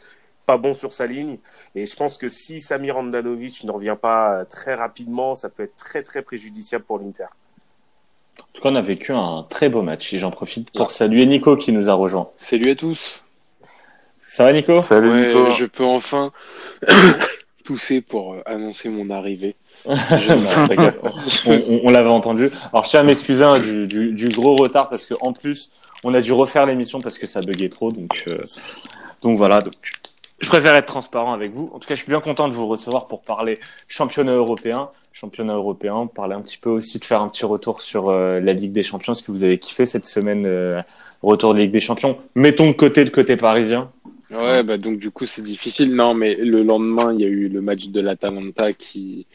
pas 0.47 0.59
bon 0.59 0.75
sur 0.75 0.91
sa 0.91 1.07
ligne. 1.07 1.39
Et 1.77 1.87
je 1.87 1.95
pense 1.95 2.19
que 2.19 2.29
si 2.29 2.61
Samir 2.61 2.97
Andanovic 2.97 3.63
ne 3.63 3.71
revient 3.71 3.97
pas 4.01 4.45
très 4.47 4.75
rapidement, 4.75 5.37
ça 5.37 5.49
peut 5.49 5.63
être 5.63 5.77
très 5.77 6.03
très 6.03 6.23
préjudiciable 6.23 6.85
pour 6.85 6.99
l'Inter. 6.99 7.27
En 8.41 8.45
tout 8.53 8.63
cas, 8.63 8.71
on 8.71 8.75
a 8.75 8.83
vécu 8.83 9.13
un 9.13 9.47
très 9.49 9.69
beau 9.69 9.83
match 9.83 10.13
et 10.13 10.19
j'en 10.19 10.33
profite 10.33 10.73
pour 10.73 10.91
saluer 10.91 11.25
Nico 11.25 11.57
qui 11.57 11.71
nous 11.71 11.89
a 11.89 11.95
rejoint. 11.95 12.31
Salut 12.37 12.71
à 12.71 12.75
tous. 12.75 13.26
Ça 14.29 14.45
va, 14.45 14.53
Nico? 14.53 14.75
Salut 14.77 15.09
Ouais, 15.11 15.29
Nico. 15.29 15.51
je 15.53 15.67
peux 15.67 15.85
enfin 15.85 16.33
tousser 17.65 18.01
pour 18.01 18.35
euh, 18.35 18.41
annoncer 18.47 18.89
mon 18.89 19.09
arrivée. 19.11 19.55
Non, 19.87 19.95
t'inquiète, 20.69 20.99
on, 21.47 21.53
on- 21.53 21.81
on 21.85 21.91
l'avait 21.91 22.11
entendu. 22.11 22.51
Alors, 22.73 22.85
je 22.85 22.91
tiens 22.91 23.01
à 23.01 23.03
m'excuser 23.05 23.45
hein, 23.45 23.61
du, 23.61 23.87
du- 23.87 24.13
du 24.13 24.29
gros 24.29 24.57
retard 24.57 24.89
parce 24.89 25.05
que 25.05 25.15
en 25.21 25.33
plus, 25.33 25.71
on 26.03 26.13
a 26.13 26.21
dû 26.21 26.33
refaire 26.33 26.67
l'émission 26.67 27.01
parce 27.01 27.19
que 27.19 27.27
ça 27.27 27.41
buguait 27.41 27.69
trop. 27.69 27.93
Donc, 27.93 28.25
euh, 28.27 28.39
donc 29.23 29.37
voilà. 29.39 29.61
Donc, 29.61 29.75
je 30.41 30.49
préfère 30.49 30.75
être 30.75 30.87
transparent 30.87 31.33
avec 31.33 31.53
vous. 31.53 31.71
En 31.73 31.79
tout 31.79 31.87
cas, 31.89 31.95
je 31.95 32.03
suis 32.03 32.11
bien 32.11 32.21
content 32.21 32.49
de 32.49 32.53
vous 32.55 32.67
recevoir 32.67 33.07
pour 33.07 33.23
parler 33.23 33.61
championnat 33.89 34.33
européen. 34.35 34.89
Championnat 35.13 35.55
européen, 35.55 36.07
parler 36.15 36.35
un 36.35 36.43
petit 36.43 36.59
peu 36.59 36.69
aussi 36.69 36.99
de 36.99 37.05
faire 37.05 37.23
un 37.23 37.29
petit 37.29 37.47
retour 37.47 37.81
sur 37.81 38.11
euh, 38.11 38.39
la 38.41 38.53
Ligue 38.53 38.73
des 38.73 38.83
Champions, 38.83 39.15
ce 39.15 39.23
que 39.23 39.31
vous 39.33 39.45
avez 39.45 39.59
kiffé 39.59 39.87
cette 39.87 40.05
semaine, 40.05 40.45
euh, 40.45 40.83
retour 41.23 41.55
de 41.55 41.61
Ligue 41.61 41.71
des 41.71 41.81
Champions. 41.81 42.19
Mettons 42.35 42.67
de 42.67 42.73
côté 42.73 43.03
le 43.03 43.11
côté 43.11 43.37
parisien. 43.37 43.91
Ouais, 44.31 44.63
bah 44.65 44.77
donc 44.77 44.99
du 44.99 45.11
coup 45.11 45.25
c'est 45.27 45.43
difficile. 45.43 45.95
Non, 45.95 46.15
mais 46.15 46.35
le 46.37 46.63
lendemain 46.63 47.13
il 47.15 47.21
y 47.21 47.25
a 47.25 47.29
eu 47.29 47.49
le 47.49 47.61
match 47.61 47.89
de 47.89 48.01
l'Atalanta 48.01 48.73
qui 48.73 49.27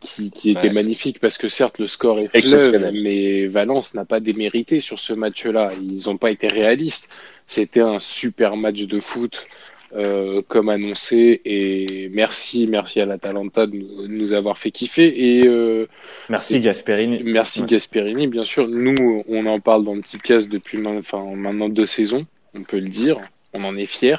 qui, 0.00 0.30
qui 0.32 0.50
était 0.50 0.68
Ouais. 0.68 0.72
magnifique 0.74 1.20
parce 1.20 1.38
que 1.38 1.48
certes 1.48 1.78
le 1.78 1.86
score 1.86 2.18
est 2.18 2.28
fleuve, 2.46 2.90
mais 3.02 3.46
Valence 3.46 3.94
n'a 3.94 4.04
pas 4.04 4.18
démérité 4.20 4.80
sur 4.80 4.98
ce 4.98 5.12
match-là. 5.12 5.72
Ils 5.80 6.02
n'ont 6.06 6.16
pas 6.16 6.30
été 6.32 6.48
réalistes. 6.48 7.08
C'était 7.46 7.80
un 7.82 8.00
super 8.00 8.56
match 8.56 8.86
de 8.88 8.98
foot 8.98 9.46
euh, 9.94 10.40
comme 10.48 10.70
annoncé 10.70 11.40
et 11.44 12.08
merci 12.14 12.66
merci 12.66 12.98
à 13.00 13.04
l'Atalanta 13.06 13.66
de 13.66 13.76
nous, 13.76 14.02
de 14.02 14.06
nous 14.08 14.32
avoir 14.32 14.56
fait 14.58 14.70
kiffer 14.70 15.40
et 15.40 15.46
euh, 15.46 15.86
Merci 16.30 16.60
Gasperini. 16.60 17.20
Merci 17.24 17.60
Ouais. 17.60 17.66
Gasperini, 17.68 18.26
bien 18.26 18.44
sûr. 18.44 18.66
Nous, 18.66 18.94
on 19.28 19.44
en 19.46 19.60
parle 19.60 19.84
dans 19.84 19.94
le 19.94 20.00
Tipcast 20.00 20.48
depuis 20.48 20.78
main- 20.78 20.96
enfin, 20.98 21.22
maintenant 21.36 21.68
deux 21.68 21.86
saisons, 21.86 22.24
on 22.54 22.62
peut 22.62 22.78
le 22.80 22.88
dire. 22.88 23.18
On 23.52 23.64
en 23.64 23.76
est 23.76 23.86
fiers. 23.86 24.16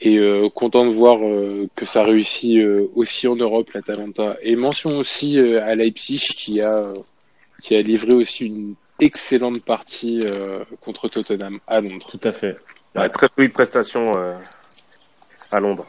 Et 0.00 0.18
euh, 0.18 0.48
content 0.48 0.86
de 0.86 0.90
voir 0.92 1.18
euh, 1.26 1.68
que 1.74 1.84
ça 1.84 2.04
réussit 2.04 2.58
euh, 2.58 2.88
aussi 2.94 3.26
en 3.26 3.34
Europe, 3.34 3.70
l'Atalanta. 3.74 4.36
Et 4.42 4.54
mention 4.54 4.96
aussi 4.98 5.38
euh, 5.38 5.60
à 5.64 5.74
Leipzig 5.74 6.20
qui 6.20 6.60
a, 6.60 6.76
qui 7.62 7.74
a 7.74 7.82
livré 7.82 8.14
aussi 8.14 8.46
une 8.46 8.74
excellente 9.00 9.60
partie 9.64 10.20
euh, 10.24 10.60
contre 10.80 11.08
Tottenham 11.08 11.58
à 11.66 11.80
Londres. 11.80 12.06
Tout 12.10 12.20
à 12.28 12.32
fait. 12.32 12.56
Ouais, 12.94 13.08
très 13.08 13.28
solide 13.34 13.52
prestation 13.52 14.16
euh, 14.16 14.34
à 15.50 15.58
Londres. 15.60 15.86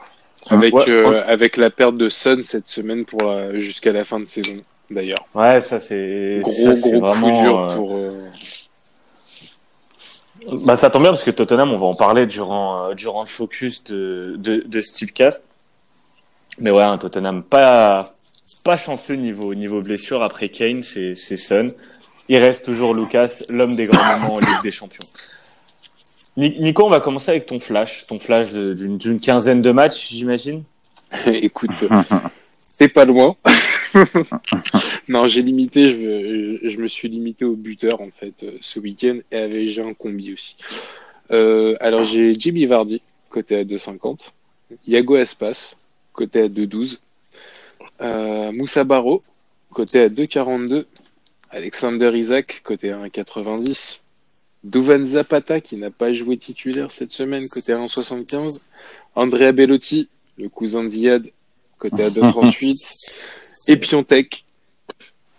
Avec, 0.48 0.74
Ouais, 0.74 0.90
euh, 0.90 1.22
avec 1.28 1.58
la 1.58 1.70
perte 1.70 1.96
de 1.98 2.10
Sun 2.10 2.42
cette 2.44 2.68
semaine 2.68 3.06
pour 3.06 3.22
la- 3.22 3.60
jusqu'à 3.60 3.92
la 3.92 4.04
fin 4.06 4.20
de 4.20 4.26
saison, 4.26 4.60
d'ailleurs. 4.90 5.28
Ouais, 5.36 5.60
ça 5.60 5.78
c'est 5.78 6.40
Gros, 6.42 6.52
ça, 6.74 6.90
gros 6.90 7.00
vraiment. 7.00 7.32
coup 7.32 7.42
dur 7.44 7.60
euh, 7.60 7.76
pour. 7.76 7.98
Euh, 10.48 10.58
Bah, 10.64 10.76
ça 10.76 10.90
tombe 10.90 11.04
bien 11.04 11.12
parce 11.12 11.24
que 11.24 11.32
Tottenham, 11.32 11.72
on 11.72 11.78
va 11.78 11.86
en 11.88 11.96
parler 11.96 12.26
durant, 12.26 12.90
euh, 12.90 12.94
durant 12.94 13.22
le 13.22 13.28
focus 13.28 13.84
de, 13.84 14.36
de, 14.38 14.82
Steve 14.82 15.12
Cast. 15.12 15.44
Mais 16.60 16.72
ouais, 16.72 16.98
Tottenham 16.98 17.44
pas, 17.44 18.14
pas 18.64 18.78
chanceux 18.78 19.16
niveau, 19.16 19.54
niveau 19.54 19.82
blessure. 19.82 20.24
Après 20.24 20.50
Kane, 20.50 20.84
c'est 20.84 21.16
Son. 21.16 21.68
Il 22.28 22.38
reste 22.38 22.66
toujours 22.66 22.94
Lucas, 22.94 23.42
l'homme 23.50 23.74
des 23.76 23.86
grands 23.86 24.20
moments 24.20 24.36
en 24.36 24.40
Ligue 24.40 24.62
des 24.62 24.72
Champions. 24.72 25.06
Ni- 26.38 26.58
Nico, 26.60 26.86
on 26.86 26.90
va 26.90 27.02
commencer 27.02 27.32
avec 27.32 27.46
ton 27.46 27.60
flash. 27.60 28.06
Ton 28.08 28.20
flash 28.20 28.52
d'une 28.54 28.98
d'une 28.98 29.20
quinzaine 29.20 29.62
de 29.62 29.72
matchs, 29.72 30.10
j'imagine. 30.12 30.64
Écoute, 31.26 31.72
t'es 32.80 32.88
pas 32.88 33.06
loin. 33.06 33.36
non, 35.08 35.28
j'ai 35.28 35.42
limité, 35.42 35.86
je, 35.92 36.68
je 36.68 36.78
me 36.78 36.88
suis 36.88 37.10
limité 37.10 37.44
au 37.46 37.56
buteur 37.56 38.02
en 38.02 38.10
fait 38.10 38.34
euh, 38.44 38.52
ce 38.62 38.80
week-end 38.80 39.20
et 39.32 39.38
avec- 39.38 39.68
j'ai 39.68 39.82
un 39.82 39.94
combi 39.94 40.34
aussi. 40.34 40.56
Euh, 41.32 41.76
alors 41.82 42.04
j'ai 42.04 42.34
Jimmy 42.40 42.66
Vardy 42.66 43.02
côté 43.30 43.58
à 43.58 43.64
2,50, 43.64 44.32
Yago 44.88 45.16
Aspas 45.16 45.76
côté 46.14 46.42
à 46.42 46.48
2,12, 46.48 47.00
euh, 48.02 48.52
Moussa 48.52 48.84
Barro 48.84 49.22
côté 49.72 50.00
à 50.02 50.08
2,42, 50.10 50.86
Alexander 51.52 52.12
Isaac 52.16 52.62
côté 52.64 52.92
à 52.92 52.98
1,90, 52.98 54.04
Duvan 54.64 55.06
Zapata 55.06 55.60
qui 55.60 55.76
n'a 55.76 55.92
pas 55.92 56.14
joué 56.14 56.38
titulaire 56.38 56.92
cette 56.92 57.12
semaine 57.12 57.48
côté 57.50 57.74
à 57.74 57.78
1,75, 57.80 58.62
Andrea 59.16 59.52
Bellotti 59.52 60.08
le 60.38 60.48
cousin 60.48 60.84
d'Iad, 60.84 61.30
côté 61.80 62.04
à 62.04 62.10
2,38. 62.12 63.18
et 63.70 63.78
Piontek, 63.78 64.46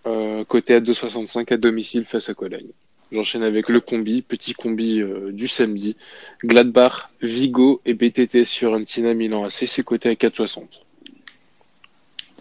euh, 0.07 0.45
côté 0.45 0.75
à 0.75 0.81
2,65 0.81 1.53
à 1.55 1.57
domicile 1.57 2.05
face 2.05 2.29
à 2.29 2.35
Cologne. 2.35 2.71
J'enchaîne 3.13 3.43
avec 3.43 3.69
le 3.69 3.81
combi, 3.81 4.23
petit 4.23 4.55
combi 4.55 5.01
euh, 5.01 5.33
du 5.33 5.49
samedi. 5.49 5.97
Gladbach, 6.45 7.11
Vigo 7.23 7.81
et 7.85 7.95
BTT 7.95 8.45
sur 8.45 8.73
Antina 8.73 9.15
Milan 9.15 9.45
AC, 9.45 9.67
c'est 9.67 9.83
côté 9.83 10.09
à 10.11 10.13
4,60. 10.13 10.63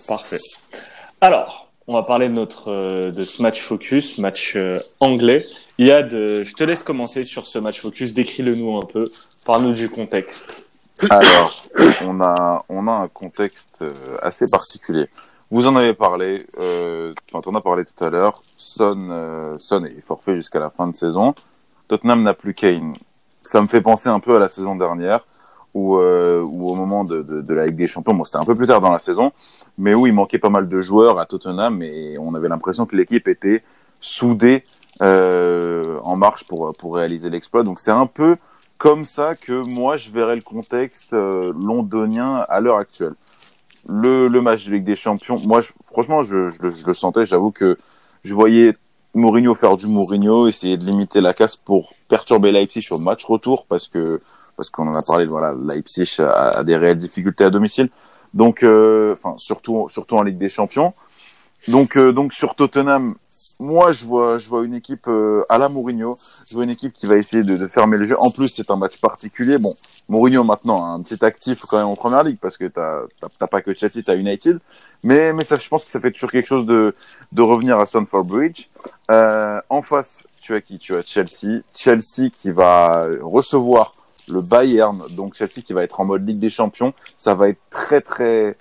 Parfait. 0.07 0.38
Alors, 1.21 1.71
on 1.88 1.93
va 1.93 2.03
parler 2.03 2.27
de 2.27 2.33
notre 2.33 2.67
euh, 2.67 3.12
de 3.12 3.23
ce 3.23 3.41
match 3.41 3.62
focus, 3.62 4.19
match 4.19 4.55
euh, 4.55 4.79
anglais. 4.99 5.45
Yad, 5.79 6.12
je 6.12 6.53
te 6.53 6.63
laisse 6.63 6.83
commencer 6.83 7.23
sur 7.23 7.47
ce 7.47 7.57
match 7.57 7.79
focus. 7.79 8.13
Décris-le 8.13 8.53
nous 8.53 8.77
un 8.77 8.85
peu. 8.85 9.09
Parle-nous 9.45 9.73
du 9.73 9.89
contexte. 9.89 10.68
Alors, 11.09 11.53
on 12.05 12.19
a, 12.21 12.65
on 12.67 12.88
a 12.88 12.91
un 12.91 13.07
contexte 13.07 13.81
euh, 13.81 13.93
assez 14.21 14.45
particulier. 14.51 15.07
Vous 15.51 15.65
en 15.65 15.75
avez 15.75 15.93
parlé, 15.93 16.45
euh, 16.59 17.13
quand 17.31 17.47
on 17.47 17.55
a 17.55 17.62
parlé 17.62 17.85
tout 17.85 18.03
à 18.03 18.09
l'heure, 18.09 18.41
Son, 18.57 19.07
euh, 19.09 19.55
Son 19.59 19.83
est 19.85 20.01
forfait 20.01 20.35
jusqu'à 20.35 20.59
la 20.59 20.69
fin 20.69 20.88
de 20.88 20.95
saison. 20.95 21.33
Tottenham 21.88 22.21
n'a 22.23 22.33
plus 22.33 22.53
Kane. 22.53 22.93
Ça 23.41 23.62
me 23.62 23.67
fait 23.67 23.81
penser 23.81 24.09
un 24.09 24.19
peu 24.19 24.35
à 24.35 24.39
la 24.39 24.49
saison 24.49 24.75
dernière, 24.75 25.25
où, 25.73 25.97
euh, 25.97 26.41
où 26.41 26.69
au 26.69 26.75
moment 26.75 27.03
de, 27.03 27.21
de, 27.21 27.41
de 27.41 27.53
la 27.53 27.65
Ligue 27.67 27.77
des 27.77 27.88
Champions, 27.88 28.13
bon, 28.13 28.23
c'était 28.23 28.38
un 28.38 28.45
peu 28.45 28.55
plus 28.55 28.67
tard 28.67 28.81
dans 28.81 28.91
la 28.91 28.99
saison, 28.99 29.31
mais 29.77 29.93
où 29.93 30.05
il 30.05 30.13
manquait 30.13 30.39
pas 30.39 30.49
mal 30.49 30.67
de 30.67 30.81
joueurs 30.81 31.19
à 31.19 31.25
Tottenham 31.25 31.81
et 31.81 32.17
on 32.19 32.35
avait 32.35 32.49
l'impression 32.49 32.85
que 32.85 32.95
l'équipe 32.95 33.27
était 33.27 33.63
soudée 34.01 34.63
euh, 35.01 35.99
en 36.03 36.15
marche 36.15 36.45
pour, 36.45 36.73
pour 36.77 36.95
réaliser 36.95 37.29
l'exploit. 37.29 37.63
Donc 37.63 37.79
c'est 37.79 37.91
un 37.91 38.05
peu 38.05 38.35
comme 38.80 39.06
ça 39.06 39.36
que 39.36 39.54
moi 39.54 39.98
je 39.98 40.10
verrais 40.10 40.36
le 40.36 40.42
contexte 40.42 41.13
euh, 41.13 41.54
londonien 41.54 42.44
à 42.50 42.60
l'heure 42.60 42.78
actuelle. 42.78 43.13
Le, 43.88 44.28
le 44.28 44.42
match 44.42 44.65
de 44.65 44.72
Ligue 44.72 44.86
des 44.86 44.96
Champions, 44.96 45.36
moi 45.46 45.62
je, 45.62 45.70
franchement 45.86 46.24
je, 46.24 46.50
je, 46.50 46.72
je 46.72 46.88
le 46.88 46.94
sentais, 46.96 47.28
j'avoue 47.28 47.52
que 47.52 47.78
je 48.24 48.34
voyais 48.34 48.76
Mourinho 49.13 49.54
faire 49.54 49.78
du 49.78 49.86
Mourinho, 49.86 50.48
essayer 50.48 50.78
de 50.78 50.86
limiter 50.86 51.22
la 51.22 51.34
casse 51.34 51.56
pour 51.56 51.94
perturber 52.08 52.52
Leipzig 52.52 52.88
au 52.89 52.98
match 52.98 53.24
retour 53.26 53.65
parce 53.68 53.88
que 53.88 54.22
parce 54.56 54.70
qu'on 54.72 54.89
en 54.89 54.94
a 54.94 55.02
parlé, 55.02 55.26
voilà, 55.26 55.54
Leipzig 55.54 56.20
a, 56.20 56.50
a 56.50 56.63
des 56.65 56.76
réelles 56.76 56.98
difficultés 56.98 57.46
à 57.46 57.50
domicile. 57.50 57.89
Donc, 58.34 58.63
euh, 58.63 59.13
enfin, 59.13 59.36
surtout, 59.38 59.88
surtout 59.89 60.18
en 60.18 60.24
Ligue 60.24 60.38
des 60.38 60.50
Champions. 60.50 60.94
Donc, 61.70 61.96
euh, 61.96 62.12
donc 62.12 62.34
sur 62.34 62.56
Tottenham, 62.56 63.15
moi, 63.60 63.91
je 63.91 64.06
vois, 64.06 64.38
je 64.38 64.48
vois 64.48 64.63
une 64.63 64.74
équipe 64.74 65.08
euh, 65.08 65.43
à 65.50 65.58
la 65.58 65.67
Mourinho. 65.69 66.15
Je 66.50 66.56
vois 66.56 66.63
une 66.63 66.69
équipe 66.69 66.93
qui 66.93 67.06
va 67.08 67.15
essayer 67.17 67.43
de, 67.43 67.58
de 67.58 67.67
fermer 67.67 67.98
le 67.98 68.06
jeu. 68.06 68.15
En 68.19 68.32
plus, 68.32 68.48
c'est 68.48 68.72
un 68.72 68.78
match 68.78 69.00
particulier. 69.02 69.58
Bon, 69.58 69.74
Mourinho 70.08 70.43
maintenant 70.43 70.86
a 70.86 70.88
un 70.89 71.02
petit 71.02 71.24
actif 71.26 71.62
quand 71.67 71.78
même 71.78 71.88
en 71.88 71.95
première 71.95 72.24
ligue 72.24 72.39
parce 72.41 72.58
que 72.58 72.65
t'as 72.65 73.02
t'as- 73.38 73.48
pas 73.48 73.62
que 73.62 73.74
Chelsea, 73.74 74.02
t'as 74.06 74.15
United. 74.15 74.60
Mais 75.04 75.34
mais 75.34 75.43
ça, 75.43 75.58
je 75.60 75.67
pense 75.67 75.84
que 75.84 75.91
ça 75.91 76.00
fait 76.00 76.12
toujours 76.12 76.32
quelque 76.32 76.45
chose 76.48 76.65
de 76.65 76.93
de 77.32 77.41
revenir 77.41 77.80
à 77.80 77.86
Stamford 77.86 78.24
Bridge. 78.26 78.67
Euh, 79.12 79.60
en 79.69 79.82
face, 79.82 80.24
tu 80.41 80.56
as 80.56 80.62
qui? 80.62 80.80
Tu 80.80 80.95
as 80.95 81.02
Chelsea. 81.06 81.62
Chelsea 81.76 82.30
qui 82.36 82.52
va 82.52 83.08
recevoir 83.22 83.93
le 84.30 84.41
Bayern, 84.41 85.02
donc 85.17 85.34
Chelsea 85.36 85.62
qui 85.65 85.74
va 85.74 85.84
être 85.84 86.00
en 86.00 86.06
mode 86.06 86.26
Ligue 86.28 86.39
des 86.39 86.50
Champions. 86.52 86.93
Ça 87.17 87.34
va 87.34 87.50
être 87.50 87.60
très 87.69 88.00
très 88.00 88.56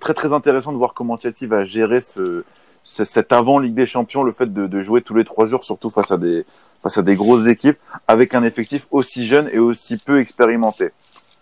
très 0.00 0.12
très 0.14 0.32
intéressant 0.32 0.72
de 0.72 0.76
voir 0.78 0.92
comment 0.94 1.16
Chelsea 1.16 1.46
va 1.48 1.64
gérer 1.64 2.00
ce- 2.00 2.44
cet 2.86 3.32
avant 3.32 3.58
Ligue 3.58 3.74
des 3.74 3.86
Champions, 3.86 4.22
le 4.22 4.32
fait 4.32 4.52
de, 4.52 4.66
de 4.66 4.82
jouer 4.82 5.02
tous 5.02 5.14
les 5.14 5.24
trois 5.24 5.44
jours, 5.44 5.64
surtout 5.64 5.90
face 5.90 6.10
à 6.10 6.16
des 6.16 6.46
face 6.82 6.98
à 6.98 7.02
des 7.02 7.16
grosses 7.16 7.48
équipes, 7.48 7.78
avec 8.06 8.34
un 8.34 8.42
effectif 8.42 8.86
aussi 8.90 9.26
jeune 9.26 9.48
et 9.52 9.58
aussi 9.58 9.96
peu 9.96 10.20
expérimenté. 10.20 10.90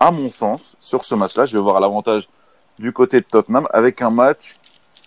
À 0.01 0.11
mon 0.11 0.31
sens, 0.31 0.77
sur 0.81 1.05
ce 1.05 1.15
match-là, 1.15 1.45
je 1.45 1.57
vais 1.57 1.63
voir 1.63 1.81
l'avantage 1.81 2.29
du 2.79 2.93
côté 2.93 3.21
de 3.21 3.27
Tottenham 3.27 3.69
avec 3.73 4.01
un 4.01 4.11
match 4.11 4.57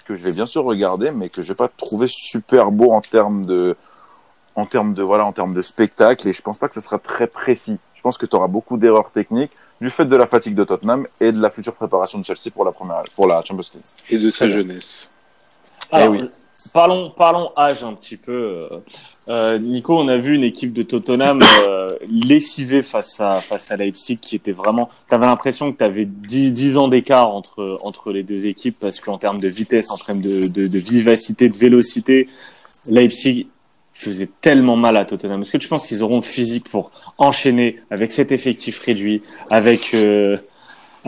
que 0.05 0.15
je 0.15 0.23
vais 0.23 0.31
bien 0.31 0.45
sûr 0.45 0.63
regarder, 0.63 1.11
mais 1.11 1.29
que 1.29 1.41
je 1.41 1.49
vais 1.49 1.55
pas 1.55 1.67
trouver 1.67 2.07
super 2.07 2.71
beau 2.71 2.91
en 2.91 3.01
termes 3.01 3.45
de 3.45 3.75
en 4.55 4.65
termes 4.65 4.93
de 4.93 5.03
voilà 5.03 5.25
en 5.25 5.33
termes 5.33 5.53
de 5.53 5.61
spectacle 5.61 6.27
et 6.27 6.33
je 6.33 6.41
pense 6.41 6.57
pas 6.57 6.67
que 6.67 6.75
ce 6.75 6.81
sera 6.81 6.99
très 6.99 7.27
précis. 7.27 7.77
Je 7.95 8.01
pense 8.01 8.17
que 8.17 8.25
tu 8.25 8.35
auras 8.35 8.47
beaucoup 8.47 8.77
d'erreurs 8.77 9.11
techniques 9.11 9.51
du 9.81 9.89
fait 9.89 10.05
de 10.05 10.15
la 10.15 10.27
fatigue 10.27 10.55
de 10.55 10.63
Tottenham 10.63 11.05
et 11.19 11.31
de 11.31 11.41
la 11.41 11.49
future 11.51 11.73
préparation 11.73 12.19
de 12.19 12.25
Chelsea 12.25 12.51
pour 12.53 12.63
la 12.63 12.71
première 12.71 13.03
pour 13.15 13.27
la 13.27 13.43
Champions 13.43 13.69
League. 13.73 13.83
Et 14.09 14.17
de 14.17 14.29
sa 14.29 14.47
jeunesse. 14.47 15.09
Alors, 15.91 16.09
oui. 16.13 16.21
parlons, 16.73 17.09
parlons 17.09 17.51
âge 17.57 17.83
un 17.83 17.93
petit 17.93 18.17
peu. 18.17 18.31
Euh, 18.31 18.79
euh, 19.29 19.59
Nico, 19.59 19.97
on 19.97 20.07
a 20.07 20.17
vu 20.17 20.35
une 20.35 20.43
équipe 20.43 20.73
de 20.73 20.83
Tottenham 20.83 21.41
euh, 21.67 21.89
lessivée 22.09 22.81
face 22.81 23.19
à, 23.19 23.41
face 23.41 23.71
à 23.71 23.77
Leipzig 23.77 24.17
qui 24.17 24.35
était 24.35 24.51
vraiment. 24.51 24.89
Tu 25.09 25.15
avais 25.15 25.25
l'impression 25.25 25.71
que 25.71 25.77
tu 25.77 25.83
avais 25.83 26.05
10, 26.05 26.51
10 26.51 26.77
ans 26.77 26.87
d'écart 26.87 27.29
entre, 27.29 27.79
entre 27.83 28.11
les 28.11 28.23
deux 28.23 28.47
équipes 28.47 28.77
parce 28.79 28.99
qu'en 28.99 29.17
termes 29.17 29.39
de 29.39 29.49
vitesse, 29.49 29.91
en 29.91 29.97
termes 29.97 30.21
de, 30.21 30.47
de, 30.47 30.67
de 30.67 30.79
vivacité, 30.79 31.49
de 31.49 31.57
vélocité, 31.57 32.29
Leipzig 32.87 33.47
faisait 33.97 34.29
tellement 34.41 34.75
mal 34.75 34.95
à 34.95 35.05
Tottenham. 35.05 35.41
Est-ce 35.41 35.51
que 35.51 35.57
tu 35.57 35.67
penses 35.67 35.87
qu'ils 35.87 36.03
auront 36.03 36.17
le 36.17 36.21
physique 36.21 36.69
pour 36.69 36.91
enchaîner 37.17 37.79
avec 37.89 38.11
cet 38.11 38.31
effectif 38.31 38.79
réduit, 38.79 39.23
avec 39.49 39.93
euh, 39.93 40.37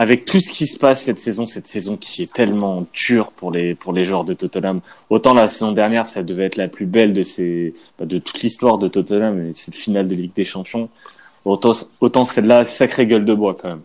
avec 0.00 0.24
tout 0.24 0.40
ce 0.40 0.50
qui 0.50 0.66
se 0.66 0.78
passe 0.78 1.02
cette 1.02 1.18
saison, 1.18 1.44
cette 1.44 1.68
saison 1.68 1.98
qui 1.98 2.22
est 2.22 2.32
tellement 2.32 2.86
dure 2.94 3.32
pour 3.32 3.50
les 3.52 3.74
pour 3.74 3.92
les 3.92 4.02
joueurs 4.02 4.24
de 4.24 4.32
Tottenham. 4.32 4.80
Autant 5.10 5.34
la 5.34 5.46
saison 5.46 5.72
dernière, 5.72 6.06
ça 6.06 6.22
devait 6.22 6.46
être 6.46 6.56
la 6.56 6.68
plus 6.68 6.86
belle 6.86 7.12
de 7.12 7.20
ces 7.20 7.74
bah, 7.98 8.06
de 8.06 8.18
toute 8.18 8.40
l'histoire 8.40 8.78
de 8.78 8.88
Tottenham 8.88 9.48
et 9.48 9.52
cette 9.52 9.74
finale 9.74 10.08
de 10.08 10.14
Ligue 10.14 10.32
des 10.34 10.46
Champions. 10.46 10.88
Autant 11.44 11.72
autant 12.00 12.24
celle-là, 12.24 12.64
sacrée 12.64 13.06
gueule 13.06 13.26
de 13.26 13.34
bois 13.34 13.54
quand 13.60 13.68
même. 13.68 13.82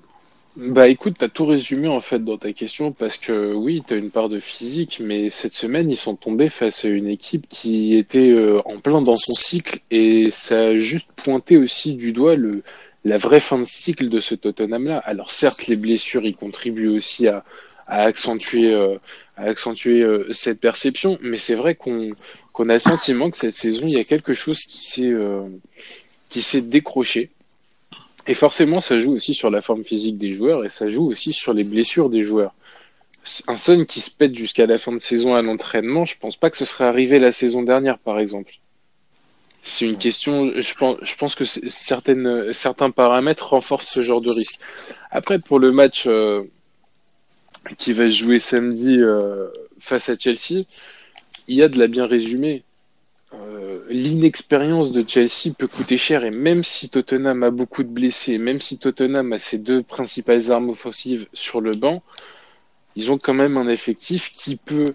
Bah 0.55 0.87
écoute, 0.87 1.15
t'as 1.19 1.27
tout 1.27 1.47
résumé 1.47 1.89
en 1.89 1.99
fait 1.99 2.19
dans 2.19 2.37
ta 2.37 2.53
question 2.53 2.93
parce 2.93 3.17
que 3.17 3.53
oui, 3.53 3.83
t'as 3.85 3.97
une 3.97 4.09
part 4.09 4.29
de 4.29 4.39
physique, 4.39 5.01
mais 5.03 5.29
cette 5.29 5.53
semaine 5.53 5.89
ils 5.89 5.97
sont 5.97 6.15
tombés 6.15 6.47
face 6.47 6.85
à 6.85 6.87
une 6.87 7.09
équipe 7.09 7.45
qui 7.49 7.93
était 7.93 8.31
euh, 8.31 8.61
en 8.63 8.79
plein 8.79 9.01
dans 9.01 9.17
son 9.17 9.33
cycle 9.33 9.79
et 9.91 10.29
ça 10.31 10.67
a 10.67 10.77
juste 10.77 11.09
pointé 11.17 11.57
aussi 11.57 11.95
du 11.95 12.13
doigt 12.13 12.37
le 12.37 12.51
la 13.05 13.17
vraie 13.17 13.39
fin 13.39 13.59
de 13.59 13.65
cycle 13.65 14.09
de 14.09 14.19
ce 14.19 14.35
Tottenham-là. 14.35 14.97
Alors 14.97 15.31
certes, 15.31 15.67
les 15.67 15.75
blessures 15.75 16.25
y 16.25 16.33
contribuent 16.33 16.89
aussi 16.89 17.27
à, 17.27 17.45
accentuer, 17.87 18.73
euh, 18.73 18.97
euh, 19.39 20.33
cette 20.33 20.59
perception, 20.59 21.19
mais 21.21 21.37
c'est 21.37 21.53
vrai 21.53 21.75
qu'on 21.75 22.09
a 22.69 22.73
le 22.73 22.79
sentiment 22.79 23.29
que 23.29 23.37
cette 23.37 23.53
saison, 23.55 23.85
il 23.87 23.93
y 23.93 23.99
a 23.99 24.03
quelque 24.03 24.33
chose 24.33 24.65
qui 24.65 24.79
s'est 24.79 25.13
euh, 25.13 25.47
qui 26.29 26.41
s'est 26.41 26.61
décroché. 26.61 27.29
Et 28.27 28.33
forcément, 28.33 28.81
ça 28.81 28.97
joue 28.97 29.13
aussi 29.13 29.35
sur 29.35 29.51
la 29.51 29.61
forme 29.61 29.83
physique 29.83 30.17
des 30.17 30.33
joueurs 30.33 30.65
et 30.65 30.69
ça 30.69 30.89
joue 30.89 31.05
aussi 31.05 31.31
sur 31.31 31.53
les 31.53 31.63
blessures 31.63 32.09
des 32.09 32.23
joueurs. 32.23 32.55
Un 33.47 33.55
Son 33.55 33.85
qui 33.85 34.01
se 34.01 34.09
pète 34.09 34.35
jusqu'à 34.35 34.65
la 34.65 34.79
fin 34.79 34.91
de 34.91 34.99
saison 34.99 35.35
à 35.35 35.43
l'entraînement, 35.43 36.05
je 36.05 36.17
pense 36.17 36.37
pas 36.37 36.49
que 36.49 36.57
ce 36.57 36.65
serait 36.65 36.85
arrivé 36.85 37.19
la 37.19 37.31
saison 37.31 37.61
dernière, 37.61 37.99
par 37.99 38.19
exemple. 38.19 38.55
C'est 39.67 39.85
une 39.85 39.97
question, 39.97 40.51
je 40.53 41.15
pense, 41.15 41.33
que 41.33 41.43
certains 41.43 42.91
paramètres 42.91 43.47
renforcent 43.49 43.91
ce 43.91 44.01
genre 44.01 44.21
de 44.21 44.31
risque. 44.31 44.59
Après, 45.09 45.39
pour 45.39 45.57
le 45.57 45.71
match 45.71 46.03
euh, 46.05 46.43
qui 47.79 47.91
va 47.91 48.05
se 48.05 48.13
jouer 48.13 48.39
samedi 48.39 48.97
euh, 48.99 49.47
face 49.79 50.09
à 50.09 50.17
Chelsea, 50.19 50.65
il 51.47 51.55
y 51.55 51.63
a 51.63 51.67
de 51.67 51.79
la 51.79 51.87
bien 51.87 52.05
résumé. 52.05 52.63
Euh, 53.33 53.83
L'inexpérience 53.89 54.91
de 54.91 55.03
Chelsea 55.07 55.55
peut 55.57 55.67
coûter 55.67 55.97
cher 55.97 56.23
et 56.25 56.31
même 56.31 56.63
si 56.63 56.89
Tottenham 56.89 57.41
a 57.41 57.49
beaucoup 57.49 57.81
de 57.81 57.89
blessés, 57.89 58.37
même 58.37 58.61
si 58.61 58.77
Tottenham 58.77 59.33
a 59.33 59.39
ses 59.39 59.57
deux 59.57 59.81
principales 59.81 60.51
armes 60.51 60.69
offensives 60.69 61.25
sur 61.33 61.59
le 61.59 61.73
banc, 61.73 62.03
ils 62.95 63.09
ont 63.09 63.17
quand 63.17 63.33
même 63.33 63.57
un 63.57 63.67
effectif 63.67 64.31
qui 64.31 64.57
peut, 64.57 64.93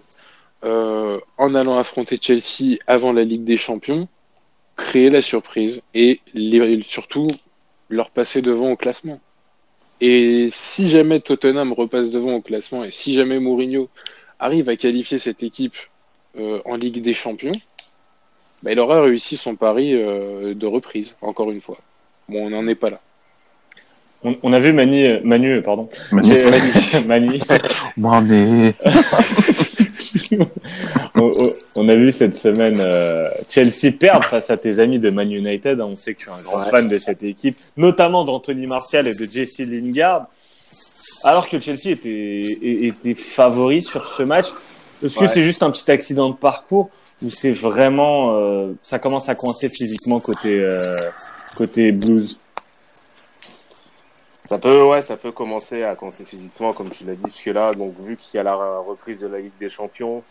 en 0.63 1.55
allant 1.55 1.77
affronter 1.77 2.17
Chelsea 2.21 2.77
avant 2.87 3.11
la 3.11 3.25
Ligue 3.25 3.43
des 3.43 3.57
Champions, 3.57 4.07
créer 4.75 5.09
la 5.09 5.21
surprise 5.21 5.81
et 5.93 6.19
les, 6.33 6.81
surtout 6.83 7.27
leur 7.89 8.09
passer 8.09 8.41
devant 8.41 8.71
au 8.71 8.75
classement. 8.75 9.19
Et 9.99 10.47
si 10.51 10.89
jamais 10.89 11.19
Tottenham 11.19 11.73
repasse 11.73 12.09
devant 12.09 12.33
au 12.33 12.41
classement 12.41 12.83
et 12.83 12.91
si 12.91 13.13
jamais 13.13 13.39
Mourinho 13.39 13.89
arrive 14.39 14.69
à 14.69 14.75
qualifier 14.75 15.19
cette 15.19 15.43
équipe 15.43 15.75
euh, 16.39 16.59
en 16.65 16.75
Ligue 16.75 17.01
des 17.01 17.13
Champions, 17.13 17.51
bah, 18.63 18.71
il 18.71 18.79
aura 18.79 19.01
réussi 19.01 19.37
son 19.37 19.55
pari 19.55 19.93
euh, 19.93 20.53
de 20.55 20.65
reprise, 20.65 21.15
encore 21.21 21.51
une 21.51 21.61
fois. 21.61 21.77
Bon, 22.27 22.47
on 22.47 22.49
n'en 22.49 22.67
est 22.67 22.75
pas 22.75 22.89
là. 22.89 23.01
On, 24.23 24.35
on, 24.43 24.53
a 24.53 24.59
vu 24.59 24.71
Mani, 24.71 25.19
Manu, 25.23 25.61
pardon. 25.61 25.89
Manu. 26.11 26.29
Mani. 27.07 27.39
Mani. 27.97 28.73
on, 31.15 31.31
on, 31.75 31.89
a 31.89 31.95
vu 31.95 32.11
cette 32.11 32.37
semaine 32.37 32.79
euh, 32.79 33.29
Chelsea 33.49 33.91
perdre 33.97 34.25
face 34.25 34.49
à 34.49 34.57
tes 34.57 34.79
amis 34.79 34.99
de 34.99 35.09
Man 35.09 35.31
United. 35.31 35.79
On 35.81 35.95
sait 35.95 36.13
que 36.13 36.23
tu 36.23 36.29
es 36.29 36.31
un 36.31 36.41
grand 36.41 36.63
ouais. 36.63 36.69
fan 36.69 36.87
de 36.87 36.97
cette 36.97 37.23
équipe, 37.23 37.57
notamment 37.77 38.23
d'Anthony 38.23 38.67
Martial 38.67 39.07
et 39.07 39.15
de 39.15 39.25
Jesse 39.25 39.59
Lingard. 39.59 40.27
Alors 41.23 41.47
que 41.47 41.59
Chelsea 41.59 41.91
était, 41.91 42.41
était 42.61 43.13
favori 43.13 43.81
sur 43.81 44.07
ce 44.07 44.23
match, 44.23 44.47
est-ce 45.03 45.15
que 45.15 45.21
ouais. 45.21 45.27
c'est 45.27 45.43
juste 45.43 45.63
un 45.63 45.71
petit 45.71 45.89
accident 45.91 46.29
de 46.29 46.35
parcours 46.35 46.89
ou 47.23 47.29
c'est 47.29 47.51
vraiment 47.51 48.35
euh, 48.35 48.73
ça 48.81 48.97
commence 48.97 49.29
à 49.29 49.35
coincer 49.35 49.67
physiquement 49.67 50.19
côté 50.19 50.63
euh, 50.63 50.73
côté 51.57 51.91
Blues? 51.91 52.39
Ça 54.51 54.57
peut, 54.57 54.83
ouais, 54.83 55.01
ça 55.01 55.15
peut 55.15 55.31
commencer 55.31 55.83
à 55.83 55.95
coincer 55.95 56.25
physiquement, 56.25 56.73
comme 56.73 56.89
tu 56.89 57.05
l'as 57.05 57.15
dit 57.15 57.23
jusque 57.25 57.45
là. 57.45 57.73
Donc, 57.73 57.93
vu 58.01 58.17
qu'il 58.17 58.35
y 58.35 58.39
a 58.41 58.43
la 58.43 58.79
reprise 58.79 59.21
de 59.21 59.27
la 59.27 59.39
Ligue 59.39 59.57
des 59.61 59.69
Champions, 59.69 60.23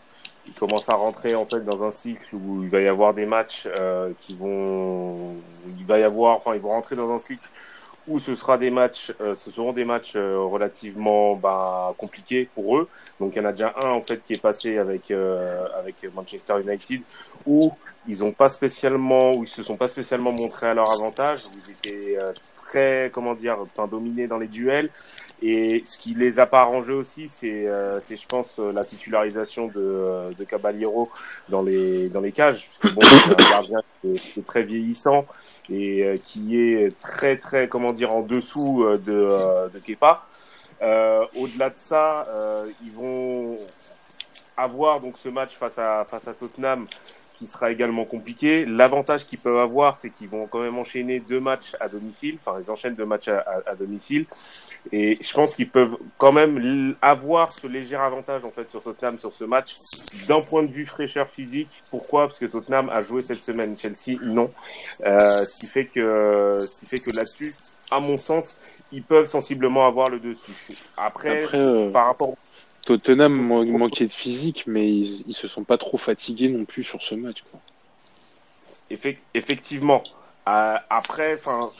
il 0.45 0.53
commence 0.53 0.89
à 0.89 0.93
rentrer 0.93 1.33
en 1.33 1.47
fait 1.47 1.61
dans 1.65 1.83
un 1.83 1.89
cycle 1.89 2.35
où 2.35 2.61
il 2.61 2.69
va 2.69 2.81
y 2.81 2.87
avoir 2.87 3.15
des 3.15 3.25
matchs 3.25 3.67
euh, 3.79 4.11
qui 4.19 4.35
vont, 4.35 5.37
il 5.79 5.87
va 5.87 5.97
y 5.97 6.03
avoir, 6.03 6.37
enfin, 6.37 6.53
ils 6.53 6.61
vont 6.61 6.69
rentrer 6.69 6.95
dans 6.95 7.11
un 7.11 7.17
cycle 7.17 7.49
où 8.07 8.19
ce 8.19 8.35
sera 8.35 8.57
des 8.57 8.71
matchs, 8.71 9.13
euh, 9.21 9.33
ce 9.33 9.51
seront 9.51 9.73
des 9.73 9.85
matchs 9.85 10.13
euh, 10.15 10.39
relativement 10.39 11.35
bah, 11.35 11.93
compliqués 11.97 12.49
pour 12.53 12.77
eux. 12.77 12.89
Donc, 13.19 13.35
il 13.35 13.39
y 13.39 13.41
en 13.41 13.45
a 13.45 13.51
déjà 13.51 13.73
un 13.81 13.89
en 13.89 14.01
fait 14.01 14.23
qui 14.23 14.33
est 14.33 14.41
passé 14.41 14.77
avec 14.77 15.11
euh, 15.11 15.67
avec 15.77 15.95
Manchester 16.13 16.55
United 16.61 17.01
où 17.45 17.71
ils 18.07 18.23
ont 18.23 18.31
pas 18.31 18.49
spécialement, 18.49 19.31
où 19.33 19.43
ils 19.43 19.49
se 19.49 19.61
sont 19.61 19.77
pas 19.77 19.87
spécialement 19.87 20.31
montrés 20.31 20.67
à 20.67 20.73
leur 20.73 20.91
avantage, 20.91 21.45
où 21.45 21.51
ils 21.55 21.71
étaient 21.71 22.17
très, 22.71 23.11
comment 23.13 23.35
dire, 23.35 23.57
enfin, 23.59 23.87
dominés 23.87 24.27
dans 24.27 24.37
les 24.37 24.47
duels. 24.47 24.89
Et 25.41 25.81
ce 25.85 25.97
qui 25.97 26.13
les 26.13 26.39
a 26.39 26.45
pas 26.45 26.61
arrangés 26.61 26.93
aussi, 26.93 27.27
c'est, 27.27 27.67
euh, 27.67 27.99
c'est 27.99 28.15
je 28.15 28.27
pense, 28.27 28.57
la 28.59 28.81
titularisation 28.81 29.67
de, 29.67 30.33
de 30.37 30.43
Caballero 30.43 31.09
dans 31.49 31.63
les, 31.63 32.09
dans 32.09 32.21
les 32.21 32.31
cages. 32.31 32.67
Parce 32.67 32.77
que 32.79 32.87
bon, 32.99 33.01
c'est 33.01 33.45
un 33.45 33.49
gardien 33.49 33.77
qui 34.01 34.13
qui 34.13 34.39
est, 34.39 34.43
très 34.43 34.63
vieillissant 34.63 35.25
et 35.69 36.03
euh, 36.03 36.15
qui 36.17 36.59
est 36.59 36.99
très, 37.01 37.37
très, 37.37 37.67
comment 37.67 37.93
dire, 37.93 38.11
en 38.11 38.21
dessous 38.21 38.83
de, 38.83 39.11
euh, 39.11 39.69
de 39.69 39.79
Kepa. 39.79 40.25
Euh, 40.81 41.25
au-delà 41.35 41.69
de 41.69 41.77
ça, 41.77 42.25
ils 42.83 42.91
vont 42.91 43.55
avoir 44.57 44.99
donc 44.99 45.17
ce 45.17 45.29
match 45.29 45.55
face 45.55 45.77
à, 45.77 46.05
face 46.09 46.27
à 46.27 46.33
Tottenham 46.33 46.87
qui 47.41 47.47
sera 47.47 47.71
également 47.71 48.05
compliqué. 48.05 48.65
L'avantage 48.65 49.25
qu'ils 49.25 49.39
peuvent 49.39 49.57
avoir, 49.57 49.95
c'est 49.95 50.11
qu'ils 50.11 50.29
vont 50.29 50.45
quand 50.45 50.59
même 50.59 50.77
enchaîner 50.77 51.19
deux 51.19 51.39
matchs 51.39 51.71
à 51.79 51.89
domicile. 51.89 52.37
Enfin, 52.39 52.59
ils 52.61 52.69
enchaînent 52.69 52.93
deux 52.93 53.05
matchs 53.07 53.29
à, 53.29 53.39
à, 53.39 53.71
à 53.71 53.75
domicile. 53.75 54.27
Et 54.91 55.17
je 55.19 55.33
pense 55.33 55.55
qu'ils 55.55 55.69
peuvent 55.69 55.97
quand 56.19 56.31
même 56.31 56.95
avoir 57.01 57.51
ce 57.51 57.65
léger 57.65 57.95
avantage 57.95 58.45
en 58.45 58.51
fait 58.51 58.69
sur 58.69 58.81
Tottenham 58.83 59.17
sur 59.17 59.31
ce 59.31 59.43
match 59.43 59.73
d'un 60.27 60.41
point 60.41 60.61
de 60.61 60.71
vue 60.71 60.85
fraîcheur 60.85 61.27
physique. 61.27 61.83
Pourquoi? 61.89 62.27
Parce 62.27 62.37
que 62.37 62.45
Tottenham 62.45 62.89
a 62.89 63.01
joué 63.01 63.21
cette 63.21 63.41
semaine, 63.41 63.75
Chelsea 63.75 64.19
non. 64.21 64.51
Euh, 65.03 65.45
ce 65.45 65.59
qui 65.61 65.67
fait 65.67 65.85
que 65.85 66.53
ce 66.63 66.79
qui 66.79 66.85
fait 66.85 66.99
que 66.99 67.15
là-dessus, 67.15 67.55
à 67.89 67.99
mon 67.99 68.17
sens, 68.17 68.59
ils 68.91 69.03
peuvent 69.03 69.27
sensiblement 69.27 69.87
avoir 69.87 70.09
le 70.09 70.19
dessus. 70.19 70.53
Après, 70.95 71.43
Après 71.43 71.57
euh... 71.57 71.89
par 71.91 72.05
rapport 72.05 72.35
Tottenham 72.97 73.33
manquait 73.77 74.07
de 74.07 74.11
physique, 74.11 74.65
mais 74.67 74.89
ils, 74.89 75.33
se 75.33 75.47
sont 75.47 75.63
pas 75.63 75.77
trop 75.77 75.97
fatigués 75.97 76.49
non 76.49 76.65
plus 76.65 76.83
sur 76.83 77.01
ce 77.01 77.15
match. 77.15 77.43
Quoi. 77.49 77.59
Effectivement. 79.33 80.03
Euh, 80.47 80.75
après, 80.89 81.35
enfin, 81.35 81.71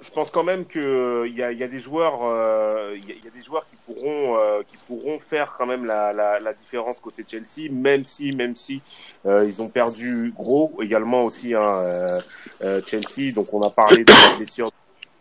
je 0.00 0.10
pense 0.10 0.30
quand 0.30 0.44
même 0.44 0.64
que 0.64 1.26
il 1.26 1.32
euh, 1.32 1.36
y, 1.36 1.42
a, 1.42 1.52
y, 1.52 1.62
a, 1.62 1.68
des 1.68 1.78
joueurs, 1.78 2.20
il 2.20 2.26
euh, 2.26 2.96
y, 2.96 3.24
y, 3.24 3.26
a 3.26 3.30
des 3.30 3.40
joueurs 3.40 3.66
qui 3.68 3.76
pourront, 3.92 4.38
qui 4.68 4.76
pourront 4.86 5.18
faire 5.18 5.54
quand 5.58 5.66
même 5.66 5.84
la, 5.84 6.52
différence 6.54 7.00
côté 7.00 7.24
Chelsea, 7.28 7.70
même 7.70 8.04
si, 8.04 8.34
même 8.34 8.56
si 8.56 8.80
ils 9.26 9.62
ont 9.62 9.68
perdu 9.68 10.32
gros 10.36 10.72
également 10.80 11.24
aussi 11.24 11.54
hein, 11.54 11.90
Chelsea. 12.86 13.34
Donc 13.34 13.52
on 13.52 13.62
a 13.62 13.70
parlé 13.70 14.04
de 14.04 14.12
la 14.12 14.36
blessure 14.36 14.70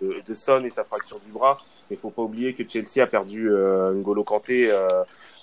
de, 0.02 0.34
Son 0.34 0.64
et 0.66 0.70
sa 0.70 0.84
fracture 0.84 1.20
du 1.22 1.32
bras, 1.32 1.58
mais 1.89 1.96
il 1.96 2.00
faut 2.00 2.10
pas 2.10 2.22
oublier 2.22 2.54
que 2.54 2.64
Chelsea 2.68 3.02
a 3.02 3.08
perdu 3.08 3.50
N'Golo 3.50 4.24
Kanté. 4.24 4.72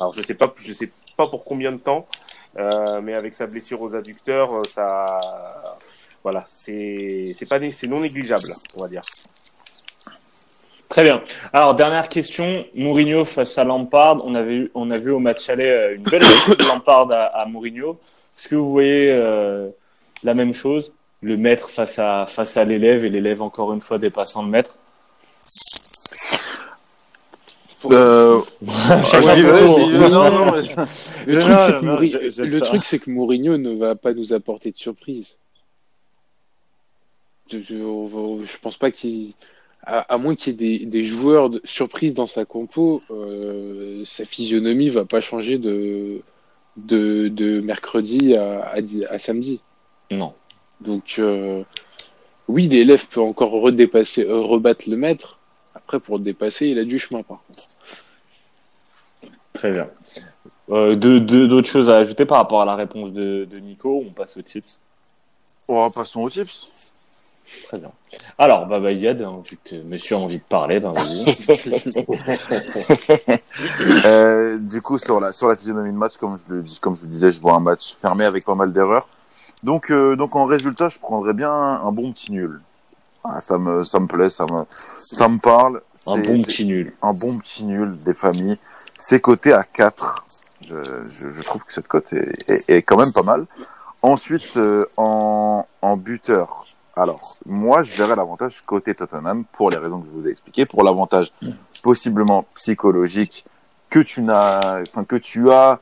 Alors 0.01 0.13
je 0.13 0.23
sais 0.23 0.35
pas, 0.35 0.53
je 0.57 0.73
sais 0.73 0.91
pas 1.17 1.29
pour 1.29 1.45
combien 1.45 1.73
de 1.73 1.79
temps, 1.79 2.07
mais 2.57 3.15
avec 3.15 3.35
sa 3.35 3.47
blessure 3.47 3.81
aux 3.83 3.95
adducteurs, 3.95 4.65
ça 4.67 5.07
voilà, 6.23 6.45
c'est 6.49 7.35
pas 7.49 7.59
c'est 7.73 7.87
non 7.87 8.01
négligeable, 8.01 8.53
on 8.77 8.83
va 8.83 8.89
dire. 8.89 9.03
Très 10.91 11.05
bien. 11.05 11.23
Alors 11.53 11.77
dernière 11.77 12.09
question, 12.09 12.65
Mourinho 12.75 13.25
face 13.25 13.57
à 13.59 13.65
Lampard, 13.65 14.27
on 14.27 14.35
avait 14.35 14.71
on 14.75 14.91
a 14.91 14.99
vu 14.99 15.13
au 15.13 15.21
match 15.21 15.49
aller 15.49 15.95
une 15.97 16.03
belle 16.03 16.21
de 16.59 16.67
Lampard 16.67 17.09
à, 17.13 17.47
Mourinho. 17.47 17.99
Est-ce 18.37 18.49
que 18.49 18.57
vous 18.57 18.73
voyez 18.73 19.09
euh, 19.13 19.69
la 20.25 20.35
même 20.35 20.53
chose, 20.53 20.93
le 21.23 21.37
maître 21.37 21.71
face 21.71 22.01
à 22.01 22.27
face 22.27 22.57
à 22.57 22.65
l'élève 22.65 23.05
et 23.05 23.09
l'élève 23.09 23.41
encore 23.41 23.73
une 23.73 23.81
fois 23.81 23.99
dépassant 23.99 24.43
le 24.43 24.49
maître? 24.49 24.75
Euh... 27.87 28.41
Le 31.27 32.59
truc, 32.61 32.85
c'est 32.85 32.99
que 32.99 33.11
Mourinho 33.11 33.57
ne 33.57 33.75
va 33.75 33.95
pas 33.95 34.13
nous 34.13 34.33
apporter 34.33 34.71
de 34.71 34.77
surprise 34.77 35.39
je, 37.59 38.45
je 38.45 38.59
pense 38.59 38.77
pas 38.77 38.91
qu'il 38.91 39.33
à, 39.83 40.01
à, 40.13 40.19
moins 40.19 40.35
qu'il 40.35 40.53
y 40.53 40.55
ait 40.55 40.79
des, 40.79 40.87
des, 40.87 41.03
joueurs 41.03 41.51
de 41.51 41.61
surprise 41.65 42.15
dans 42.15 42.27
sa 42.27 42.45
compo, 42.45 43.01
euh, 43.11 44.05
sa 44.05 44.25
physionomie 44.25 44.91
va 44.91 45.07
pas 45.07 45.21
changer 45.23 45.59
de, 45.59 46.21
de, 46.77 47.29
de 47.29 47.61
mercredi 47.61 48.37
à, 48.37 48.61
à, 48.61 48.79
à, 49.09 49.19
samedi. 49.19 49.61
Non. 50.11 50.35
Donc, 50.83 51.17
euh, 51.19 51.63
oui, 52.47 52.69
l'élève 52.69 53.07
peut 53.09 53.23
encore 53.23 53.53
redépasser, 53.53 54.25
euh, 54.27 54.41
rebattre 54.41 54.89
le 54.89 54.97
maître. 54.97 55.39
Après, 55.91 55.99
pour 55.99 56.19
le 56.19 56.23
dépasser, 56.23 56.69
il 56.69 56.79
a 56.79 56.85
du 56.85 57.01
chemin, 57.01 57.25
par 57.25 57.39
contre. 57.49 57.65
Très 59.53 59.73
bien. 59.73 59.89
Euh, 60.71 60.95
D'autres 60.95 61.69
choses 61.69 61.91
à 61.91 61.97
ajouter 61.97 62.27
par 62.27 62.39
rapport 62.39 62.63
à 62.63 62.65
la 62.65 62.77
réponse 62.77 63.13
de, 63.13 63.45
de 63.51 63.59
Nico 63.59 64.05
On 64.07 64.13
passe 64.13 64.37
aux 64.37 64.43
tips? 64.43 64.79
On 65.67 65.83
va 65.83 65.91
passer 65.91 66.17
aux 66.17 66.31
tips. 66.31 66.69
Très 67.65 67.79
bien. 67.79 67.91
Alors, 68.39 68.67
bah, 68.67 68.79
bah 68.79 68.93
Yad, 68.93 69.21
hein, 69.21 69.43
vu 69.51 69.59
que 69.65 69.83
monsieur 69.83 70.15
a 70.15 70.21
envie 70.21 70.39
de 70.39 70.45
parler, 70.45 70.79
ben 70.79 70.93
vas-y. 70.93 71.25
euh, 74.07 74.59
du 74.59 74.81
coup, 74.81 74.97
sur 74.97 75.21
la, 75.21 75.33
sur 75.33 75.49
la 75.49 75.57
physionomie 75.57 75.91
de 75.91 75.99
match, 75.99 76.19
comme 76.19 76.39
je, 76.39 76.55
le, 76.55 76.65
comme 76.81 76.95
je 76.95 77.03
le 77.03 77.09
disais, 77.09 77.33
je 77.33 77.41
vois 77.41 77.55
un 77.55 77.61
match 77.61 77.97
fermé 78.01 78.27
avec 78.27 78.45
pas 78.45 78.55
mal 78.55 78.73
d'erreurs. 78.73 79.09
Donc, 79.65 79.91
euh, 79.91 80.15
donc 80.15 80.37
en 80.37 80.45
résultat, 80.45 80.89
je 80.89 81.01
prendrais 81.01 81.35
bien 81.35 81.51
un, 81.51 81.85
un 81.85 81.91
bon 81.91 82.13
petit 82.13 82.31
nul. 82.31 82.61
Ah, 83.25 83.41
ça 83.41 83.59
me, 83.59 83.85
ça 83.85 83.99
me 84.01 84.07
plaît, 84.07 84.31
ça 84.31 84.45
me, 84.47 84.61
ça 84.99 85.29
me 85.29 85.39
parle. 85.39 85.83
Un 86.07 86.17
bon 86.23 86.43
petit 86.43 86.65
nul. 86.67 86.95
un 87.03 87.13
bon 87.13 87.39
petit 87.39 87.65
nul 87.65 87.99
des 88.03 88.15
familles. 88.15 88.59
C'est 88.99 89.21
coté 89.21 89.53
à 89.53 89.63
4. 89.65 90.25
Je, 90.67 90.75
je, 91.03 91.31
je 91.31 91.43
trouve 91.43 91.65
que 91.65 91.73
cette 91.73 91.89
cote 91.89 92.13
est, 92.13 92.51
est, 92.51 92.71
est 92.71 92.83
quand 92.83 92.97
même 92.97 93.13
pas 93.13 93.23
mal. 93.23 93.47
Ensuite, 94.03 94.57
euh, 94.57 94.87
en, 94.97 95.67
en 95.83 95.97
buteur. 95.97 96.67
Alors, 96.97 97.37
moi, 97.47 97.83
je 97.83 97.95
verrais 97.95 98.17
l'avantage 98.17 98.63
côté 98.63 98.95
Tottenham 98.95 99.45
pour 99.53 99.71
les 99.71 99.77
raisons 99.77 100.01
que 100.01 100.07
je 100.07 100.19
vous 100.21 100.27
ai 100.27 100.31
expliquées, 100.31 100.65
pour 100.67 100.83
l'avantage 100.83 101.33
possiblement 101.83 102.45
psychologique 102.55 103.45
que 103.91 104.01
tu 104.01 104.23
n'as, 104.23 104.81
enfin 104.83 105.05
que 105.05 105.17
tu 105.17 105.51
as 105.51 105.81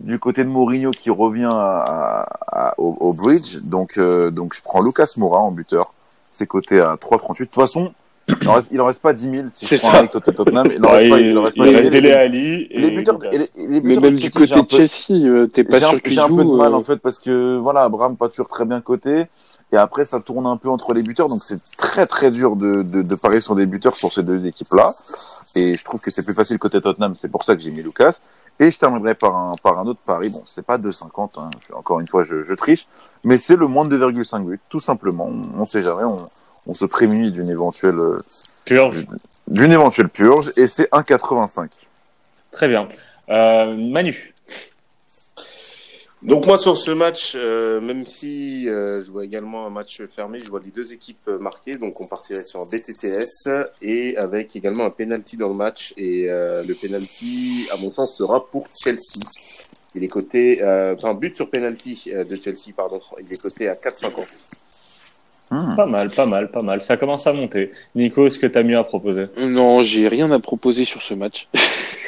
du 0.00 0.18
côté 0.18 0.42
de 0.44 0.48
Mourinho 0.48 0.90
qui 0.90 1.10
revient 1.10 1.48
à, 1.52 2.26
à- 2.46 2.74
au, 2.78 2.96
au 3.00 3.12
bridge. 3.12 3.58
Donc, 3.62 3.98
euh, 3.98 4.30
donc, 4.30 4.54
je 4.54 4.62
prends 4.62 4.80
Lucas 4.82 5.12
Moura 5.16 5.38
en 5.40 5.50
buteur. 5.52 5.92
C'est 6.32 6.46
coté 6.46 6.80
à 6.80 6.94
3,38. 6.96 7.38
De 7.40 7.44
toute 7.44 7.54
façon, 7.54 7.92
il 8.40 8.48
en 8.48 8.54
reste, 8.54 8.68
il 8.72 8.80
en 8.80 8.86
reste 8.86 9.02
pas 9.02 9.12
10 9.12 9.30
000 9.30 9.46
si 9.52 9.66
je 9.66 9.76
C'est 9.76 9.86
prends 9.88 10.06
côté 10.06 10.32
Tottenham. 10.32 10.68
Il 10.74 10.84
en 10.84 10.88
Ouais, 10.92 10.96
reste 10.98 11.10
pas, 11.10 11.20
il, 11.20 11.26
il 11.26 11.38
en 11.38 11.42
reste 11.42 11.56
il 11.56 11.62
pas 11.62 11.64
reste 11.70 11.90
10 11.90 11.90
000. 11.90 12.02
Dele 12.02 12.12
Alli 12.14 12.66
et 12.70 12.78
Les 12.80 12.90
buteurs, 12.90 13.18
et 13.24 13.36
les, 13.38 13.38
les 13.38 13.68
Mais 13.68 13.80
buteurs 13.80 14.02
même 14.02 14.14
de 14.16 14.20
du 14.20 14.30
côté 14.30 14.52
un 14.54 14.56
de 14.56 14.62
peu- 14.62 14.76
Chelsea, 14.86 15.26
euh, 15.28 15.46
t'es 15.46 15.64
pas 15.64 15.80
sûr 15.80 16.00
qu'il 16.02 16.12
j'ai 16.12 16.20
un 16.20 16.28
peu 16.28 16.44
de 16.44 16.50
mal 16.56 16.72
euh, 16.72 16.76
en 16.76 16.82
fait 16.82 16.96
parce 16.96 17.18
que 17.18 17.58
voilà, 17.58 17.82
Abraham 17.82 18.16
pas 18.16 18.28
toujours 18.28 18.48
très 18.48 18.64
bien 18.64 18.80
coté 18.80 19.26
et 19.72 19.76
après 19.76 20.04
ça 20.04 20.20
tourne 20.20 20.46
un 20.46 20.56
peu 20.56 20.68
entre 20.70 20.94
les 20.94 21.02
buteurs 21.02 21.28
donc 21.28 21.42
c'est 21.44 21.58
très 21.78 22.06
très 22.06 22.30
dur 22.30 22.56
de, 22.56 22.82
de, 22.82 23.02
de 23.02 23.14
parier 23.14 23.40
sur 23.40 23.54
des 23.54 23.66
buteurs 23.66 23.96
sur 23.96 24.12
ces 24.12 24.22
deux 24.22 24.46
équipes 24.46 24.72
là 24.72 24.94
et 25.56 25.76
je 25.76 25.84
trouve 25.84 26.00
que 26.00 26.10
c'est 26.10 26.22
plus 26.22 26.34
facile 26.34 26.58
côté 26.58 26.80
Tottenham 26.80 27.14
c'est 27.14 27.30
pour 27.30 27.42
ça 27.44 27.54
que 27.56 27.62
j'ai 27.62 27.70
mis 27.70 27.82
Lucas 27.82 28.18
et 28.60 28.70
je 28.70 28.78
terminerai 28.78 29.14
par 29.14 29.34
un 29.36 29.54
par 29.62 29.78
un 29.78 29.86
autre 29.86 30.00
pari. 30.04 30.30
Bon 30.30 30.42
c'est 30.46 30.64
pas 30.64 30.78
2,50 30.78 31.30
hein, 31.40 31.50
encore 31.74 32.00
une 32.00 32.08
fois 32.08 32.24
je, 32.24 32.42
je 32.42 32.54
triche. 32.54 32.86
Mais 33.24 33.38
c'est 33.38 33.56
le 33.56 33.66
moins 33.66 33.84
de 33.84 33.96
2,5 33.98 34.44
buts 34.44 34.60
tout 34.68 34.80
simplement. 34.80 35.26
On, 35.30 35.60
on 35.62 35.64
sait 35.64 35.82
jamais. 35.82 36.04
On, 36.04 36.16
on 36.66 36.74
se 36.74 36.84
prémunit 36.84 37.30
d'une 37.32 37.48
éventuelle 37.50 37.98
euh, 37.98 38.18
Purge. 38.64 39.04
d'une 39.48 39.72
éventuelle 39.72 40.08
purge. 40.08 40.52
Et 40.56 40.66
c'est 40.68 40.88
1,85 40.92 41.68
Très 42.52 42.68
bien. 42.68 42.86
Euh, 43.30 43.74
Manu. 43.76 44.34
Donc 46.24 46.46
moi 46.46 46.56
sur 46.56 46.76
ce 46.76 46.92
match, 46.92 47.32
euh, 47.34 47.80
même 47.80 48.06
si 48.06 48.68
euh, 48.68 49.00
je 49.00 49.10
vois 49.10 49.24
également 49.24 49.66
un 49.66 49.70
match 49.70 50.00
fermé, 50.06 50.38
je 50.38 50.48
vois 50.48 50.60
les 50.64 50.70
deux 50.70 50.92
équipes 50.92 51.26
euh, 51.26 51.38
marquées, 51.38 51.76
donc 51.76 52.00
on 52.00 52.06
partirait 52.06 52.44
sur 52.44 52.60
un 52.60 52.64
BTTS 52.64 53.48
et 53.82 54.16
avec 54.16 54.54
également 54.54 54.84
un 54.84 54.90
penalty 54.90 55.36
dans 55.36 55.48
le 55.48 55.54
match 55.54 55.92
et 55.96 56.26
euh, 56.28 56.62
le 56.62 56.76
penalty, 56.76 57.66
à 57.72 57.76
mon 57.76 57.90
sens, 57.90 58.16
sera 58.16 58.44
pour 58.44 58.68
Chelsea. 58.72 59.18
Il 59.96 60.04
est 60.04 60.08
coté, 60.08 60.62
euh, 60.62 60.94
enfin 60.96 61.12
but 61.14 61.34
sur 61.34 61.50
penalty 61.50 62.04
euh, 62.08 62.22
de 62.22 62.36
Chelsea, 62.36 62.72
pardon, 62.76 63.00
il 63.20 63.32
est 63.32 63.42
coté 63.42 63.68
à 63.68 63.74
4,50. 63.74 64.24
Hmm. 65.50 65.76
Pas 65.76 65.86
mal, 65.86 66.10
pas 66.10 66.24
mal, 66.24 66.50
pas 66.50 66.62
mal. 66.62 66.80
Ça 66.80 66.96
commence 66.96 67.26
à 67.26 67.32
monter. 67.32 67.72
Nico, 67.94 68.26
est-ce 68.26 68.38
que 68.38 68.46
tu 68.46 68.56
as 68.56 68.62
mieux 68.62 68.78
à 68.78 68.84
proposer? 68.84 69.26
Non, 69.36 69.82
j'ai 69.82 70.08
rien 70.08 70.30
à 70.30 70.38
proposer 70.38 70.84
sur 70.84 71.02
ce 71.02 71.14
match. 71.14 71.48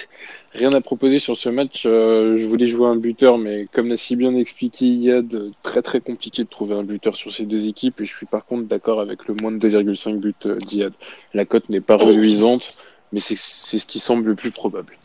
rien 0.55 0.73
à 0.73 0.81
proposer 0.81 1.19
sur 1.19 1.37
ce 1.37 1.49
match. 1.49 1.85
Euh, 1.87 2.37
je 2.37 2.47
voulais 2.47 2.67
jouer 2.67 2.87
un 2.87 2.97
buteur, 2.97 3.39
mais 3.39 3.65
comme 3.73 3.89
l'a 3.89 3.97
si 3.97 4.17
bien 4.17 4.35
expliqué 4.35 4.87
Yad, 4.87 5.35
euh, 5.35 5.51
très 5.63 5.83
très 5.83 6.01
compliqué 6.01 6.45
de 6.45 6.49
trouver 6.49 6.75
un 6.75 6.85
buteur 6.85 7.17
sur 7.17 7.33
ces 7.33 7.45
deux 7.45 7.67
équipes. 7.67 8.01
Et 8.01 8.05
je 8.05 8.17
suis 8.17 8.27
par 8.27 8.47
contre 8.47 8.65
d'accord 8.65 9.01
avec 9.01 9.27
le 9.27 9.35
moins 9.35 9.53
de 9.53 9.59
2,5 9.59 10.19
buts 10.19 10.35
euh, 10.47 10.57
d'Iyad. 10.57 10.93
La 11.33 11.45
cote 11.45 11.69
n'est 11.69 11.81
pas 11.81 11.97
reluisante, 11.97 12.79
mais 13.13 13.21
c'est 13.21 13.37
ce 13.37 13.87
qui 13.87 14.01
semble 14.01 14.27
le 14.27 14.35
plus 14.35 14.51
probable. 14.51 14.97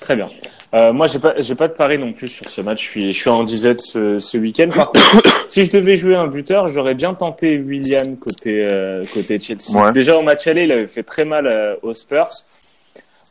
Très 0.00 0.16
bien. 0.16 0.28
Euh, 0.74 0.92
moi, 0.92 1.06
j'ai 1.06 1.20
pas, 1.20 1.34
j'ai 1.38 1.54
pas 1.54 1.68
de 1.68 1.72
pari 1.72 1.98
non 1.98 2.12
plus 2.12 2.26
sur 2.26 2.48
ce 2.48 2.60
match. 2.60 2.82
Je 2.82 2.88
suis, 2.88 3.12
je 3.12 3.18
suis 3.18 3.30
en 3.30 3.44
disette 3.44 3.80
ce, 3.80 4.18
ce 4.18 4.36
week-end. 4.38 4.68
Par 4.74 4.90
contre, 4.90 5.22
si 5.46 5.64
je 5.64 5.70
devais 5.70 5.94
jouer 5.94 6.16
un 6.16 6.26
buteur, 6.26 6.66
j'aurais 6.66 6.94
bien 6.94 7.14
tenté 7.14 7.58
William 7.58 8.16
côté 8.16 8.64
euh, 8.64 9.04
côté 9.12 9.38
Chelsea. 9.38 9.70
Ouais. 9.72 9.92
Déjà 9.92 10.18
au 10.18 10.22
match 10.22 10.46
aller, 10.48 10.64
il 10.64 10.72
avait 10.72 10.88
fait 10.88 11.04
très 11.04 11.24
mal 11.24 11.46
euh, 11.46 11.76
aux 11.82 11.94
Spurs. 11.94 12.30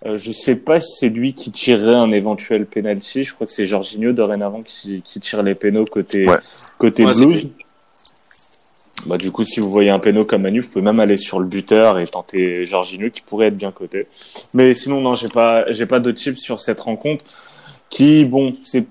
Euh, 0.05 0.17
je 0.17 0.31
sais 0.31 0.55
pas 0.55 0.79
si 0.79 0.97
c'est 0.99 1.09
lui 1.09 1.33
qui 1.33 1.51
tirerait 1.51 1.95
un 1.95 2.11
éventuel 2.11 2.65
penalty. 2.65 3.23
Je 3.23 3.33
crois 3.33 3.47
que 3.47 3.53
c'est 3.53 3.65
Jorginho 3.65 4.11
dorénavant 4.11 4.61
qui, 4.61 5.01
qui 5.01 5.19
tire 5.19 5.43
les 5.43 5.55
pénaux 5.55 5.85
côté 5.85 6.27
Ouais. 6.27 6.37
côté 6.77 7.05
Ouais, 7.05 7.13
Blues. 7.13 7.49
Bah, 9.05 9.17
du 9.17 9.31
coup, 9.31 9.43
si 9.43 9.59
vous 9.59 9.69
voyez 9.69 9.89
un 9.89 9.99
péno 9.99 10.23
comme 10.23 10.43
Manu, 10.43 10.61
vous 10.61 10.69
pouvez 10.69 10.81
même 10.81 10.99
aller 10.99 11.17
sur 11.17 11.39
le 11.39 11.45
buteur 11.45 11.99
et 11.99 12.05
tenter 12.05 12.65
Jorginho 12.65 13.09
qui 13.09 13.21
pourrait 13.21 13.47
être 13.47 13.57
bien 13.57 13.71
coté. 13.71 14.07
Mais 14.53 14.73
sinon, 14.73 15.01
non, 15.01 15.13
j'ai 15.15 15.27
pas, 15.27 15.69
j'ai 15.71 15.85
pas 15.85 15.99
de 15.99 16.11
tips 16.11 16.39
sur 16.39 16.59
cette 16.59 16.79
rencontre 16.79 17.23
qui, 17.89 18.23
bon, 18.25 18.55
c'est, 18.61 18.85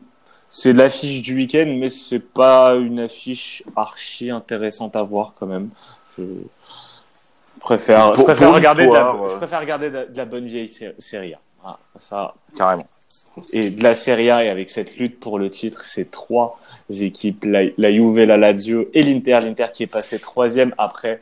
c'est 0.50 0.72
l'affiche 0.74 1.22
du 1.22 1.34
week-end, 1.34 1.74
mais 1.78 1.88
c'est 1.88 2.18
pas 2.20 2.74
une 2.74 3.00
affiche 3.00 3.62
archi 3.74 4.30
intéressante 4.30 4.96
à 4.96 5.02
voir 5.02 5.34
quand 5.38 5.46
même. 5.46 5.70
Je 6.18 6.24
préfère, 7.62 8.14
je 8.14 8.22
préfère 8.22 8.48
pour 8.48 8.56
regarder, 8.56 8.86
de 8.86 8.92
la, 8.92 8.98
l'histoire, 9.00 9.30
je 9.30 9.36
préfère 9.36 9.60
regarder 9.60 9.90
de, 9.90 10.06
de 10.12 10.16
la 10.16 10.24
bonne 10.24 10.46
vieille 10.46 10.68
sé- 10.68 10.94
Serie 10.98 11.34
A. 11.34 11.38
Ah, 11.64 11.78
ça, 11.96 12.34
carrément 12.56 12.86
et 13.52 13.70
de 13.70 13.82
la 13.82 13.94
Serie 13.94 14.30
A 14.30 14.44
et 14.44 14.48
avec 14.50 14.70
cette 14.70 14.96
lutte 14.96 15.18
pour 15.18 15.38
le 15.38 15.50
titre, 15.50 15.84
c'est 15.84 16.10
trois 16.10 16.58
équipes, 16.90 17.44
la, 17.44 17.62
la 17.78 17.92
Juve, 17.92 18.20
la 18.20 18.36
Lazio 18.36 18.88
et 18.92 19.02
l'Inter. 19.02 19.38
L'Inter 19.42 19.66
qui 19.72 19.84
est 19.84 19.86
passé 19.86 20.18
troisième 20.18 20.74
après 20.78 21.20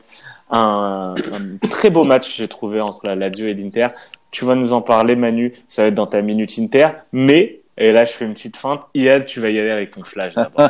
un, 0.49 1.15
un 1.31 1.67
très 1.69 1.89
beau 1.89 2.03
match, 2.03 2.35
j'ai 2.35 2.47
trouvé, 2.47 2.81
entre 2.81 3.05
la 3.05 3.15
Lazio 3.15 3.47
et 3.47 3.53
l'Inter. 3.53 3.87
Tu 4.31 4.45
vas 4.45 4.55
nous 4.55 4.73
en 4.73 4.81
parler, 4.81 5.15
Manu, 5.15 5.53
ça 5.67 5.83
va 5.83 5.87
être 5.89 5.95
dans 5.95 6.07
ta 6.07 6.21
minute 6.21 6.53
Inter, 6.59 6.89
mais, 7.11 7.59
et 7.77 7.91
là 7.91 8.05
je 8.05 8.11
fais 8.11 8.25
une 8.25 8.33
petite 8.33 8.57
feinte, 8.57 8.81
Iad, 8.93 9.25
tu 9.25 9.39
vas 9.39 9.49
y 9.49 9.59
aller 9.59 9.71
avec 9.71 9.91
ton 9.91 10.03
flash 10.03 10.33
d'abord. 10.33 10.69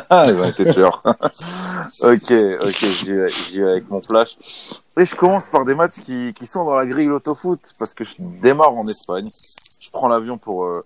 T'es 0.56 0.72
sûr. 0.72 1.02
ok, 2.02 2.32
ok, 2.64 2.84
j'y 2.84 3.12
vais, 3.12 3.28
j'y 3.28 3.60
vais 3.60 3.70
avec 3.70 3.90
mon 3.90 4.00
flash. 4.00 4.36
Et 4.98 5.06
je 5.06 5.14
commence 5.14 5.46
par 5.46 5.64
des 5.64 5.74
matchs 5.74 6.00
qui, 6.00 6.34
qui 6.34 6.46
sont 6.46 6.64
dans 6.64 6.74
la 6.74 6.84
grille 6.84 7.06
l'autofoot, 7.06 7.60
parce 7.78 7.94
que 7.94 8.04
je 8.04 8.14
démarre 8.18 8.74
en 8.74 8.86
Espagne. 8.86 9.28
Je 9.80 9.90
prends 9.90 10.08
l'avion 10.08 10.36
pour, 10.36 10.64
euh, 10.64 10.84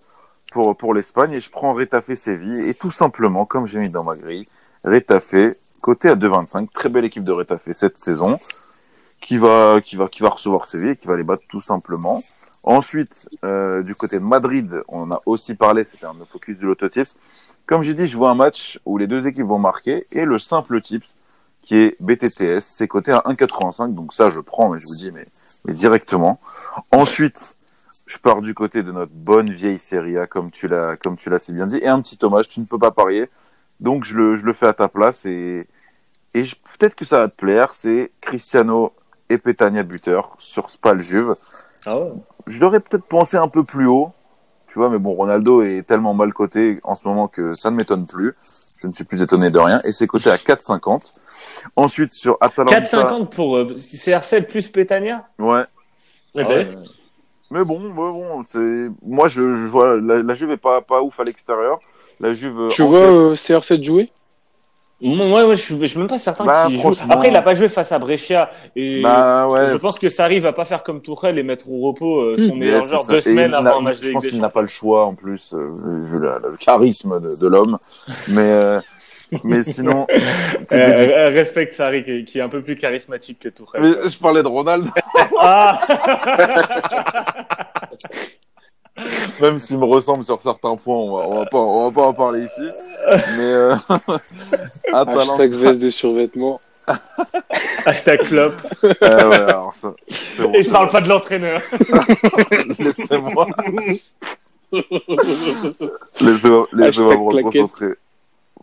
pour, 0.51 0.77
pour 0.77 0.93
l'Espagne 0.93 1.33
et 1.33 1.41
je 1.41 1.49
prends 1.49 1.73
Retafe 1.73 2.13
Séville. 2.13 2.69
Et 2.69 2.73
tout 2.73 2.91
simplement, 2.91 3.45
comme 3.45 3.67
j'ai 3.67 3.79
mis 3.79 3.91
dans 3.91 4.05
ma 4.05 4.15
grille, 4.15 4.47
Retafe, 4.85 5.57
côté 5.81 6.09
à 6.09 6.15
2,25, 6.15 6.69
très 6.71 6.89
belle 6.89 7.03
équipe 7.03 7.25
de 7.25 7.33
Retafe 7.33 7.69
cette 7.73 7.97
saison, 7.97 8.39
qui 9.19 9.37
va, 9.37 9.81
qui 9.81 9.97
va, 9.97 10.07
qui 10.07 10.21
va 10.21 10.29
recevoir 10.29 10.67
Séville 10.67 10.91
et 10.91 10.95
qui 10.95 11.07
va 11.07 11.17
les 11.17 11.23
battre 11.23 11.43
tout 11.49 11.61
simplement. 11.61 12.23
Ensuite, 12.63 13.29
euh, 13.43 13.83
du 13.83 13.93
côté 13.93 14.19
de 14.19 14.23
Madrid, 14.23 14.83
on 14.87 15.01
en 15.01 15.11
a 15.11 15.21
aussi 15.25 15.55
parlé, 15.55 15.83
c'était 15.85 16.05
un 16.05 16.13
de 16.13 16.19
nos 16.19 16.25
focus 16.25 16.57
du 16.57 16.65
Lotto 16.65 16.87
Tips. 16.87 17.17
Comme 17.65 17.81
j'ai 17.81 17.93
dit, 17.93 18.05
je 18.05 18.15
vois 18.15 18.29
un 18.29 18.35
match 18.35 18.79
où 18.85 18.97
les 18.97 19.07
deux 19.07 19.27
équipes 19.27 19.45
vont 19.45 19.59
marquer 19.59 20.07
et 20.13 20.23
le 20.23 20.39
simple 20.39 20.81
tips 20.81 21.15
qui 21.67 21.75
est 21.75 21.97
BTTS, 21.99 22.61
c'est 22.61 22.87
coté 22.87 23.11
à 23.11 23.19
1,85. 23.25 23.93
Donc 23.93 24.13
ça, 24.13 24.31
je 24.31 24.39
prends, 24.39 24.69
mais 24.69 24.79
je 24.79 24.87
vous 24.87 24.95
dis, 24.95 25.11
mais, 25.11 25.27
mais 25.65 25.73
directement. 25.73 26.39
Ensuite, 26.93 27.55
je 28.05 28.17
pars 28.17 28.41
du 28.41 28.53
côté 28.53 28.83
de 28.83 28.93
notre 28.93 29.11
bonne 29.11 29.51
vieille 29.51 29.77
Serie 29.77 30.17
A, 30.17 30.27
comme 30.27 30.49
tu 30.49 30.69
l'as, 30.69 30.95
comme 30.95 31.17
tu 31.17 31.29
l'as 31.29 31.39
si 31.39 31.51
bien 31.51 31.67
dit. 31.67 31.79
Et 31.79 31.87
un 31.89 32.01
petit 32.01 32.17
hommage, 32.21 32.47
tu 32.47 32.61
ne 32.61 32.65
peux 32.65 32.79
pas 32.79 32.91
parier. 32.91 33.29
Donc 33.81 34.05
je 34.05 34.15
le, 34.15 34.37
je 34.37 34.45
le 34.45 34.53
fais 34.53 34.65
à 34.65 34.73
ta 34.73 34.87
place 34.87 35.25
et, 35.25 35.67
et 36.33 36.43
peut-être 36.43 36.95
que 36.95 37.03
ça 37.03 37.19
va 37.19 37.27
te 37.27 37.35
plaire. 37.35 37.73
C'est 37.73 38.13
Cristiano 38.21 38.93
et 39.27 39.37
Petagna 39.37 39.83
buteur 39.83 40.37
sur 40.39 40.69
Spal 40.69 41.01
Juve. 41.01 41.35
Ah 41.85 41.99
ouais. 41.99 42.13
Je 42.47 42.61
l'aurais 42.61 42.79
peut-être 42.79 43.03
pensé 43.03 43.35
un 43.35 43.49
peu 43.49 43.65
plus 43.65 43.87
haut, 43.87 44.13
tu 44.67 44.79
vois, 44.79 44.89
mais 44.89 44.99
bon, 44.99 45.11
Ronaldo 45.11 45.63
est 45.63 45.85
tellement 45.85 46.13
mal 46.13 46.33
coté 46.33 46.79
en 46.83 46.95
ce 46.95 47.05
moment 47.05 47.27
que 47.27 47.55
ça 47.55 47.71
ne 47.71 47.75
m'étonne 47.75 48.07
plus. 48.07 48.35
Je 48.81 48.87
ne 48.87 48.93
suis 48.93 49.03
plus 49.03 49.21
étonné 49.21 49.51
de 49.51 49.59
rien. 49.59 49.81
Et 49.83 49.91
c'est 49.91 50.07
coté 50.07 50.29
à 50.29 50.37
4,50. 50.37 51.13
Ensuite, 51.75 52.13
sur 52.13 52.37
Atalanta. 52.41 52.79
4,50 52.79 53.29
pour 53.29 53.57
euh, 53.57 53.73
CR7 53.75 54.43
plus 54.47 54.67
Pétania 54.67 55.25
Ouais. 55.39 55.63
Ah 56.37 56.47
ouais. 56.47 56.67
Mais 57.49 57.63
bon, 57.63 57.79
mais 57.79 57.89
bon, 57.93 58.43
c'est, 58.47 58.89
moi, 59.01 59.27
je, 59.29 59.41
je 59.41 59.67
vois, 59.67 59.99
la, 60.01 60.21
la 60.21 60.33
Juve 60.35 60.51
est 60.51 60.57
pas, 60.57 60.81
pas 60.81 61.01
ouf 61.01 61.19
à 61.19 61.23
l'extérieur. 61.23 61.79
La 62.19 62.33
Juve. 62.33 62.67
Tu 62.69 62.81
vois 62.81 62.99
euh, 62.99 63.35
CR7 63.35 63.83
jouer? 63.83 64.11
Moi, 64.99 65.27
ouais, 65.27 65.43
ouais, 65.43 65.55
je, 65.55 65.61
suis- 65.61 65.77
je 65.79 65.85
suis 65.85 65.99
même 65.99 66.07
pas 66.07 66.17
certain 66.17 66.43
Bah, 66.43 66.65
qu'il 66.67 66.81
joue. 66.81 66.91
Après, 67.09 67.27
il 67.27 67.35
a 67.35 67.43
pas 67.43 67.53
joué 67.53 67.69
face 67.69 67.91
à 67.91 67.99
Breccia. 67.99 68.49
Et 68.75 69.03
Bah, 69.03 69.47
ouais. 69.47 69.69
je 69.69 69.77
pense 69.77 69.99
que 69.99 70.09
Sarri 70.09 70.39
va 70.39 70.53
pas 70.53 70.65
faire 70.65 70.81
comme 70.81 71.01
Tourelle 71.01 71.37
et 71.37 71.43
mettre 71.43 71.69
au 71.69 71.79
repos 71.87 72.19
euh, 72.19 72.35
son 72.35 72.55
Mais 72.55 72.65
meilleur 72.65 72.83
joueur 72.85 73.01
ça. 73.03 73.11
deux 73.13 73.21
semaines 73.21 73.45
il 73.55 73.63
n'a- 73.63 73.69
avant 73.69 73.77
un 73.77 73.81
match 73.81 73.99
de 73.99 74.07
Je 74.07 74.11
pense 74.11 74.25
qu'il 74.27 74.41
n'a 74.41 74.49
pas 74.49 74.61
le 74.61 74.67
choix, 74.67 75.05
en 75.05 75.13
plus, 75.13 75.53
euh, 75.53 75.69
vu 76.03 76.19
la- 76.19 76.39
le 76.39 76.57
charisme 76.57 77.19
de, 77.21 77.35
de 77.35 77.47
l'homme. 77.47 77.77
Mais, 78.29 78.49
euh, 78.51 78.79
mais 79.43 79.63
sinon. 79.63 80.07
Euh, 80.73 80.75
euh, 80.75 81.29
respecte 81.29 81.73
Sarri 81.73 82.03
qui, 82.03 82.25
qui 82.25 82.39
est 82.39 82.41
un 82.41 82.49
peu 82.49 82.61
plus 82.61 82.75
charismatique 82.75 83.39
que. 83.39 83.49
Mais 83.79 84.09
je 84.09 84.17
parlais 84.17 84.43
de 84.43 84.47
Ronaldo, 84.47 84.89
Ah 85.39 85.79
même 89.41 89.59
s'il 89.59 89.77
me 89.77 89.85
ressemble 89.85 90.25
sur 90.25 90.41
certains 90.41 90.75
points, 90.75 90.95
on 90.95 91.15
va, 91.15 91.27
on 91.27 91.39
va 91.39 91.45
pas, 91.45 91.57
on 91.57 91.89
va 91.89 91.91
pas 92.01 92.07
en 92.07 92.13
parler 92.13 92.41
ici. 92.41 92.67
Mais, 93.37 93.43
euh, 93.43 93.75
Atalanta. 94.93 95.21
Hashtag 95.21 95.53
veste 95.53 95.79
de 95.79 95.89
survêtement. 95.89 96.59
Hashtag 97.85 98.19
club. 98.21 98.53
Euh, 98.83 99.29
ouais, 99.29 99.35
alors 99.35 99.73
ça, 99.73 99.93
c'est 100.09 100.43
bon, 100.43 100.53
Et 100.53 100.63
je 100.63 100.69
parle 100.69 100.89
pas 100.89 101.01
de 101.01 101.09
l'entraîneur. 101.09 101.61
Laissez-moi. 102.79 103.47
Laissez-moi, 106.19 106.67
me 106.73 107.35
reconcentrer. 107.35 107.93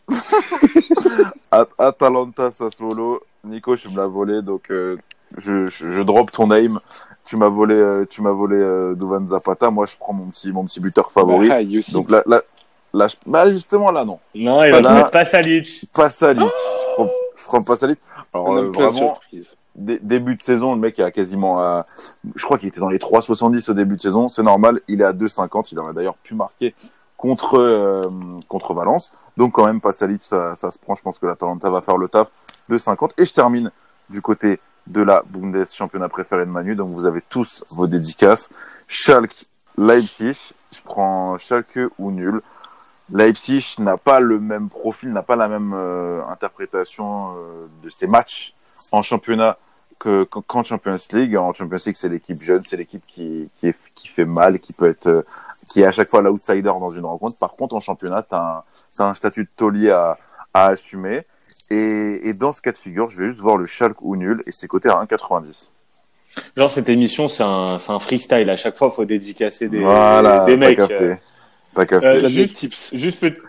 At- 1.50 1.68
Atalanta 1.78 2.50
Sassuolo. 2.50 3.20
Nico, 3.44 3.76
je 3.76 3.88
me 3.88 4.00
l'ai 4.02 4.08
volé, 4.08 4.42
donc 4.42 4.70
euh, 4.70 4.96
je, 5.38 5.68
je, 5.68 5.92
je 5.92 6.02
drop 6.02 6.30
ton 6.30 6.46
name. 6.46 6.80
Tu 7.24 7.36
m'as 7.36 7.48
volé, 7.48 7.74
euh, 7.74 8.04
tu 8.08 8.22
m'as 8.22 8.32
volé 8.32 8.56
euh, 8.58 8.94
Duvan 8.94 9.26
Zapata. 9.26 9.70
Moi, 9.70 9.86
je 9.86 9.96
prends 9.98 10.12
mon 10.12 10.26
petit, 10.26 10.52
mon 10.52 10.64
petit 10.64 10.80
buteur 10.80 11.10
favori. 11.12 11.48
Bah, 11.48 11.62
Yossi. 11.62 11.92
Donc 11.92 12.10
là, 12.10 12.22
là, 12.26 12.42
là, 12.92 13.08
je- 13.08 13.16
bah, 13.26 13.50
justement 13.50 13.90
là, 13.90 14.04
non. 14.04 14.18
Non, 14.34 14.62
il 14.64 14.72
va 14.72 14.80
là- 14.80 14.94
mettre 14.94 15.10
pas 15.10 15.24
Salic. 15.24 15.86
Pas 15.94 16.10
Salic. 16.10 16.42
je, 16.44 16.92
prends, 16.94 17.10
je 17.36 17.44
prends 17.44 17.62
pas 17.62 17.76
Salic. 17.76 17.98
Alors 18.32 18.48
On 18.48 18.56
euh, 18.56 18.68
vraiment, 18.70 19.18
dé- 19.76 20.00
début 20.02 20.36
de 20.36 20.42
saison, 20.42 20.74
le 20.74 20.80
mec 20.80 20.98
est 20.98 21.02
à 21.04 21.10
quasiment, 21.10 21.60
à- 21.60 21.86
je 22.34 22.44
crois 22.44 22.58
qu'il 22.58 22.68
était 22.68 22.80
dans 22.80 22.88
les 22.90 22.98
3,70 22.98 23.70
au 23.70 23.74
début 23.74 23.96
de 23.96 24.00
saison. 24.02 24.28
C'est 24.28 24.42
normal. 24.42 24.80
Il 24.88 25.00
est 25.00 25.04
à 25.04 25.12
2,50. 25.12 25.68
Il 25.72 25.78
aurait 25.78 25.94
d'ailleurs 25.94 26.16
pu 26.16 26.34
marquer 26.34 26.74
contre 27.24 27.56
euh, 27.56 28.06
contre 28.48 28.74
Valence. 28.74 29.10
Donc 29.38 29.52
quand 29.52 29.64
même, 29.64 29.80
pas 29.80 29.92
Salic, 29.92 30.22
ça, 30.22 30.54
ça 30.54 30.70
se 30.70 30.78
prend. 30.78 30.94
Je 30.94 31.02
pense 31.02 31.18
que 31.18 31.26
l'Atalanta 31.26 31.70
va 31.70 31.80
faire 31.80 31.96
le 31.96 32.08
taf. 32.08 32.28
2,50. 32.70 33.12
Et 33.16 33.24
je 33.24 33.32
termine 33.32 33.70
du 34.10 34.20
côté 34.20 34.60
de 34.86 35.02
la 35.02 35.22
Bundes, 35.26 35.66
championnat 35.70 36.10
préféré 36.10 36.44
de 36.44 36.50
Manu. 36.50 36.76
Donc 36.76 36.90
vous 36.90 37.06
avez 37.06 37.22
tous 37.22 37.64
vos 37.70 37.86
dédicaces. 37.86 38.50
Schalke, 38.86 39.46
Leipzig. 39.78 40.52
Je 40.70 40.80
prends 40.84 41.38
Schalke 41.38 41.80
ou 41.98 42.10
nul. 42.10 42.42
Leipzig 43.10 43.76
n'a 43.78 43.96
pas 43.96 44.20
le 44.20 44.38
même 44.38 44.68
profil, 44.68 45.10
n'a 45.10 45.22
pas 45.22 45.36
la 45.36 45.48
même 45.48 45.72
euh, 45.74 46.22
interprétation 46.28 47.34
euh, 47.36 47.66
de 47.82 47.88
ses 47.88 48.06
matchs 48.06 48.54
en 48.92 49.02
championnat 49.02 49.56
que 49.98 50.24
qu'en 50.24 50.62
Champions 50.62 50.96
League. 51.12 51.36
En 51.36 51.54
Champions 51.54 51.78
League, 51.86 51.96
c'est 51.96 52.08
l'équipe 52.10 52.42
jeune, 52.42 52.64
c'est 52.64 52.76
l'équipe 52.76 53.04
qui 53.06 53.48
qui, 53.60 54.08
fait 54.08 54.24
mal, 54.26 54.58
qui 54.58 54.74
peut 54.74 54.88
être 54.88 55.24
qui 55.70 55.80
est 55.82 55.86
à 55.86 55.92
chaque 55.92 56.08
fois 56.10 56.22
l'outsider 56.22 56.62
dans 56.62 56.90
une 56.90 57.04
rencontre. 57.04 57.36
Par 57.38 57.54
contre, 57.56 57.74
en 57.74 57.80
championnat, 57.80 58.22
tu 58.22 58.34
as, 58.34 58.64
un 58.98 59.04
un 59.06 59.14
statut 59.14 59.44
de 59.44 59.48
taulier 59.56 59.90
à, 59.90 60.16
à 60.52 60.66
assumer. 60.68 61.26
Et, 61.70 62.28
et 62.28 62.32
dans 62.34 62.52
ce 62.52 62.60
cas 62.60 62.72
de 62.72 62.76
figure, 62.76 63.08
je 63.10 63.20
vais 63.22 63.28
juste 63.28 63.40
voir 63.40 63.56
le 63.56 63.66
Schalke 63.66 64.02
ou 64.02 64.16
nul 64.16 64.42
et 64.46 64.52
c'est 64.52 64.68
coté 64.68 64.88
à 64.88 65.02
1,90. 65.04 65.68
Genre, 66.56 66.68
cette 66.70 66.88
émission, 66.88 67.28
c'est 67.28 67.42
un, 67.44 67.76
un 67.88 67.98
freestyle. 67.98 68.50
À 68.50 68.56
chaque 68.56 68.76
fois, 68.76 68.90
faut 68.90 69.04
dédicacer 69.04 69.68
des, 69.68 69.80
voilà, 69.80 70.44
des 70.44 70.52
t'as 70.52 70.58
mecs. 70.58 70.76
capté. 70.76 71.14
T'as 71.74 71.86
capté. 71.86 72.06
Euh, 72.06 72.28
juste- 72.28 72.56
tips. 72.56 72.94
Juste, 72.94 73.20
pe- 73.20 73.40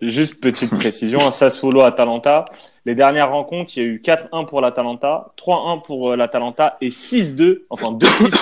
juste 0.02 0.40
petite 0.40 0.70
précision, 0.70 1.20
un 1.26 1.30
Sassuolo 1.30 1.82
Atalanta. 1.82 2.44
Les 2.84 2.94
dernières 2.94 3.30
rencontres, 3.30 3.72
il 3.76 3.82
y 3.82 3.86
a 3.86 3.88
eu 3.88 3.98
4-1 4.04 4.46
pour 4.46 4.60
l'Atalanta, 4.60 5.32
3-1 5.36 5.82
pour 5.82 6.10
euh, 6.12 6.16
l'Atalanta 6.16 6.76
et 6.80 6.88
6-2, 6.88 7.62
enfin 7.68 7.92
2-6 7.92 8.34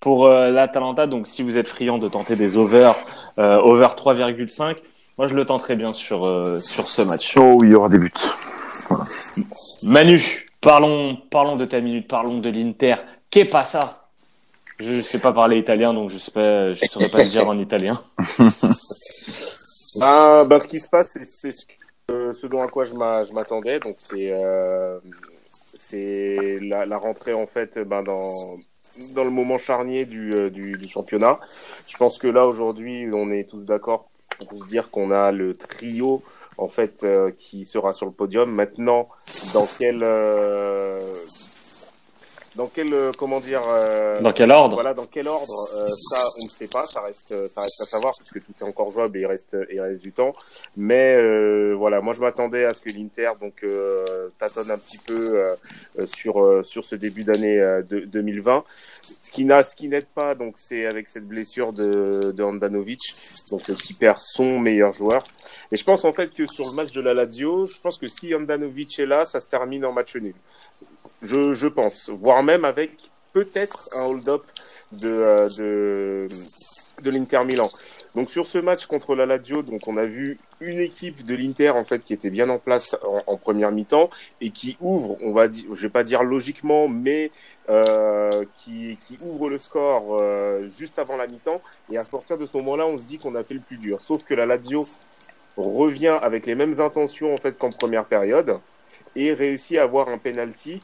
pour 0.00 0.26
euh, 0.26 0.50
l'Atalanta. 0.50 1.06
Donc 1.06 1.26
si 1.26 1.42
vous 1.42 1.58
êtes 1.58 1.68
friand 1.68 1.98
de 1.98 2.08
tenter 2.08 2.36
des 2.36 2.56
over, 2.56 2.92
euh, 3.38 3.58
over 3.58 3.88
3,5, 3.96 4.76
moi 5.18 5.26
je 5.26 5.34
le 5.34 5.44
tenterai 5.44 5.76
bien 5.76 5.92
sur, 5.94 6.24
euh, 6.26 6.60
sur 6.60 6.86
ce 6.86 7.02
match. 7.02 7.36
Oh, 7.36 7.60
il 7.64 7.70
y 7.70 7.74
aura 7.74 7.88
des 7.88 7.98
buts. 7.98 8.12
Manu, 9.82 10.48
parlons, 10.60 11.16
parlons 11.30 11.56
de 11.56 11.64
ta 11.64 11.80
minute, 11.80 12.08
parlons 12.08 12.38
de 12.38 12.48
l'Inter. 12.50 12.96
Qu'est 13.30 13.44
pas 13.44 13.64
ça 13.64 14.08
Je 14.78 15.00
sais 15.02 15.18
pas 15.18 15.32
parler 15.32 15.58
italien, 15.58 15.92
donc 15.92 16.10
je 16.10 16.18
sais 16.18 16.30
pas, 16.30 16.72
je 16.72 16.84
saurais 16.86 17.08
pas 17.08 17.22
le 17.22 17.28
dire 17.28 17.48
en 17.48 17.58
italien. 17.58 18.02
Ah, 20.00 20.44
bah, 20.46 20.60
ce 20.60 20.68
qui 20.68 20.78
se 20.78 20.88
passe, 20.90 21.16
c'est- 21.22 21.50
ce, 22.32 22.46
dont 22.46 22.62
à 22.62 22.68
quoi 22.68 22.84
je 22.84 22.94
m'a- 22.94 23.22
je 23.22 23.32
m'attendais. 23.32 23.80
Donc, 23.80 23.94
c'est 23.98 24.30
euh, 24.30 24.98
c'est 25.72 26.58
la, 26.60 26.84
la 26.84 26.98
rentrée, 26.98 27.32
en 27.32 27.46
fait, 27.46 27.78
ben, 27.78 28.02
dans, 28.02 28.34
dans 29.14 29.24
le 29.24 29.30
moment 29.30 29.58
charnier 29.58 30.04
du, 30.04 30.34
euh, 30.34 30.50
du, 30.50 30.76
du 30.78 30.88
championnat. 30.88 31.38
Je 31.86 31.96
pense 31.96 32.18
que 32.18 32.26
là, 32.26 32.46
aujourd'hui, 32.46 33.08
on 33.12 33.30
est 33.30 33.48
tous 33.48 33.64
d'accord 33.64 34.08
pour 34.38 34.58
se 34.58 34.66
dire 34.66 34.90
qu'on 34.90 35.10
a 35.10 35.32
le 35.32 35.56
trio, 35.56 36.22
en 36.58 36.68
fait, 36.68 37.02
euh, 37.04 37.30
qui 37.36 37.64
sera 37.64 37.92
sur 37.92 38.06
le 38.06 38.12
podium. 38.12 38.50
Maintenant, 38.50 39.08
dans 39.54 39.66
quel. 39.78 40.00
euh, 40.02 41.06
dans 42.56 42.66
quel, 42.66 42.92
euh, 42.94 43.12
comment 43.16 43.40
dire, 43.40 43.62
euh, 43.68 44.20
Dans 44.20 44.32
quel 44.32 44.50
ordre 44.50 44.74
voilà, 44.74 44.94
dans 44.94 45.06
quel 45.06 45.28
ordre 45.28 45.54
euh, 45.76 45.88
Ça, 45.88 46.18
on 46.40 46.44
ne 46.44 46.50
sait 46.50 46.68
pas. 46.68 46.84
Ça 46.86 47.00
reste, 47.00 47.28
ça 47.48 47.60
reste 47.60 47.80
à 47.80 47.84
savoir 47.84 48.12
puisque 48.16 48.44
tout 48.44 48.52
est 48.60 48.66
encore 48.66 48.90
jouable 48.90 49.16
et 49.16 49.20
il 49.20 49.26
reste, 49.26 49.56
il 49.70 49.80
reste 49.80 50.02
du 50.02 50.12
temps. 50.12 50.34
Mais 50.76 51.16
euh, 51.16 51.74
voilà, 51.76 52.00
moi 52.00 52.14
je 52.14 52.20
m'attendais 52.20 52.64
à 52.64 52.74
ce 52.74 52.80
que 52.80 52.90
l'Inter 52.90 53.32
donc 53.40 53.64
tâtonne 54.38 54.70
un 54.70 54.78
petit 54.78 54.98
peu 55.06 55.40
sur 56.06 56.64
sur 56.64 56.84
ce 56.84 56.94
début 56.94 57.24
d'année 57.24 57.58
euh, 57.58 57.82
de, 57.82 58.00
2020. 58.00 58.64
Ce 59.20 59.30
qui 59.30 59.44
n'a, 59.44 59.62
ce 59.64 59.76
qui 59.76 59.88
n'aide 59.88 60.06
pas 60.06 60.34
donc 60.34 60.54
c'est 60.56 60.86
avec 60.86 61.08
cette 61.08 61.26
blessure 61.26 61.72
de, 61.72 62.32
de 62.34 62.42
Handanovic, 62.42 63.00
donc 63.50 63.62
qui 63.76 63.94
perd 63.94 64.18
son 64.20 64.58
meilleur 64.60 64.92
joueur. 64.92 65.26
Et 65.72 65.76
je 65.76 65.84
pense 65.84 66.04
en 66.04 66.12
fait 66.12 66.34
que 66.34 66.46
sur 66.46 66.68
le 66.68 66.74
match 66.74 66.92
de 66.92 67.00
la 67.00 67.14
Lazio, 67.14 67.66
je 67.66 67.78
pense 67.80 67.98
que 67.98 68.08
si 68.08 68.34
Handanovic 68.34 68.98
est 68.98 69.06
là, 69.06 69.24
ça 69.24 69.40
se 69.40 69.46
termine 69.46 69.84
en 69.84 69.92
match 69.92 70.16
nul. 70.16 70.34
Je, 71.22 71.66
pense, 71.66 72.10
voire 72.10 72.42
même 72.42 72.64
avec 72.64 73.10
peut-être 73.32 73.88
un 73.96 74.04
hold-up 74.06 74.42
de, 74.92 75.10
euh, 75.10 75.48
de, 75.58 76.28
de 77.02 77.10
l'Inter 77.10 77.44
Milan. 77.44 77.68
Donc 78.16 78.30
sur 78.30 78.46
ce 78.46 78.56
match 78.56 78.86
contre 78.86 79.14
la 79.14 79.26
Lazio, 79.26 79.60
donc 79.60 79.86
on 79.86 79.98
a 79.98 80.06
vu 80.06 80.38
une 80.60 80.78
équipe 80.78 81.26
de 81.26 81.34
l'Inter 81.34 81.68
en 81.70 81.84
fait 81.84 82.02
qui 82.02 82.14
était 82.14 82.30
bien 82.30 82.48
en 82.48 82.58
place 82.58 82.96
en, 83.26 83.36
première 83.36 83.70
mi-temps 83.70 84.08
et 84.40 84.48
qui 84.48 84.78
ouvre, 84.80 85.18
on 85.20 85.32
va 85.32 85.48
je 85.52 85.74
vais 85.74 85.90
pas 85.90 86.02
dire 86.02 86.22
logiquement, 86.22 86.88
mais 86.88 87.30
euh, 87.68 88.44
qui, 88.54 88.98
qui 89.06 89.18
ouvre 89.20 89.50
le 89.50 89.58
score 89.58 90.16
euh, 90.18 90.66
juste 90.78 90.98
avant 90.98 91.18
la 91.18 91.26
mi-temps. 91.26 91.60
Et 91.92 91.98
à 91.98 92.04
partir 92.04 92.38
de 92.38 92.46
ce 92.46 92.56
moment-là, 92.56 92.86
on 92.86 92.96
se 92.96 93.04
dit 93.04 93.18
qu'on 93.18 93.34
a 93.34 93.44
fait 93.44 93.52
le 93.52 93.60
plus 93.60 93.76
dur. 93.76 94.00
Sauf 94.00 94.24
que 94.24 94.32
la 94.32 94.46
Lazio 94.46 94.86
revient 95.58 96.18
avec 96.22 96.46
les 96.46 96.54
mêmes 96.54 96.80
intentions 96.80 97.34
en 97.34 97.36
fait 97.36 97.58
qu'en 97.58 97.70
première 97.70 98.06
période 98.06 98.58
et 99.14 99.34
réussit 99.34 99.76
à 99.76 99.82
avoir 99.82 100.08
un 100.08 100.16
penalty 100.16 100.80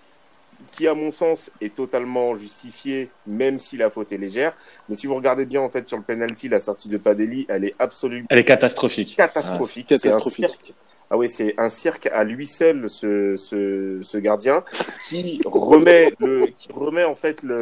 qui, 0.70 0.86
à 0.86 0.94
mon 0.94 1.10
sens, 1.10 1.50
est 1.60 1.74
totalement 1.74 2.34
justifié, 2.34 3.08
même 3.26 3.58
si 3.58 3.76
la 3.76 3.90
faute 3.90 4.12
est 4.12 4.18
légère. 4.18 4.54
Mais 4.88 4.94
si 4.94 5.06
vous 5.06 5.14
regardez 5.14 5.44
bien, 5.44 5.60
en 5.60 5.68
fait, 5.68 5.88
sur 5.88 5.96
le 5.96 6.02
penalty, 6.02 6.48
la 6.48 6.60
sortie 6.60 6.88
de 6.88 6.98
Padelli, 6.98 7.46
elle 7.48 7.64
est 7.64 7.74
absolument 7.78 8.26
Elle 8.30 8.38
est 8.38 8.44
catastrophique. 8.44 9.16
catastrophique. 9.16 9.88
Ah, 9.92 9.98
c'est 9.98 10.08
un 10.08 10.10
catastrophique. 10.12 10.46
cirque. 10.46 10.74
Ah 11.10 11.18
oui, 11.18 11.28
c'est 11.28 11.54
un 11.58 11.68
cirque 11.68 12.06
à 12.06 12.24
lui 12.24 12.46
seul, 12.46 12.88
ce, 12.88 13.36
ce, 13.36 13.98
ce 14.00 14.16
gardien, 14.18 14.64
qui 15.08 15.42
remet 15.44 16.10
le, 16.20 16.46
qui 16.46 16.68
remet 16.72 17.04
en 17.04 17.14
fait 17.14 17.42
le, 17.42 17.58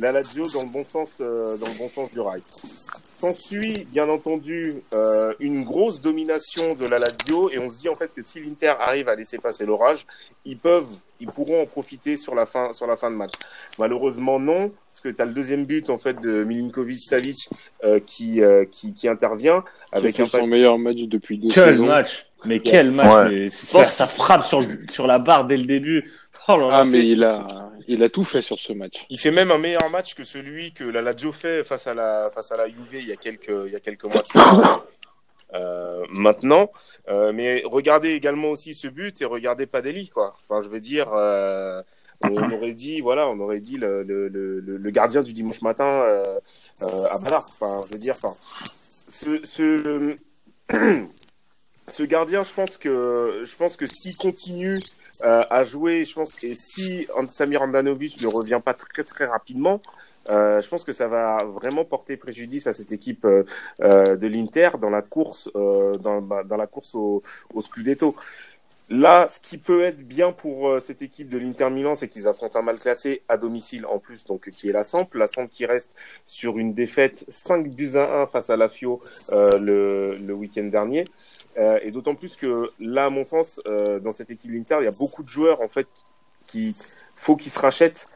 la 0.00 0.12
Lazio 0.12 0.44
dans 0.54 0.62
le 0.62 0.68
bon 0.72 0.84
sens, 0.86 1.18
euh, 1.20 1.58
dans 1.58 1.66
le 1.66 1.74
bon 1.74 1.90
sens 1.90 2.10
du 2.10 2.20
rail. 2.20 2.42
S'ensuit, 3.20 3.86
bien 3.92 4.08
entendu, 4.08 4.76
euh, 4.94 5.34
une 5.40 5.62
grosse 5.64 6.00
domination 6.00 6.72
de 6.74 6.86
la 6.88 6.98
Lazio, 6.98 7.50
et 7.50 7.58
on 7.58 7.68
se 7.68 7.78
dit 7.78 7.88
en 7.90 7.94
fait 7.96 8.10
que 8.14 8.22
si 8.22 8.40
l'Inter 8.40 8.72
arrive 8.80 9.10
à 9.10 9.14
laisser 9.14 9.36
passer 9.36 9.66
l'orage, 9.66 10.06
ils 10.46 10.56
peuvent, 10.56 10.88
ils 11.20 11.26
pourront 11.26 11.62
en 11.62 11.66
profiter 11.66 12.16
sur 12.16 12.34
la 12.34 12.46
fin, 12.46 12.72
sur 12.72 12.86
la 12.86 12.96
fin 12.96 13.10
de 13.10 13.16
match. 13.16 13.32
Malheureusement, 13.78 14.40
non, 14.40 14.72
parce 14.88 15.00
que 15.00 15.10
tu 15.10 15.20
as 15.20 15.26
le 15.26 15.32
deuxième 15.32 15.66
but 15.66 15.90
en 15.90 15.98
fait 15.98 16.18
de 16.18 16.44
Milinkovic-Savic 16.44 17.50
euh, 17.84 18.00
qui, 18.00 18.42
euh, 18.42 18.64
qui, 18.64 18.94
qui 18.94 19.06
intervient 19.06 19.62
Avec 19.92 20.18
un 20.18 20.24
son 20.24 20.46
meilleur 20.46 20.78
match 20.78 21.02
depuis 21.02 21.36
deux 21.36 21.50
Quel 21.52 21.74
saisons. 21.74 21.86
match 21.86 22.26
Mais 22.46 22.58
quel 22.60 22.90
match 22.90 23.28
Ouais. 23.30 23.36
mais 23.42 23.48
ça, 23.50 23.84
ça 23.84 24.06
frappe 24.06 24.44
sur, 24.44 24.64
sur 24.90 25.06
la 25.06 25.18
barre 25.18 25.44
dès 25.46 25.58
le 25.58 25.66
début. 25.66 26.10
Oh 26.48 26.56
là 26.56 26.68
là. 26.68 26.76
Ah, 26.80 26.84
mais 26.84 27.04
il 27.06 27.22
a, 27.22 27.69
il 27.88 28.02
a 28.02 28.08
tout 28.08 28.24
fait 28.24 28.42
sur 28.42 28.58
ce 28.58 28.72
match. 28.72 29.06
Il 29.10 29.18
fait 29.18 29.30
même 29.30 29.50
un 29.50 29.58
meilleur 29.58 29.88
match 29.90 30.14
que 30.14 30.22
celui 30.22 30.72
que 30.72 30.84
la 30.84 31.02
Lazio 31.02 31.32
fait 31.32 31.64
face 31.64 31.86
à 31.86 31.94
la 31.94 32.30
face 32.30 32.52
à 32.52 32.56
la 32.56 32.66
Juve 32.66 32.94
il 32.94 33.06
y 33.06 33.12
a 33.12 33.16
quelques 33.16 33.52
il 33.66 33.72
y 33.72 33.76
a 33.76 33.80
quelques 33.80 34.04
mois. 34.04 34.22
Euh, 35.52 36.06
maintenant, 36.10 36.70
euh, 37.08 37.32
mais 37.32 37.64
regardez 37.66 38.10
également 38.10 38.50
aussi 38.50 38.72
ce 38.72 38.86
but 38.86 39.20
et 39.20 39.24
regardez 39.24 39.66
Padelli 39.66 40.08
quoi. 40.08 40.36
Enfin, 40.42 40.62
je 40.62 40.68
veux 40.68 40.78
dire, 40.78 41.12
euh, 41.12 41.82
on 42.22 42.52
aurait 42.52 42.72
dit 42.72 43.00
voilà, 43.00 43.26
on 43.26 43.36
aurait 43.40 43.58
dit 43.58 43.76
le, 43.76 44.04
le, 44.04 44.28
le, 44.28 44.60
le 44.60 44.90
gardien 44.90 45.24
du 45.24 45.32
dimanche 45.32 45.60
matin 45.62 46.04
à 46.80 47.18
Ballard. 47.18 47.46
Enfin, 47.60 47.84
je 47.88 47.94
veux 47.94 47.98
dire, 47.98 48.14
enfin, 48.14 48.32
ce, 49.10 49.44
ce 49.44 50.16
ce 51.88 52.02
gardien, 52.04 52.42
je 52.42 52.52
pense 52.52 52.76
que 52.76 53.42
je 53.44 53.56
pense 53.56 53.76
que 53.76 53.86
s'il 53.86 54.16
continue 54.16 54.78
euh, 55.24 55.42
à 55.50 55.64
jouer, 55.64 56.04
je 56.04 56.14
pense 56.14 56.42
et 56.42 56.54
si 56.54 57.06
Samir 57.28 57.62
Andanovic 57.62 58.20
ne 58.22 58.26
revient 58.26 58.60
pas 58.64 58.74
très 58.74 59.04
très 59.04 59.26
rapidement, 59.26 59.80
euh, 60.28 60.60
je 60.60 60.68
pense 60.68 60.84
que 60.84 60.92
ça 60.92 61.08
va 61.08 61.44
vraiment 61.44 61.84
porter 61.84 62.16
préjudice 62.16 62.66
à 62.66 62.72
cette 62.72 62.92
équipe 62.92 63.24
euh, 63.24 63.44
euh, 63.82 64.16
de 64.16 64.26
l'Inter 64.26 64.70
dans 64.80 64.90
la 64.90 65.02
course 65.02 65.50
euh, 65.56 65.96
dans, 65.96 66.20
bah, 66.20 66.44
dans 66.44 66.56
la 66.56 66.66
course 66.66 66.94
au, 66.94 67.22
au 67.54 67.60
Scudetto. 67.60 68.14
Là, 68.92 69.28
ce 69.28 69.38
qui 69.38 69.56
peut 69.56 69.82
être 69.82 70.00
bien 70.00 70.32
pour 70.32 70.68
euh, 70.68 70.80
cette 70.80 71.00
équipe 71.00 71.28
de 71.28 71.38
l'Inter 71.38 71.70
Milan, 71.70 71.94
c'est 71.94 72.08
qu'ils 72.08 72.26
affrontent 72.26 72.58
un 72.58 72.62
mal 72.62 72.76
classé 72.76 73.22
à 73.28 73.36
domicile 73.36 73.86
en 73.86 74.00
plus, 74.00 74.24
donc 74.24 74.50
qui 74.50 74.68
est 74.68 74.72
la 74.72 74.82
Samp. 74.82 75.14
La 75.14 75.28
Samp 75.28 75.46
qui 75.46 75.64
reste 75.64 75.94
sur 76.26 76.58
une 76.58 76.74
défaite 76.74 77.24
5 77.28 77.68
buts 77.70 77.92
à 77.94 78.22
1 78.22 78.26
face 78.26 78.50
à 78.50 78.56
la 78.56 78.68
Fio 78.68 79.00
euh, 79.30 79.56
le, 79.60 80.16
le 80.16 80.34
week-end 80.34 80.64
dernier. 80.64 81.06
Euh, 81.58 81.78
et 81.82 81.90
d'autant 81.90 82.14
plus 82.14 82.36
que 82.36 82.56
là, 82.78 83.06
à 83.06 83.10
mon 83.10 83.24
sens, 83.24 83.60
euh, 83.66 83.98
dans 83.98 84.12
cette 84.12 84.30
équipe 84.30 84.50
l'Inter, 84.52 84.76
il 84.80 84.84
y 84.84 84.88
a 84.88 84.92
beaucoup 84.98 85.22
de 85.22 85.28
joueurs 85.28 85.60
en 85.60 85.68
fait 85.68 85.88
qui 86.46 86.76
faut 87.16 87.36
qu'ils 87.36 87.50
se 87.52 87.58
rachètent. 87.58 88.06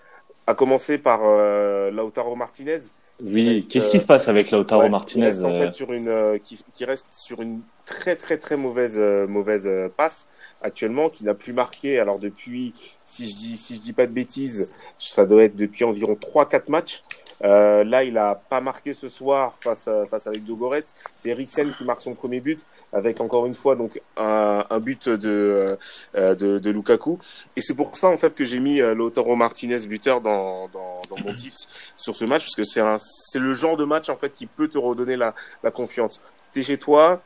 À 0.47 0.55
commencer 0.55 0.99
par 0.99 1.21
euh, 1.25 1.91
Lautaro 1.91 2.37
Martinez. 2.37 2.81
Oui, 3.23 3.67
qu'est-ce 3.71 3.89
euh, 3.89 3.91
qui 3.93 3.99
se 3.99 4.05
passe 4.05 4.29
avec 4.29 4.51
Lautaro 4.51 4.83
Ouais, 4.83 4.91
Martinez 4.91 5.23
qui 5.23 5.27
reste, 5.27 5.45
en 5.45 5.55
euh, 5.55 5.61
fait 5.61 5.71
sur 5.71 5.93
une 5.93 6.09
euh, 6.11 6.37
qui, 6.37 6.63
qui 6.75 6.85
reste 6.85 7.07
sur 7.11 7.41
une 7.41 7.63
très 7.87 8.15
très 8.15 8.37
très 8.37 8.57
mauvaise 8.59 8.99
euh, 8.99 9.27
mauvaise 9.27 9.67
euh, 9.67 9.89
passe 9.89 10.29
actuellement, 10.61 11.09
qui 11.09 11.25
n'a 11.25 11.35
plus 11.35 11.53
marqué. 11.55 11.99
Alors 11.99 12.21
depuis, 12.21 12.75
si 13.03 13.29
je 13.29 13.35
dis 13.37 13.57
si 13.57 13.77
je 13.77 13.81
dis 13.81 13.95
pas 13.95 14.07
de 14.07 14.13
bêtises, 14.13 14.69
ça 14.99 15.25
doit 15.25 15.45
être 15.45 15.57
depuis 15.57 15.85
environ 15.85 16.15
3-4 16.15 16.71
matchs. 16.71 17.01
Euh, 17.43 17.83
là, 17.85 18.05
il 18.05 18.17
a 18.17 18.35
pas 18.35 18.61
marqué 18.61 18.95
ce 18.95 19.09
soir 19.09 19.55
face 19.61 19.89
à, 19.89 20.07
face 20.07 20.27
avec. 20.27 20.43
C'est 21.17 21.31
Eriksen 21.31 21.75
qui 21.75 21.85
marque 21.85 22.03
son 22.03 22.15
premier 22.15 22.41
but 22.41 22.65
avec 22.93 23.21
encore 23.21 23.47
une 23.47 23.55
fois 23.55 23.75
donc 23.75 24.01
un, 24.17 24.65
un 24.71 24.81
but 24.81 25.09
de, 25.09 25.77
euh, 26.15 26.35
de, 26.35 26.59
de 26.59 26.71
Lukaku. 26.71 27.19
Et 27.57 27.61
c'est 27.61 27.75
pour 27.75 27.97
ça 27.97 28.09
en 28.09 28.17
fait 28.17 28.35
que 28.35 28.45
j'ai 28.45 28.61
mis 28.61 28.81
euh, 28.81 28.95
Lautaro 28.95 29.35
Martinez 29.37 29.87
buteur 29.87 30.21
dans, 30.21 30.69
dans, 30.69 30.97
dans 31.11 31.25
mon 31.25 31.33
tips 31.33 31.93
sur 31.97 32.15
ce 32.15 32.25
match 32.25 32.45
parce 32.45 32.55
que 32.55 32.65
c'est 32.65 32.81
un 32.81 32.99
c'est 32.99 33.41
le 33.41 33.53
genre 33.53 33.77
de 33.77 33.85
match 33.85 34.09
en 34.09 34.17
fait 34.17 34.33
qui 34.35 34.47
peut 34.47 34.69
te 34.69 34.79
redonner 34.79 35.17
la, 35.17 35.35
la 35.63 35.71
confiance. 35.71 36.21
T'es 36.53 36.63
chez 36.63 36.79
toi, 36.79 37.21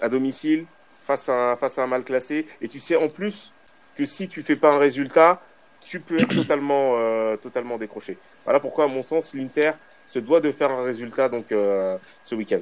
à 0.00 0.08
domicile, 0.08 0.66
face 1.02 1.28
à 1.28 1.56
face 1.56 1.78
à 1.78 1.84
un 1.84 1.86
mal 1.86 2.02
classé, 2.02 2.46
et 2.60 2.68
tu 2.68 2.80
sais 2.80 2.96
en 2.96 3.08
plus 3.08 3.52
que 3.96 4.06
si 4.06 4.28
tu 4.28 4.42
fais 4.42 4.56
pas 4.56 4.72
un 4.74 4.78
résultat, 4.78 5.40
tu 5.84 6.00
peux 6.00 6.18
être 6.18 6.34
totalement 6.34 6.92
euh, 6.96 7.36
totalement 7.36 7.78
décroché. 7.78 8.18
Voilà 8.44 8.60
pourquoi 8.60 8.84
à 8.84 8.88
mon 8.88 9.02
sens 9.02 9.34
l'Inter 9.34 9.72
se 10.06 10.18
doit 10.18 10.40
de 10.40 10.50
faire 10.52 10.70
un 10.70 10.84
résultat 10.84 11.28
donc 11.28 11.52
euh, 11.52 11.96
ce 12.22 12.34
week-end. 12.34 12.60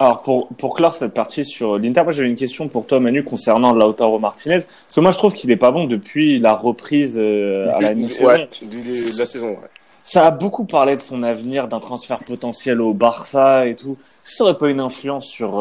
Alors 0.00 0.22
pour, 0.22 0.48
pour 0.48 0.76
clore 0.76 0.94
cette 0.94 1.12
partie 1.12 1.44
sur 1.44 1.78
l'Inter, 1.78 2.04
moi 2.04 2.12
j'avais 2.12 2.28
une 2.28 2.36
question 2.36 2.68
pour 2.68 2.86
toi 2.86 3.00
Manu 3.00 3.24
concernant 3.24 3.72
Lautaro 3.72 4.18
Martinez. 4.18 4.60
Parce 4.60 4.94
que 4.94 5.00
moi 5.00 5.10
je 5.10 5.18
trouve 5.18 5.34
qu'il 5.34 5.50
est 5.50 5.56
pas 5.56 5.70
bon 5.70 5.84
depuis 5.84 6.38
la 6.38 6.54
reprise 6.54 7.18
euh, 7.18 7.72
à 7.74 7.80
la 7.80 7.94
mi-saison. 7.94 8.26
Ouais, 8.26 8.48
de 8.62 9.18
la 9.18 9.26
saison. 9.26 9.50
ouais. 9.50 9.68
Ça 10.04 10.24
a 10.24 10.30
beaucoup 10.30 10.64
parlé 10.64 10.96
de 10.96 11.02
son 11.02 11.22
avenir, 11.22 11.68
d'un 11.68 11.80
transfert 11.80 12.20
potentiel 12.20 12.80
au 12.80 12.94
Barça 12.94 13.66
et 13.66 13.74
tout. 13.74 13.90
Est-ce 13.90 14.30
que 14.30 14.36
ça 14.36 14.44
aurait 14.44 14.56
pas 14.56 14.70
une 14.70 14.80
influence 14.80 15.26
sur 15.26 15.60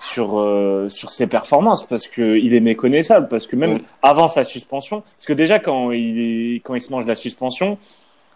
sur 0.00 0.40
euh, 0.40 0.88
sur 0.88 1.10
ses 1.10 1.26
performances 1.26 1.86
parce 1.86 2.08
que 2.08 2.38
il 2.38 2.54
est 2.54 2.60
méconnaissable 2.60 3.28
parce 3.28 3.46
que 3.46 3.54
même 3.54 3.78
avant 4.02 4.28
sa 4.28 4.44
suspension, 4.44 5.02
parce 5.16 5.26
que 5.26 5.34
déjà 5.34 5.58
quand 5.58 5.92
il 5.92 6.18
est, 6.18 6.54
quand 6.60 6.74
il 6.74 6.80
se 6.80 6.90
mange 6.90 7.06
la 7.06 7.14
suspension, 7.14 7.76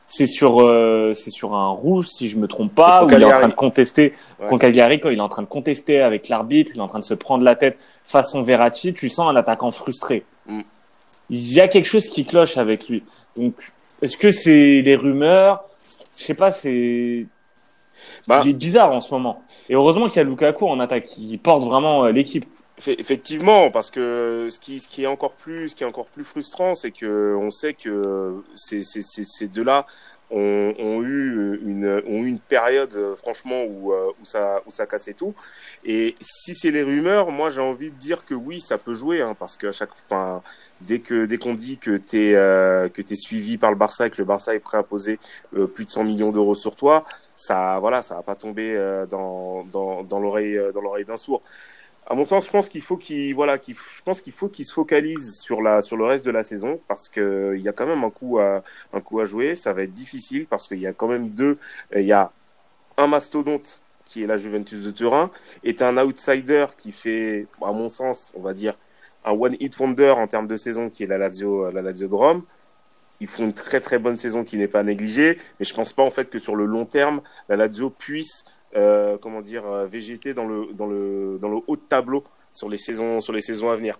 c'est 0.06 0.26
sur 0.26 0.60
euh, 0.60 1.12
c'est 1.14 1.30
sur 1.30 1.54
un 1.54 1.70
rouge 1.70 2.06
si 2.08 2.28
je 2.28 2.36
me 2.36 2.46
trompe 2.46 2.74
pas 2.74 3.04
où 3.04 3.08
il 3.10 3.22
est 3.22 3.24
en 3.24 3.30
train 3.30 3.48
de 3.48 3.54
contester 3.54 4.12
Ouais. 4.38 4.48
contre 4.48 4.60
Cagliari 4.60 5.00
quand 5.00 5.08
il 5.08 5.16
est 5.18 5.22
en 5.22 5.28
train 5.30 5.40
de 5.42 5.48
contester 5.48 6.00
avec 6.02 6.28
l'arbitre, 6.28 6.72
il 6.74 6.78
est 6.78 6.82
en 6.82 6.86
train 6.86 6.98
de 6.98 7.04
se 7.04 7.14
prendre 7.14 7.42
la 7.44 7.56
tête 7.56 7.78
façon 8.04 8.42
Verratti, 8.42 8.92
tu 8.92 9.08
sens 9.08 9.30
un 9.32 9.36
attaquant 9.36 9.70
frustré. 9.70 10.24
Mm. 10.46 10.60
Il 11.30 11.52
y 11.54 11.60
a 11.60 11.68
quelque 11.68 11.86
chose 11.86 12.10
qui 12.10 12.26
cloche 12.26 12.58
avec 12.58 12.88
lui. 12.90 13.02
Donc 13.38 13.54
est-ce 14.02 14.18
que 14.18 14.30
c'est 14.30 14.82
les 14.82 14.96
rumeurs? 14.96 15.64
Je 16.18 16.24
sais 16.24 16.34
pas, 16.34 16.50
c'est 16.50 17.24
Bah. 18.26 18.42
il 18.44 18.50
est 18.50 18.54
bizarre 18.54 18.92
en 18.92 19.00
ce 19.00 19.12
moment. 19.12 19.42
Et 19.68 19.74
heureusement 19.74 20.08
qu'il 20.08 20.16
y 20.16 20.20
a 20.20 20.24
Lukaku 20.24 20.66
en 20.66 20.80
attaque 20.80 21.04
qui 21.04 21.36
porte 21.38 21.64
vraiment 21.64 22.04
euh, 22.04 22.12
l'équipe. 22.12 22.46
Effe- 22.80 22.98
Effectivement, 22.98 23.70
parce 23.70 23.90
que 23.92 24.48
ce 24.50 24.58
qui, 24.58 24.80
ce 24.80 24.88
qui 24.88 25.04
est 25.04 25.06
encore 25.06 25.32
plus, 25.34 25.68
ce 25.68 25.76
qui 25.76 25.84
est 25.84 25.86
encore 25.86 26.06
plus 26.06 26.24
frustrant, 26.24 26.74
c'est 26.74 26.90
que 26.90 27.36
on 27.40 27.50
sait 27.52 27.72
que 27.74 28.42
ces, 28.56 28.82
ces, 28.82 29.02
ces, 29.02 29.22
ces 29.24 29.46
deux-là 29.48 29.86
ont, 30.30 31.02
eu 31.02 31.60
une, 31.62 32.38
période, 32.48 32.94
euh, 32.94 33.16
franchement, 33.16 33.62
où, 33.64 33.92
euh, 33.92 34.10
où 34.20 34.24
ça, 34.24 34.62
où 34.66 34.70
ça 34.70 34.86
cassait 34.86 35.14
tout. 35.14 35.34
Et 35.84 36.14
si 36.20 36.54
c'est 36.54 36.70
les 36.70 36.82
rumeurs, 36.82 37.30
moi 37.30 37.50
j'ai 37.50 37.60
envie 37.60 37.90
de 37.90 37.96
dire 37.96 38.24
que 38.24 38.34
oui, 38.34 38.60
ça 38.60 38.78
peut 38.78 38.94
jouer, 38.94 39.20
hein, 39.22 39.36
parce 39.38 39.56
qu'à 39.56 39.72
chaque, 39.72 39.90
enfin, 39.92 40.42
dès 40.80 41.00
que, 41.00 41.26
dès 41.26 41.38
qu'on 41.38 41.54
dit 41.54 41.78
que 41.78 41.96
t'es, 41.96 42.34
euh, 42.34 42.88
que 42.88 43.02
t'es 43.02 43.14
suivi 43.14 43.58
par 43.58 43.70
le 43.70 43.76
Barça 43.76 44.06
et 44.06 44.10
que 44.10 44.18
le 44.18 44.24
Barça 44.24 44.54
est 44.54 44.60
prêt 44.60 44.78
à 44.78 44.82
poser 44.82 45.18
euh, 45.56 45.66
plus 45.66 45.84
de 45.84 45.90
100 45.90 46.04
millions 46.04 46.32
d'euros 46.32 46.54
sur 46.54 46.76
toi, 46.76 47.04
ça, 47.36 47.78
voilà, 47.80 48.02
ça 48.02 48.14
va 48.14 48.22
pas 48.22 48.34
tomber 48.36 48.78
dans, 49.10 49.64
dans, 49.64 50.04
dans 50.04 50.20
l'oreille, 50.20 50.58
dans 50.72 50.80
l'oreille 50.80 51.04
d'un 51.04 51.16
sourd 51.16 51.42
à 52.07 52.14
mon 52.14 52.24
sens, 52.26 52.46
je 52.46 52.50
pense 52.50 52.68
qu'il 52.68 52.82
faut 52.82 52.96
qu'il 52.96 53.34
voilà, 53.34 53.59
je 53.66 54.02
pense 54.05 54.20
qu'il 54.20 54.32
faut 54.32 54.50
se 54.52 54.72
focalise 54.72 55.40
sur 55.40 55.62
la 55.62 55.80
sur 55.80 55.96
le 55.96 56.05
reste 56.05 56.24
de 56.26 56.30
la 56.30 56.44
saison 56.44 56.80
parce 56.86 57.09
que 57.09 57.55
il 57.57 57.62
y 57.62 57.68
a 57.68 57.72
quand 57.72 57.86
même 57.86 58.05
un 58.05 58.11
coup 58.11 58.38
à 58.38 58.62
un 58.92 59.00
coup 59.00 59.20
à 59.20 59.24
jouer. 59.24 59.55
Ça 59.55 59.72
va 59.72 59.82
être 59.82 59.94
difficile 59.94 60.46
parce 60.46 60.68
qu'il 60.68 60.78
y 60.78 60.86
a 60.86 60.92
quand 60.92 61.09
même 61.09 61.30
deux. 61.30 61.57
Il 61.94 62.02
y 62.02 62.12
a 62.12 62.30
un 62.98 63.07
mastodonte 63.07 63.80
qui 64.05 64.22
est 64.22 64.26
la 64.26 64.36
Juventus 64.36 64.82
de 64.82 64.90
Turin 64.90 65.30
et 65.64 65.74
un 65.80 65.96
outsider 65.98 66.66
qui 66.76 66.92
fait, 66.92 67.46
à 67.62 67.72
mon 67.72 67.88
sens, 67.88 68.32
on 68.36 68.42
va 68.42 68.52
dire 68.52 68.78
un 69.24 69.32
one 69.32 69.57
hit 69.61 69.78
wonder 69.78 70.11
en 70.11 70.26
termes 70.26 70.46
de 70.46 70.57
saison 70.57 70.90
qui 70.90 71.05
est 71.05 71.07
la 71.07 71.18
Lazio 71.18 71.70
la 71.70 71.82
Lazio 71.82 72.09
de 72.09 72.14
Rome. 72.14 72.42
Ils 73.20 73.28
font 73.28 73.44
une 73.44 73.55
très 73.55 73.80
très 73.80 73.98
bonne 73.98 74.18
saison 74.18 74.44
qui 74.44 74.59
n'est 74.59 74.68
pas 74.68 74.82
négligée, 74.82 75.38
mais 75.59 75.64
je 75.64 75.72
pense 75.72 75.94
pas 75.94 76.02
en 76.02 76.11
fait 76.11 76.28
que 76.28 76.38
sur 76.38 76.57
le 76.57 76.66
long 76.66 76.84
terme 76.84 77.22
la 77.48 77.57
Lazio 77.57 77.88
puisse 77.88 78.44
euh, 78.76 79.16
comment 79.18 79.40
dire, 79.40 79.66
euh, 79.66 79.86
végéter 79.86 80.34
dans 80.34 80.46
le, 80.46 80.72
dans, 80.72 80.86
le, 80.86 81.38
dans 81.40 81.48
le 81.48 81.58
haut 81.66 81.76
de 81.76 81.82
tableau 81.88 82.24
sur 82.52 82.68
les 82.68 82.78
saisons, 82.78 83.20
sur 83.20 83.32
les 83.32 83.40
saisons 83.40 83.70
à 83.70 83.76
venir. 83.76 83.98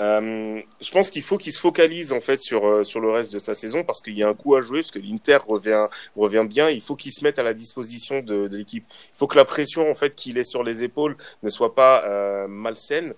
Euh, 0.00 0.60
je 0.80 0.90
pense 0.92 1.10
qu'il 1.10 1.22
faut 1.22 1.38
qu'il 1.38 1.52
se 1.52 1.58
focalise 1.58 2.12
en 2.12 2.20
fait 2.20 2.40
sur, 2.40 2.68
euh, 2.68 2.84
sur 2.84 3.00
le 3.00 3.10
reste 3.10 3.32
de 3.32 3.40
sa 3.40 3.56
saison 3.56 3.82
parce 3.82 4.00
qu'il 4.00 4.12
y 4.14 4.22
a 4.22 4.28
un 4.28 4.34
coup 4.34 4.54
à 4.54 4.60
jouer, 4.60 4.80
parce 4.80 4.92
que 4.92 5.00
l'Inter 5.00 5.38
revient, 5.46 5.88
revient 6.16 6.46
bien. 6.48 6.70
Il 6.70 6.80
faut 6.80 6.94
qu'il 6.94 7.12
se 7.12 7.24
mette 7.24 7.38
à 7.38 7.42
la 7.42 7.52
disposition 7.52 8.20
de, 8.20 8.46
l'équipe. 8.46 8.84
Il 9.14 9.18
faut 9.18 9.26
que 9.26 9.36
la 9.36 9.44
pression 9.44 9.90
en 9.90 9.94
fait 9.94 10.14
qu'il 10.14 10.38
ait 10.38 10.44
sur 10.44 10.62
les 10.62 10.84
épaules 10.84 11.16
ne 11.42 11.50
soit 11.50 11.74
pas 11.74 12.46
malsaine 12.48 13.12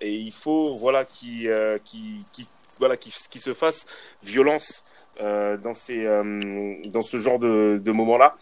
et 0.00 0.14
il 0.14 0.32
faut 0.32 0.76
voilà 0.76 1.04
qu'il 1.04 1.52
qu'il- 1.84 2.20
voilà 2.78 2.96
qu'il 2.96 3.12
se 3.12 3.52
fasse 3.52 3.86
violence 4.22 4.84
dans 5.20 5.74
ces 5.74 6.04
dans 6.04 7.02
ce 7.02 7.16
genre 7.18 7.40
de, 7.40 7.80
de 7.82 7.92
moments 7.92 8.18
là 8.18 8.36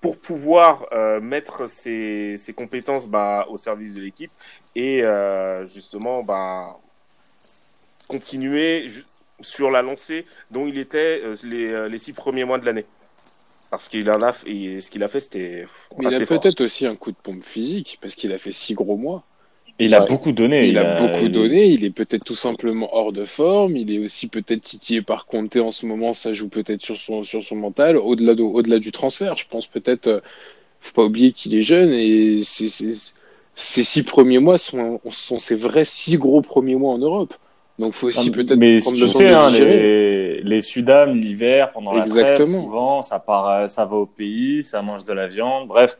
pour 0.00 0.18
pouvoir 0.18 0.86
euh, 0.92 1.20
mettre 1.20 1.68
ses, 1.68 2.36
ses 2.38 2.52
compétences 2.52 3.06
bah, 3.06 3.46
au 3.48 3.56
service 3.56 3.94
de 3.94 4.00
l'équipe 4.00 4.30
et 4.76 5.02
euh, 5.02 5.66
justement 5.66 6.22
bah, 6.22 6.78
continuer 8.06 8.90
sur 9.40 9.70
la 9.70 9.82
lancée 9.82 10.24
dont 10.50 10.66
il 10.66 10.78
était 10.78 11.20
euh, 11.24 11.34
les, 11.42 11.88
les 11.88 11.98
six 11.98 12.12
premiers 12.12 12.44
mois 12.44 12.58
de 12.58 12.66
l'année. 12.66 12.86
Parce 13.70 13.88
qu'il 13.88 14.10
en 14.10 14.22
a, 14.22 14.34
et 14.46 14.80
ce 14.80 14.90
qu'il 14.90 15.02
a 15.02 15.08
fait, 15.08 15.20
c'était. 15.20 15.66
Il 16.00 16.06
a 16.06 16.24
fort. 16.24 16.40
peut-être 16.40 16.62
aussi 16.62 16.86
un 16.86 16.96
coup 16.96 17.10
de 17.10 17.18
pompe 17.22 17.44
physique 17.44 17.98
parce 18.00 18.14
qu'il 18.14 18.32
a 18.32 18.38
fait 18.38 18.52
six 18.52 18.72
gros 18.72 18.96
mois. 18.96 19.24
Il 19.80 19.94
a 19.94 20.00
beaucoup 20.00 20.32
donné. 20.32 20.66
Il, 20.68 20.76
a, 20.78 20.96
beaucoup 20.96 21.28
donné. 21.28 21.66
Il 21.66 21.84
est 21.84 21.90
peut-être 21.90 22.24
tout 22.24 22.34
simplement 22.34 22.88
hors 22.96 23.12
de 23.12 23.24
forme. 23.24 23.76
Il 23.76 23.92
est 23.92 23.98
aussi 23.98 24.26
peut-être 24.26 24.62
titillé 24.62 25.02
par 25.02 25.26
Conte 25.26 25.56
en 25.56 25.70
ce 25.70 25.86
moment. 25.86 26.12
Ça 26.12 26.32
joue 26.32 26.48
peut-être 26.48 26.82
sur 26.82 26.96
son 26.96 27.22
sur 27.22 27.44
son 27.44 27.56
mental. 27.56 27.96
Au-delà 27.96 28.34
de, 28.34 28.42
au-delà 28.42 28.78
du 28.80 28.90
transfert, 28.92 29.36
je 29.36 29.46
pense 29.48 29.66
peut-être. 29.66 30.06
euh, 30.08 30.20
faut 30.80 30.92
pas 30.94 31.04
oublier 31.04 31.32
qu'il 31.32 31.54
est 31.56 31.62
jeune 31.62 31.92
et 31.92 32.38
c'est- 32.44 32.68
c'est- 32.68 33.14
ces 33.56 33.82
six 33.82 34.04
premiers 34.04 34.38
mois 34.38 34.58
sont, 34.58 35.00
sont 35.10 35.38
ses 35.40 35.56
vrais 35.56 35.84
six 35.84 36.16
gros 36.18 36.40
premiers 36.42 36.76
mois 36.76 36.92
en 36.92 36.98
Europe. 36.98 37.34
Donc 37.80 37.94
faut 37.94 38.06
aussi 38.08 38.30
Ah, 38.30 38.36
peut-être 38.36 38.58
mais 38.58 38.78
prendre 38.78 38.96
tu 38.96 39.02
le 39.04 39.08
temps 39.10 39.18
sais, 39.18 39.28
de 39.28 39.34
hein, 39.34 39.50
les, 39.50 40.40
les 40.42 40.60
Sudam, 40.60 41.14
l'hiver, 41.16 41.72
pendant 41.72 41.92
la 41.92 42.04
trêve, 42.04 42.30
Exactement. 42.30 42.62
souvent, 42.62 43.02
ça 43.02 43.18
part, 43.18 43.48
euh, 43.48 43.66
ça 43.66 43.84
va 43.84 43.96
au 43.96 44.06
pays, 44.06 44.62
ça 44.64 44.82
mange 44.82 45.04
de 45.04 45.12
la 45.12 45.26
viande, 45.26 45.66
bref. 45.68 45.98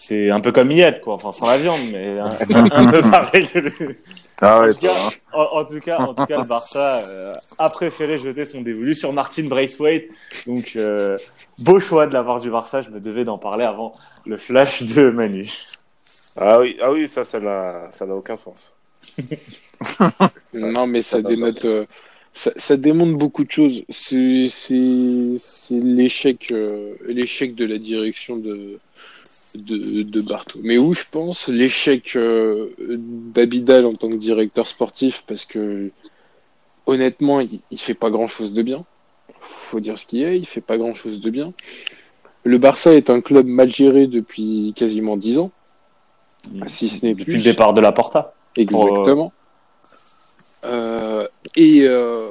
C'est 0.00 0.30
un 0.30 0.38
peu 0.40 0.52
comme 0.52 0.70
Yet, 0.70 1.00
quoi. 1.02 1.14
Enfin, 1.14 1.32
sans 1.32 1.48
la 1.48 1.58
viande, 1.58 1.80
mais 1.90 2.20
un, 2.20 2.30
un 2.70 2.86
peu 2.86 3.02
pareil. 3.02 3.48
Ah 4.40 4.62
En 4.62 4.72
tout, 4.72 4.78
cas, 4.78 4.94
en, 5.32 5.42
en 5.42 5.64
tout 5.64 5.80
cas, 5.80 5.98
en 5.98 6.14
tout 6.14 6.24
cas, 6.24 6.38
le 6.38 6.46
Barça 6.46 7.00
euh, 7.08 7.32
a 7.58 7.68
préféré 7.68 8.16
jeter 8.16 8.44
son 8.44 8.60
dévolu 8.60 8.94
sur 8.94 9.12
Martin 9.12 9.48
Braithwaite. 9.48 10.08
Donc, 10.46 10.74
euh, 10.76 11.18
beau 11.58 11.80
choix 11.80 12.06
de 12.06 12.12
la 12.12 12.22
part 12.22 12.38
du 12.38 12.48
Barça. 12.48 12.80
Je 12.80 12.90
me 12.90 13.00
devais 13.00 13.24
d'en 13.24 13.38
parler 13.38 13.64
avant 13.64 13.96
le 14.24 14.36
flash 14.36 14.84
de 14.84 15.10
Manu. 15.10 15.50
Ah 16.36 16.60
oui, 16.60 16.76
ah 16.80 16.92
oui, 16.92 17.08
ça, 17.08 17.24
ça 17.24 17.40
n'a, 17.40 17.88
ça 17.90 18.06
n'a 18.06 18.14
aucun 18.14 18.36
sens. 18.36 18.72
Non, 20.54 20.86
mais 20.86 21.00
ça 21.02 21.16
Ça 21.16 21.22
dénote, 21.22 21.64
euh, 21.64 21.86
ça, 22.34 22.52
ça 22.56 22.76
démontre 22.76 23.18
beaucoup 23.18 23.42
de 23.42 23.50
choses. 23.50 23.82
C'est, 23.88 24.46
c'est, 24.48 25.34
c'est 25.36 25.74
l'échec, 25.80 26.52
euh, 26.52 26.94
l'échec 27.04 27.56
de 27.56 27.64
la 27.66 27.78
direction 27.78 28.36
de, 28.36 28.78
de, 29.54 30.02
de 30.02 30.20
Barto. 30.20 30.58
Mais 30.62 30.78
où 30.78 30.94
je 30.94 31.04
pense 31.10 31.48
l'échec 31.48 32.16
euh, 32.16 32.70
d'Abidal 32.78 33.86
en 33.86 33.94
tant 33.94 34.08
que 34.08 34.14
directeur 34.16 34.66
sportif, 34.66 35.24
parce 35.26 35.44
que 35.44 35.90
honnêtement, 36.86 37.40
il, 37.40 37.60
il 37.70 37.78
fait 37.78 37.94
pas 37.94 38.10
grand 38.10 38.28
chose 38.28 38.52
de 38.52 38.62
bien. 38.62 38.84
Faut 39.40 39.80
dire 39.80 39.98
ce 39.98 40.06
qu'il 40.06 40.22
est, 40.22 40.38
il 40.38 40.46
fait 40.46 40.60
pas 40.60 40.78
grand 40.78 40.94
chose 40.94 41.20
de 41.20 41.30
bien. 41.30 41.52
Le 42.44 42.58
Barça 42.58 42.94
est 42.94 43.10
un 43.10 43.20
club 43.20 43.46
mal 43.46 43.70
géré 43.70 44.06
depuis 44.06 44.72
quasiment 44.74 45.16
dix 45.16 45.38
ans, 45.38 45.50
si 46.66 46.88
ce 46.88 47.04
n'est 47.04 47.12
Depuis 47.12 47.24
plus. 47.24 47.36
le 47.36 47.42
départ 47.42 47.74
de 47.74 47.80
la 47.80 47.92
Porta. 47.92 48.32
Exactement. 48.56 49.32
Euh, 50.64 51.28
et, 51.56 51.82
euh, 51.82 52.28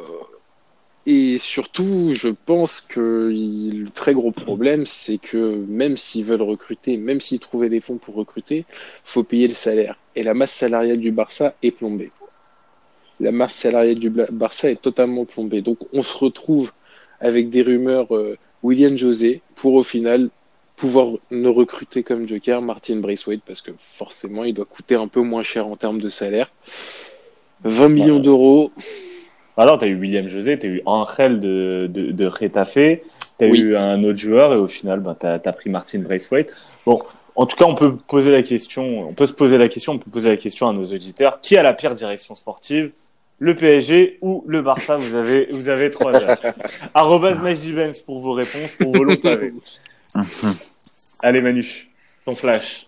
et 1.07 1.39
surtout, 1.39 2.13
je 2.13 2.29
pense 2.29 2.81
que 2.81 3.31
il- 3.33 3.85
le 3.85 3.89
très 3.91 4.13
gros 4.13 4.31
problème, 4.31 4.85
c'est 4.85 5.17
que 5.17 5.65
même 5.67 5.97
s'ils 5.97 6.25
veulent 6.25 6.41
recruter, 6.43 6.97
même 6.97 7.19
s'ils 7.21 7.39
trouvaient 7.39 7.69
des 7.69 7.81
fonds 7.81 7.97
pour 7.97 8.13
recruter, 8.15 8.67
faut 9.03 9.23
payer 9.23 9.47
le 9.47 9.55
salaire. 9.55 9.99
Et 10.15 10.23
la 10.23 10.35
masse 10.35 10.53
salariale 10.53 10.99
du 10.99 11.11
Barça 11.11 11.55
est 11.63 11.71
plombée. 11.71 12.13
La 13.19 13.31
masse 13.31 13.55
salariale 13.55 13.99
du 13.99 14.09
Barça 14.09 14.69
est 14.71 14.81
totalement 14.81 15.25
plombée. 15.25 15.61
Donc 15.61 15.79
on 15.93 16.01
se 16.03 16.17
retrouve 16.17 16.71
avec 17.19 17.49
des 17.49 17.61
rumeurs 17.63 18.15
euh, 18.15 18.37
William 18.63 18.95
José 18.97 19.43
pour 19.55 19.73
au 19.73 19.83
final 19.83 20.29
pouvoir 20.75 21.13
ne 21.31 21.49
recruter 21.49 22.03
comme 22.03 22.27
Joker 22.27 22.61
Martin 22.61 22.97
Braithwaite 22.97 23.41
parce 23.43 23.61
que 23.63 23.71
forcément 23.77 24.43
il 24.43 24.53
doit 24.53 24.65
coûter 24.65 24.93
un 24.95 25.07
peu 25.07 25.21
moins 25.21 25.41
cher 25.43 25.67
en 25.67 25.77
termes 25.77 25.99
de 26.01 26.09
salaire. 26.09 26.51
20 27.63 27.89
millions 27.89 28.19
d'euros. 28.19 28.73
Alors, 29.57 29.79
tu 29.79 29.85
as 29.85 29.87
eu 29.87 29.95
William 29.99 30.27
José, 30.27 30.57
tu 30.59 30.67
as 30.67 30.69
eu 30.69 30.81
Angel 30.85 31.39
de, 31.39 31.87
de, 31.89 32.11
de 32.11 32.25
Retafe, 32.25 32.73
tu 32.73 33.45
as 33.45 33.47
Oui. 33.47 33.59
eu 33.59 33.75
un 33.75 34.03
autre 34.03 34.19
joueur 34.19 34.53
et 34.53 34.57
au 34.57 34.67
final, 34.67 34.99
ben, 34.99 35.15
tu 35.19 35.25
as, 35.25 35.39
pris 35.53 35.69
Martin 35.69 35.99
Braithwaite. 35.99 36.51
Bon, 36.85 37.01
en 37.35 37.45
tout 37.45 37.55
cas, 37.55 37.65
on 37.65 37.75
peut 37.75 37.97
poser 38.07 38.31
la 38.31 38.43
question, 38.43 39.09
on 39.09 39.13
peut 39.13 39.25
se 39.25 39.33
poser 39.33 39.57
la 39.57 39.67
question, 39.67 39.93
on 39.93 39.97
peut 39.97 40.11
poser 40.11 40.29
la 40.29 40.37
question 40.37 40.69
à 40.69 40.73
nos 40.73 40.85
auditeurs. 40.85 41.41
Qui 41.41 41.57
a 41.57 41.63
la 41.63 41.73
pire 41.73 41.95
direction 41.95 42.35
sportive? 42.35 42.91
Le 43.39 43.55
PSG 43.55 44.17
ou 44.21 44.43
le 44.47 44.61
Barça? 44.61 44.95
Vous 44.95 45.13
avez, 45.13 45.47
vous 45.51 45.69
avez 45.69 45.91
trois 45.91 46.15
heures. 46.15 46.37
Arrobas 46.93 47.35
Benz 47.35 47.99
pour 47.99 48.19
vos 48.19 48.33
réponses, 48.33 48.73
pour 48.73 48.91
vos 48.91 49.03
longs 49.03 49.17
pavés. 49.17 49.53
Allez 51.21 51.41
Manu, 51.41 51.89
ton 52.25 52.35
flash. 52.35 52.87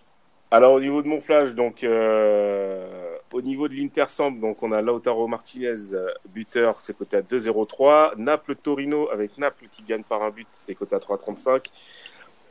Alors 0.50 0.72
au 0.72 0.80
niveau 0.80 1.02
de 1.02 1.08
mon 1.08 1.20
flash, 1.20 1.54
donc 1.54 1.84
euh, 1.84 2.84
au 3.32 3.42
niveau 3.42 3.68
de 3.68 3.74
l'Intersamp, 3.74 4.32
donc 4.32 4.62
on 4.62 4.72
a 4.72 4.80
Lautaro 4.80 5.26
Martinez, 5.26 5.94
euh, 5.94 6.08
buteur, 6.28 6.80
c'est 6.80 6.96
coté 6.96 7.18
à 7.18 7.22
2,03. 7.22 8.16
Naples 8.16 8.56
Torino 8.56 9.08
avec 9.10 9.38
Naples 9.38 9.66
qui 9.70 9.82
gagne 9.82 10.02
par 10.02 10.22
un 10.22 10.30
but, 10.30 10.48
c'est 10.50 10.74
coté 10.74 10.96
à 10.96 10.98
3,35. 10.98 11.66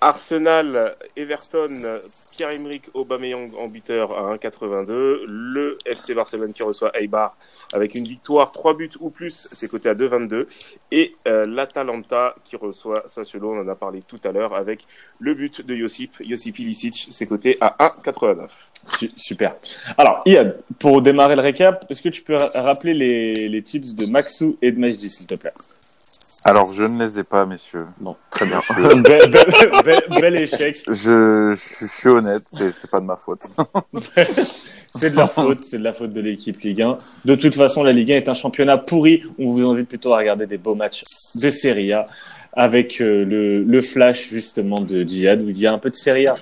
Arsenal, 0.02 0.95
Everton, 1.16 2.00
Pierre-Emerick 2.36 2.84
Aubameyang 2.93 3.52
en 3.58 3.68
buteur 3.68 4.18
à 4.18 4.36
1,82. 4.36 5.26
Le 5.28 5.78
FC 5.86 6.14
Barcelone 6.14 6.54
qui 6.54 6.64
reçoit 6.64 6.91
Eibar 7.00 7.36
avec 7.74 7.95
une 7.95 8.06
victoire, 8.08 8.52
3 8.52 8.76
buts 8.76 8.89
ou 9.00 9.10
plus, 9.10 9.47
c'est 9.52 9.68
coté 9.70 9.89
à 9.89 9.93
2,22. 9.95 10.47
Et 10.91 11.16
euh, 11.28 11.45
l'Atalanta 11.45 12.36
qui 12.45 12.56
reçoit 12.56 13.04
Sassuolo, 13.08 13.52
on 13.54 13.62
en 13.62 13.68
a 13.68 13.76
parlé 13.76 14.02
tout 14.08 14.20
à 14.24 14.32
l'heure, 14.32 14.54
avec 14.56 14.82
le 15.20 15.34
but 15.34 15.66
de 15.66 15.76
Josip, 15.76 16.18
Josip 16.28 16.58
Ilicic, 16.60 17.08
c'est 17.12 17.28
coté 17.28 17.58
à 17.62 17.76
1,89. 18.04 18.47
Su- 18.88 19.12
Super. 19.16 19.56
Alors, 19.97 20.22
Iad, 20.26 20.60
pour 20.80 21.02
démarrer 21.02 21.36
le 21.36 21.41
récap, 21.41 21.86
est-ce 21.89 22.02
que 22.02 22.10
tu 22.10 22.24
peux 22.24 22.36
ra- 22.36 22.50
rappeler 22.56 22.93
les, 22.93 23.34
les 23.50 23.62
tips 23.62 23.93
de 23.95 24.06
Maxou 24.06 24.58
et 24.62 24.72
de 24.72 24.80
Majdi, 24.80 25.10
s'il 25.10 25.28
te 25.28 25.36
plaît? 25.36 25.54
Alors, 26.46 26.72
je 26.74 26.84
ne 26.86 26.98
les 27.06 27.20
ai 27.20 27.24
pas, 27.24 27.46
messieurs. 27.46 27.86
Bon. 28.00 28.16
très 28.32 28.46
bien. 28.46 28.62
bel, 29.02 29.30
bel- 29.30 29.82
bel- 29.84 30.04
bel 30.22 30.36
échec. 30.38 30.82
Je, 30.88 30.94
je, 31.54 31.56
je 31.82 31.86
suis 31.86 32.10
honnête, 32.10 32.44
c'est 32.74 32.90
pas 32.90 33.00
de 33.02 33.06
ma 33.06 33.18
faute. 33.18 33.42
c'est 34.96 35.10
de 35.12 35.16
leur 35.18 35.32
faute, 35.34 35.60
c'est 35.62 35.78
de 35.78 35.84
la 35.84 35.94
faute 35.94 36.14
de 36.14 36.22
l'équipe 36.22 36.60
Ligue 36.62 36.82
1. 36.82 36.98
De 37.26 37.36
toute 37.36 37.56
façon, 37.56 37.84
la 37.84 37.92
Ligue 37.92 38.14
1 38.14 38.16
est 38.16 38.30
un 38.30 38.34
championnat 38.34 38.78
pourri. 38.78 39.24
On 39.38 39.52
vous 39.52 39.68
invite 39.68 39.90
plutôt 39.90 40.14
à 40.14 40.18
regarder 40.18 40.48
des 40.48 40.58
beaux 40.58 40.76
matchs 40.76 41.04
de 41.36 41.50
Serie 41.50 41.92
A 41.94 42.06
avec 42.54 43.00
euh, 43.02 43.26
le, 43.26 43.64
le 43.64 43.82
flash 43.82 44.30
justement 44.30 44.80
de 44.80 45.04
Djihad 45.04 45.42
où 45.42 45.50
il 45.50 45.58
y 45.60 45.68
a 45.68 45.74
un 45.74 45.78
peu 45.78 45.90
de 45.90 45.96
Serie 45.96 46.28
A. 46.28 46.36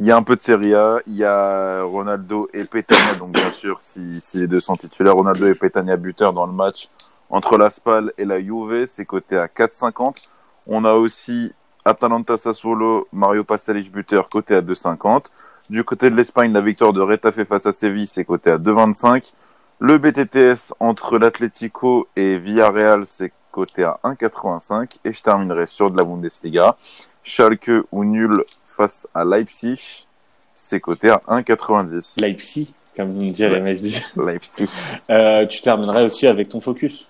Il 0.00 0.06
y 0.06 0.10
a 0.10 0.16
un 0.16 0.22
peu 0.24 0.34
de 0.34 0.40
Serie 0.42 0.74
A, 0.74 0.98
il 1.06 1.14
y 1.14 1.24
a 1.24 1.82
Ronaldo 1.84 2.48
et 2.52 2.64
Petagna, 2.64 3.14
donc 3.18 3.30
bien 3.30 3.52
sûr, 3.52 3.78
si, 3.80 4.20
si 4.20 4.38
les 4.38 4.48
deux 4.48 4.58
sont 4.58 4.74
titulaires, 4.74 5.14
Ronaldo 5.14 5.46
et 5.46 5.54
Petagna 5.54 5.96
buteurs 5.96 6.32
dans 6.32 6.46
le 6.46 6.52
match 6.52 6.88
entre 7.30 7.58
la 7.58 7.70
Spal 7.70 8.12
et 8.18 8.24
la 8.24 8.40
Juve, 8.40 8.86
c'est 8.86 9.04
coté 9.04 9.36
à 9.36 9.46
4,50. 9.46 10.28
On 10.66 10.84
a 10.84 10.94
aussi 10.94 11.52
Atalanta 11.84 12.38
Sassuolo, 12.38 13.08
Mario 13.12 13.44
Pasalic 13.44 13.92
buteur, 13.92 14.28
coté 14.28 14.54
à 14.54 14.60
2,50. 14.62 15.24
Du 15.70 15.84
côté 15.84 16.10
de 16.10 16.14
l'Espagne, 16.14 16.52
la 16.52 16.60
victoire 16.60 16.92
de 16.92 17.00
Retafe 17.00 17.44
face 17.44 17.66
à 17.66 17.72
Séville, 17.72 18.06
c'est 18.06 18.24
coté 18.24 18.50
à 18.50 18.58
2,25. 18.58 19.32
Le 19.80 19.98
BTTS 19.98 20.72
entre 20.80 21.18
l'Atlético 21.18 22.06
et 22.16 22.38
Villarreal, 22.38 23.06
c'est 23.06 23.32
coté 23.50 23.84
à 23.84 23.98
1,85. 24.04 24.96
Et 25.04 25.12
je 25.12 25.22
terminerai 25.22 25.66
sur 25.66 25.90
de 25.90 25.96
la 25.96 26.04
Bundesliga. 26.04 26.76
Schalke 27.22 27.70
ou 27.90 28.04
nul 28.04 28.44
face 28.64 29.06
à 29.14 29.24
Leipzig, 29.24 30.06
c'est 30.54 30.80
coté 30.80 31.10
à 31.10 31.22
1,90. 31.28 32.20
Leipzig, 32.20 32.74
comme 32.96 33.18
dirait 33.30 33.60
Majdi. 33.60 34.02
Leipzig. 34.16 34.68
Euh, 35.10 35.46
tu 35.46 35.62
terminerais 35.62 36.04
aussi 36.04 36.26
avec 36.26 36.50
ton 36.50 36.60
focus. 36.60 37.08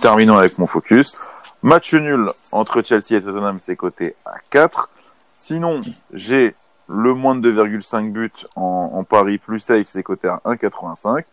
Terminons 0.00 0.36
avec 0.36 0.58
mon 0.58 0.66
focus. 0.66 1.18
Match 1.62 1.94
nul 1.94 2.30
entre 2.50 2.82
Chelsea 2.82 3.12
et 3.12 3.22
Tottenham, 3.22 3.58
c'est 3.60 3.76
coté 3.76 4.16
à 4.24 4.34
4. 4.50 4.90
Sinon, 5.30 5.80
j'ai 6.12 6.54
le 6.88 7.14
moins 7.14 7.34
de 7.34 7.52
2,5 7.52 8.10
buts 8.10 8.30
en, 8.56 8.90
en 8.94 9.04
pari 9.04 9.38
plus 9.38 9.60
safe, 9.60 9.86
c'est 9.86 10.02
coté 10.02 10.28
à 10.28 10.40
1,85. 10.44 11.24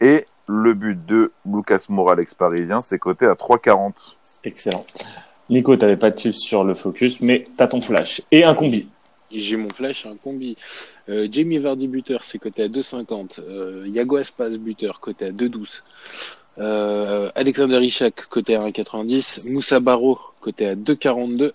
Et 0.00 0.26
le 0.46 0.74
but 0.74 1.04
de 1.06 1.32
Lucas 1.46 1.84
Moura, 1.88 2.14
l'ex-parisien, 2.14 2.80
c'est 2.80 2.98
coté 2.98 3.26
à 3.26 3.34
3,40. 3.34 3.92
Excellent. 4.44 4.84
Nico, 5.50 5.76
t'avais 5.76 5.96
pas 5.96 6.10
de 6.10 6.16
tips 6.16 6.38
sur 6.38 6.64
le 6.64 6.74
focus, 6.74 7.20
mais 7.20 7.44
t'as 7.56 7.66
ton 7.66 7.80
flash. 7.80 8.22
Et 8.30 8.44
un 8.44 8.54
combi. 8.54 8.88
J'ai 9.34 9.56
mon 9.56 9.68
flash, 9.68 10.06
un 10.06 10.16
combi. 10.16 10.56
Euh, 11.08 11.26
Jamie 11.30 11.58
Vardy 11.58 11.88
buteur, 11.88 12.24
c'est 12.24 12.38
coté 12.38 12.62
à 12.62 12.68
2,50. 12.68 13.40
Euh, 13.40 13.84
Yago 13.88 14.16
Aspas 14.16 14.56
buteur, 14.58 15.00
coté 15.00 15.26
à 15.26 15.32
2,12. 15.32 15.82
Euh, 16.58 17.30
Alexander 17.34 17.80
Ishak, 17.80 18.26
coté 18.26 18.54
à 18.54 18.60
1,90. 18.60 19.52
Moussa 19.52 19.80
Barro, 19.80 20.20
coté 20.40 20.68
à 20.68 20.74
2,42. 20.76 21.52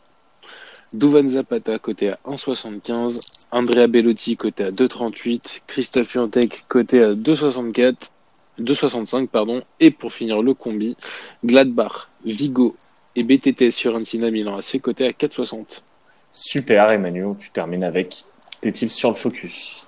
Douvan 0.91 1.29
Zapata, 1.29 1.79
coté 1.79 2.09
à 2.09 2.19
1,75. 2.25 3.19
Andrea 3.51 3.87
Bellotti, 3.87 4.35
coté 4.35 4.65
à 4.65 4.71
2,38. 4.71 5.61
Christophe 5.65 6.09
Piantek, 6.09 6.65
coté 6.67 7.01
à 7.01 7.13
2,64. 7.13 7.95
2,65, 8.59 9.27
pardon. 9.27 9.63
Et 9.79 9.91
pour 9.91 10.11
finir 10.11 10.41
le 10.41 10.53
combi, 10.53 10.97
Gladbach, 11.45 12.09
Vigo 12.25 12.75
et 13.15 13.23
BTT 13.23 13.71
sur 13.71 13.97
Milan 13.97 14.57
AC, 14.57 14.81
coté 14.81 15.07
à 15.07 15.11
4,60. 15.11 15.81
Super, 16.31 16.91
Emmanuel. 16.91 17.35
Tu 17.37 17.49
termines 17.51 17.83
avec 17.83 18.23
tes 18.61 18.71
tips 18.71 18.93
sur 18.93 19.09
le 19.09 19.15
focus. 19.15 19.87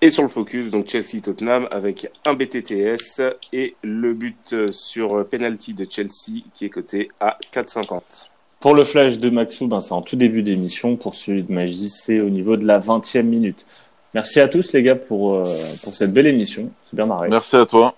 Et 0.00 0.10
sur 0.10 0.22
le 0.22 0.28
focus, 0.28 0.70
donc 0.70 0.88
Chelsea-Tottenham 0.88 1.66
avec 1.70 2.08
un 2.26 2.34
BTTS 2.34 3.22
et 3.54 3.74
le 3.82 4.12
but 4.12 4.70
sur 4.70 5.26
penalty 5.26 5.72
de 5.72 5.86
Chelsea 5.88 6.42
qui 6.52 6.66
est 6.66 6.68
coté 6.68 7.10
à 7.20 7.38
4,50. 7.54 8.28
Pour 8.60 8.74
le 8.74 8.84
flash 8.84 9.18
de 9.18 9.30
Maxou, 9.30 9.66
ben, 9.66 9.80
c'est 9.80 9.92
en 9.92 10.02
tout 10.02 10.16
début 10.16 10.42
d'émission. 10.42 10.96
Pour 10.96 11.14
celui 11.14 11.42
de 11.42 11.52
Majdi, 11.52 11.90
c'est 11.90 12.20
au 12.20 12.30
niveau 12.30 12.56
de 12.56 12.66
la 12.66 12.78
20e 12.78 13.22
minute. 13.22 13.66
Merci 14.14 14.40
à 14.40 14.48
tous, 14.48 14.72
les 14.72 14.82
gars, 14.82 14.94
pour, 14.94 15.34
euh, 15.34 15.44
pour 15.82 15.94
cette 15.94 16.12
belle 16.12 16.26
émission. 16.26 16.70
C'est 16.82 16.96
bien 16.96 17.06
marré. 17.06 17.28
Merci 17.28 17.56
à 17.56 17.66
toi. 17.66 17.94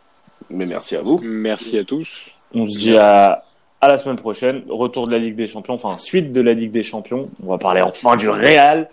Mais 0.51 0.67
merci 0.67 0.97
à 0.97 1.03
vous. 1.03 1.21
Merci 1.23 1.79
à 1.79 1.85
tous. 1.85 2.33
On 2.53 2.65
se 2.65 2.79
dit 2.79 2.97
à, 2.97 3.45
à 3.81 3.89
la 3.89 3.97
semaine 3.97 4.17
prochaine. 4.17 4.63
Retour 4.69 5.07
de 5.07 5.13
la 5.13 5.19
Ligue 5.19 5.35
des 5.37 5.47
Champions, 5.47 5.75
enfin, 5.75 5.97
suite 5.99 6.33
de 6.33 6.41
la 6.41 6.53
Ligue 6.55 6.71
des 6.73 6.83
Champions. 6.83 7.29
On 7.45 7.51
va 7.51 7.59
parler 7.59 7.83
enfin 7.83 8.17
du 8.17 8.29
Real. 8.29 8.89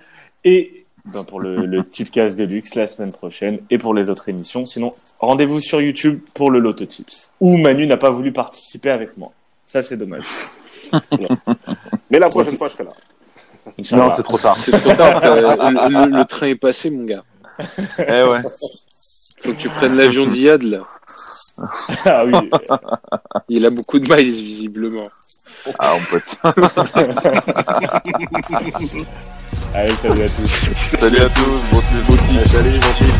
Et 0.45 0.85
ben, 1.05 1.23
pour 1.23 1.39
le, 1.41 1.65
le 1.65 1.83
Tipcast 1.83 2.37
de 2.37 2.43
luxe 2.45 2.75
la 2.75 2.87
semaine 2.87 3.11
prochaine 3.11 3.59
et 3.69 3.77
pour 3.77 3.93
les 3.93 4.09
autres 4.09 4.29
émissions. 4.29 4.65
Sinon, 4.65 4.91
rendez-vous 5.19 5.59
sur 5.59 5.81
YouTube 5.81 6.19
pour 6.33 6.49
le 6.51 6.59
Loto 6.59 6.85
Tips. 6.85 7.31
Où 7.41 7.57
Manu 7.57 7.87
n'a 7.87 7.97
pas 7.97 8.09
voulu 8.09 8.31
participer 8.31 8.89
avec 8.89 9.17
moi. 9.17 9.31
Ça, 9.61 9.81
c'est 9.81 9.97
dommage. 9.97 10.23
Mais 12.09 12.19
la 12.19 12.29
prochaine 12.29 12.57
fois, 12.57 12.67
je 12.69 12.73
serai 12.73 12.83
là. 12.85 12.91
Non, 13.93 14.09
c'est 14.11 14.23
trop 14.23 14.37
tard. 14.37 14.57
C'est 14.63 14.71
trop 14.71 14.93
tard. 14.93 15.21
euh, 15.23 15.41
le, 15.71 16.05
le- 16.11 16.17
le 16.19 16.25
train 16.25 16.47
est 16.47 16.55
passé, 16.55 16.89
mon 16.89 17.05
gars. 17.05 17.23
eh 17.97 18.23
ouais. 18.23 18.41
Faut 19.41 19.51
que 19.51 19.57
tu 19.57 19.69
prennes 19.69 19.95
l'avion 19.95 20.25
d'Iad, 20.25 20.61
là. 20.63 20.79
Ah 22.05 22.23
oui. 22.25 22.33
Il 23.49 23.65
a 23.65 23.69
beaucoup 23.69 23.99
de 23.99 24.13
miles, 24.13 24.31
visiblement. 24.31 25.07
Ah, 25.79 25.93
mon 25.93 26.01
pote. 26.05 26.37
Allez, 29.73 29.95
salut 30.01 30.23
à 30.23 30.29
tous. 30.29 30.71
Salut 30.99 31.19
à 31.19 31.29
tous. 31.29 31.59
Bon, 31.71 31.81
Salut, 32.45 32.81
gentil. 32.81 33.11